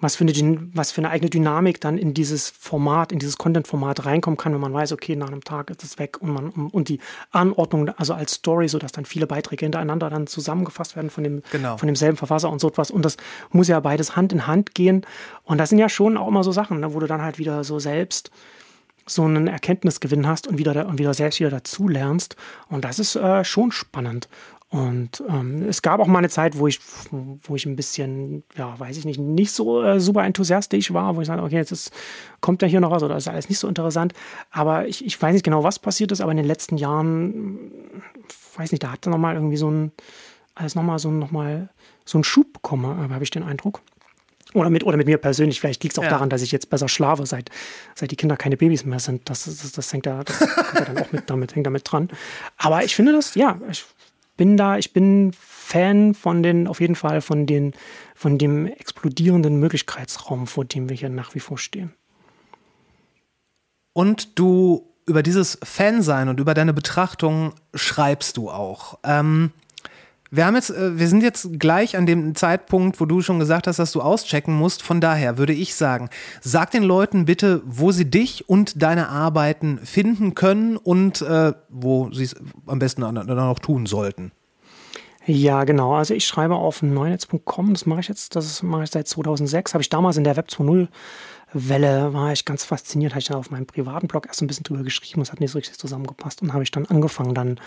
[0.00, 4.06] was für, eine, was für eine eigene Dynamik dann in dieses Format, in dieses Content-Format
[4.06, 6.88] reinkommen kann, wenn man weiß, okay, nach einem Tag ist es weg und man und
[6.88, 7.00] die
[7.30, 11.42] Anordnung, also als Story, so dass dann viele Beiträge hintereinander dann zusammengefasst werden von dem
[11.52, 11.76] genau.
[11.76, 12.90] von demselben Verfasser und so etwas.
[12.90, 13.16] Und das
[13.50, 15.06] muss ja beides Hand in Hand gehen.
[15.44, 17.64] Und das sind ja schon auch immer so Sachen, ne, wo du dann halt wieder
[17.64, 18.30] so selbst
[19.06, 22.36] so einen Erkenntnisgewinn hast und wieder, und wieder selbst wieder dazu lernst.
[22.68, 24.28] Und das ist äh, schon spannend.
[24.70, 26.78] Und ähm, es gab auch mal eine Zeit, wo ich,
[27.10, 31.20] wo ich ein bisschen, ja, weiß ich nicht, nicht so äh, super enthusiastisch war, wo
[31.20, 31.92] ich sage, okay, jetzt ist,
[32.40, 34.12] kommt ja hier noch was oder ist alles nicht so interessant.
[34.52, 37.72] Aber ich, ich weiß nicht genau, was passiert ist, aber in den letzten Jahren,
[38.56, 39.90] weiß nicht, da hat er nochmal irgendwie so ein,
[40.54, 41.68] alles nochmal so, noch mal,
[42.04, 43.80] so einen Schub bekommen, habe ich den Eindruck.
[44.54, 45.60] Oder mit, oder mit mir persönlich.
[45.60, 46.10] Vielleicht liegt es auch ja.
[46.10, 47.50] daran, dass ich jetzt besser schlafe, seit,
[47.94, 49.28] seit die Kinder keine Babys mehr sind.
[49.30, 52.08] Das, das, das hängt da, das kommt ja dann auch mit damit, hängt damit dran.
[52.56, 53.84] Aber ich finde das, ja, ich
[54.40, 57.74] bin da, ich bin Fan von den, auf jeden Fall von den,
[58.14, 61.92] von dem explodierenden Möglichkeitsraum, vor dem wir hier nach wie vor stehen.
[63.92, 68.98] Und du über dieses Fansein und über deine Betrachtung schreibst du auch.
[69.04, 69.52] Ähm,
[70.30, 73.66] wir haben jetzt, äh, wir sind jetzt gleich an dem Zeitpunkt, wo du schon gesagt
[73.66, 74.82] hast, dass du auschecken musst.
[74.82, 76.08] Von daher würde ich sagen,
[76.40, 82.12] sag den Leuten bitte, wo sie dich und deine Arbeiten finden können und äh, wo
[82.12, 82.36] sie es
[82.66, 84.32] am besten dann auch tun sollten.
[85.26, 85.94] Ja, genau.
[85.94, 89.74] Also ich schreibe auf neunetz.com, das mache ich jetzt, das mache ich seit 2006.
[89.74, 90.88] Habe ich damals in der Web 2.0
[91.52, 94.64] Welle war ich ganz fasziniert, habe ich dann auf meinem privaten Blog erst ein bisschen
[94.64, 97.58] drüber geschrieben, es hat nicht so richtig zusammengepasst und habe ich dann angefangen, dann,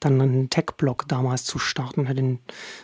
[0.00, 2.38] dann einen Tech-Blog damals zu starten, hätte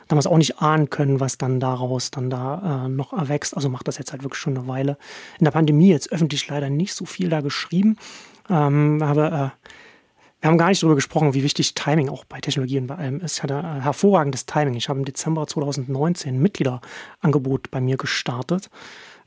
[0.09, 3.56] damals auch nicht ahnen können, was dann daraus dann da äh, noch erwächst.
[3.56, 4.97] Also macht das jetzt halt wirklich schon eine Weile.
[5.39, 7.97] In der Pandemie jetzt öffentlich leider nicht so viel da geschrieben,
[8.48, 9.68] ähm, habe äh,
[10.44, 13.20] wir haben gar nicht darüber gesprochen, wie wichtig Timing auch bei Technologie und bei allem
[13.20, 13.39] ist.
[13.39, 14.74] Ich hatte ein hervorragendes Timing.
[14.74, 18.68] Ich habe im Dezember 2019 ein Mitgliederangebot bei mir gestartet.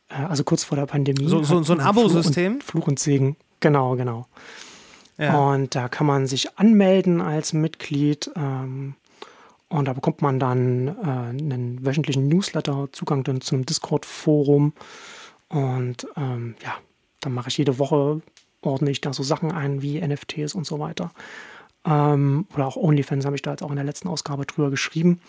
[0.10, 1.28] Äh, also kurz vor der Pandemie.
[1.28, 2.62] So, so, so ein Abo-System?
[2.62, 3.36] Fluch, Fluch, und Segen.
[3.60, 4.28] Genau, genau.
[5.18, 5.38] Ja.
[5.38, 8.30] Und da kann man sich anmelden als Mitglied.
[8.36, 8.96] Ähm,
[9.70, 14.74] und da bekommt man dann äh, einen wöchentlichen Newsletter, Zugang dann zu einem Discord-Forum.
[15.50, 16.76] Und ähm, ja,
[17.22, 18.22] dann mache ich jede Woche
[18.62, 21.12] ordne ich da so Sachen ein wie NFTs und so weiter.
[21.86, 25.20] Ähm, oder auch OnlyFans habe ich da jetzt auch in der letzten Ausgabe drüber geschrieben.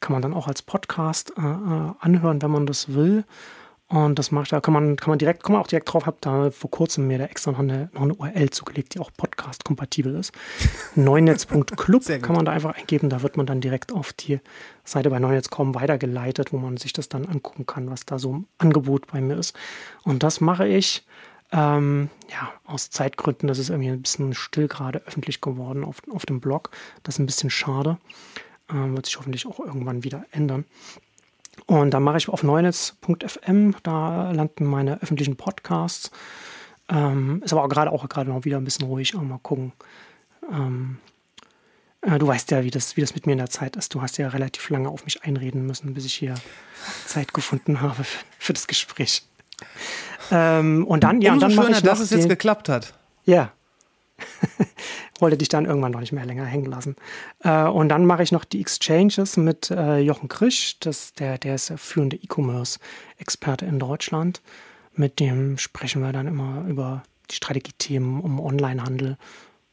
[0.00, 3.24] Kann man dann auch als Podcast äh, äh anhören, wenn man das will.
[3.90, 6.16] Und das macht da kann man, kann man direkt, kann man auch direkt drauf, habe
[6.20, 10.14] da vor kurzem mir da extra noch eine, noch eine URL zugelegt, die auch Podcast-kompatibel
[10.14, 10.32] ist.
[10.94, 14.38] neunetz.club kann man da einfach eingeben, da wird man dann direkt auf die
[14.84, 18.46] Seite bei neunetz.com weitergeleitet, wo man sich das dann angucken kann, was da so ein
[18.58, 19.58] Angebot bei mir ist.
[20.04, 21.04] Und das mache ich
[21.50, 26.26] ähm, ja, aus Zeitgründen, das ist irgendwie ein bisschen still gerade öffentlich geworden auf, auf
[26.26, 26.70] dem Blog.
[27.02, 27.98] Das ist ein bisschen schade.
[28.70, 30.64] Ähm, wird sich hoffentlich auch irgendwann wieder ändern.
[31.66, 36.10] Und dann mache ich auf neunetz.fm, da landen meine öffentlichen Podcasts.
[36.88, 39.14] Ähm, ist aber auch gerade auch gerade noch wieder ein bisschen ruhig.
[39.14, 39.72] Auch mal gucken.
[40.50, 40.98] Ähm,
[42.02, 43.94] äh, du weißt ja, wie das, wie das mit mir in der Zeit ist.
[43.94, 46.34] Du hast ja relativ lange auf mich einreden müssen, bis ich hier
[47.06, 49.22] Zeit gefunden habe für, für das Gespräch.
[50.30, 52.94] Ähm, und dann, ja, und dann schöner, dass es jetzt geklappt hat.
[53.24, 53.52] Ja.
[55.20, 56.96] Wollte dich dann irgendwann noch nicht mehr länger hängen lassen.
[57.40, 61.54] Äh, und dann mache ich noch die Exchanges mit äh, Jochen Krisch, das, der, der
[61.54, 64.40] ist der führende E-Commerce-Experte in Deutschland.
[64.94, 69.16] Mit dem sprechen wir dann immer über die Strategiethemen um Onlinehandel.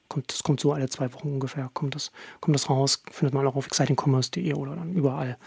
[0.09, 3.03] Kommt, das kommt so alle zwei Wochen ungefähr, kommt das, kommt das raus.
[3.11, 5.37] Findet man auch auf excitingcommerce.de oder dann überall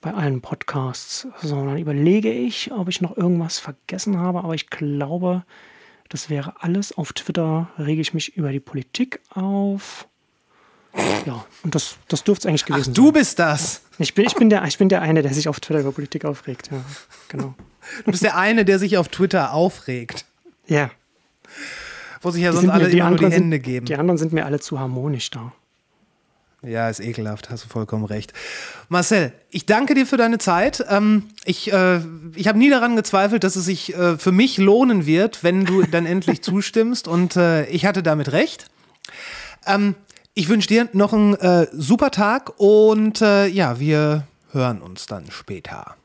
[0.00, 5.44] bei allen Podcasts, sondern überlege ich, ob ich noch irgendwas vergessen habe, aber ich glaube,
[6.10, 6.96] das wäre alles.
[6.96, 10.06] Auf Twitter rege ich mich über die Politik auf.
[11.24, 13.12] Ja, und das, das dürfte es eigentlich gewesen Ach, du sein.
[13.12, 13.82] Du bist das.
[13.98, 16.24] Ich bin, ich, bin der, ich bin der eine, der sich auf Twitter über Politik
[16.24, 16.68] aufregt.
[16.72, 16.84] Ja,
[17.28, 17.54] genau.
[18.04, 20.24] Du bist der eine, der sich auf Twitter aufregt.
[20.66, 20.90] Ja.
[22.22, 23.86] Wo sich ja die sonst alle mir, immer nur die Hände sind, geben.
[23.86, 25.52] Die anderen sind mir alle zu harmonisch da.
[26.62, 28.34] Ja, ist ekelhaft, hast du vollkommen recht.
[28.90, 30.84] Marcel, ich danke dir für deine Zeit.
[30.90, 32.00] Ähm, ich äh,
[32.34, 35.82] ich habe nie daran gezweifelt, dass es sich äh, für mich lohnen wird, wenn du
[35.90, 37.08] dann endlich zustimmst.
[37.08, 38.66] Und äh, ich hatte damit recht.
[39.66, 39.94] Ähm,
[40.34, 45.30] ich wünsche dir noch einen äh, super Tag und äh, ja, wir hören uns dann
[45.30, 45.96] später.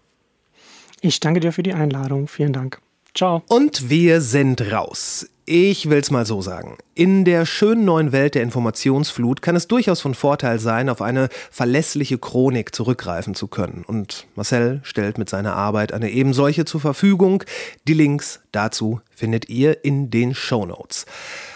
[1.02, 2.28] Ich danke dir für die Einladung.
[2.28, 2.80] Vielen Dank.
[3.14, 3.44] Ciao.
[3.48, 5.28] Und wir sind raus.
[5.48, 6.76] Ich will's mal so sagen.
[6.96, 11.30] In der schönen neuen Welt der Informationsflut kann es durchaus von Vorteil sein, auf eine
[11.52, 13.84] verlässliche Chronik zurückgreifen zu können.
[13.86, 17.44] Und Marcel stellt mit seiner Arbeit eine ebensolche zur Verfügung.
[17.88, 21.06] Die Links dazu findet ihr in den Show Notes.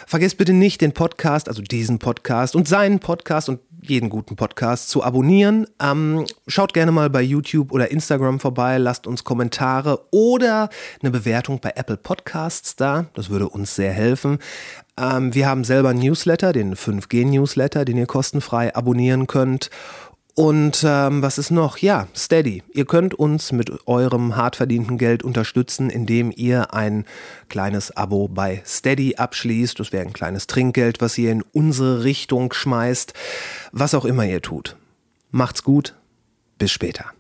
[0.06, 4.90] Vergesst bitte nicht, den Podcast, also diesen Podcast und seinen Podcast und jeden guten Podcast
[4.90, 5.68] zu abonnieren.
[5.82, 10.70] Ähm, schaut gerne mal bei YouTube oder Instagram vorbei, lasst uns Kommentare oder
[11.02, 13.06] eine Bewertung bei Apple Podcasts da.
[13.14, 14.40] Das würde uns sehr helfen.
[15.00, 19.70] Ähm, wir haben selber einen Newsletter, den 5G-Newsletter, den ihr kostenfrei abonnieren könnt.
[20.40, 21.80] Und ähm, was ist noch?
[21.80, 22.64] Ja, Steady.
[22.74, 27.04] Ihr könnt uns mit eurem hart verdienten Geld unterstützen, indem ihr ein
[27.50, 29.78] kleines Abo bei Steady abschließt.
[29.78, 33.12] Das wäre ein kleines Trinkgeld, was ihr in unsere Richtung schmeißt.
[33.74, 34.78] Was auch immer ihr tut.
[35.30, 35.98] Macht's gut.
[36.58, 37.12] Bis später.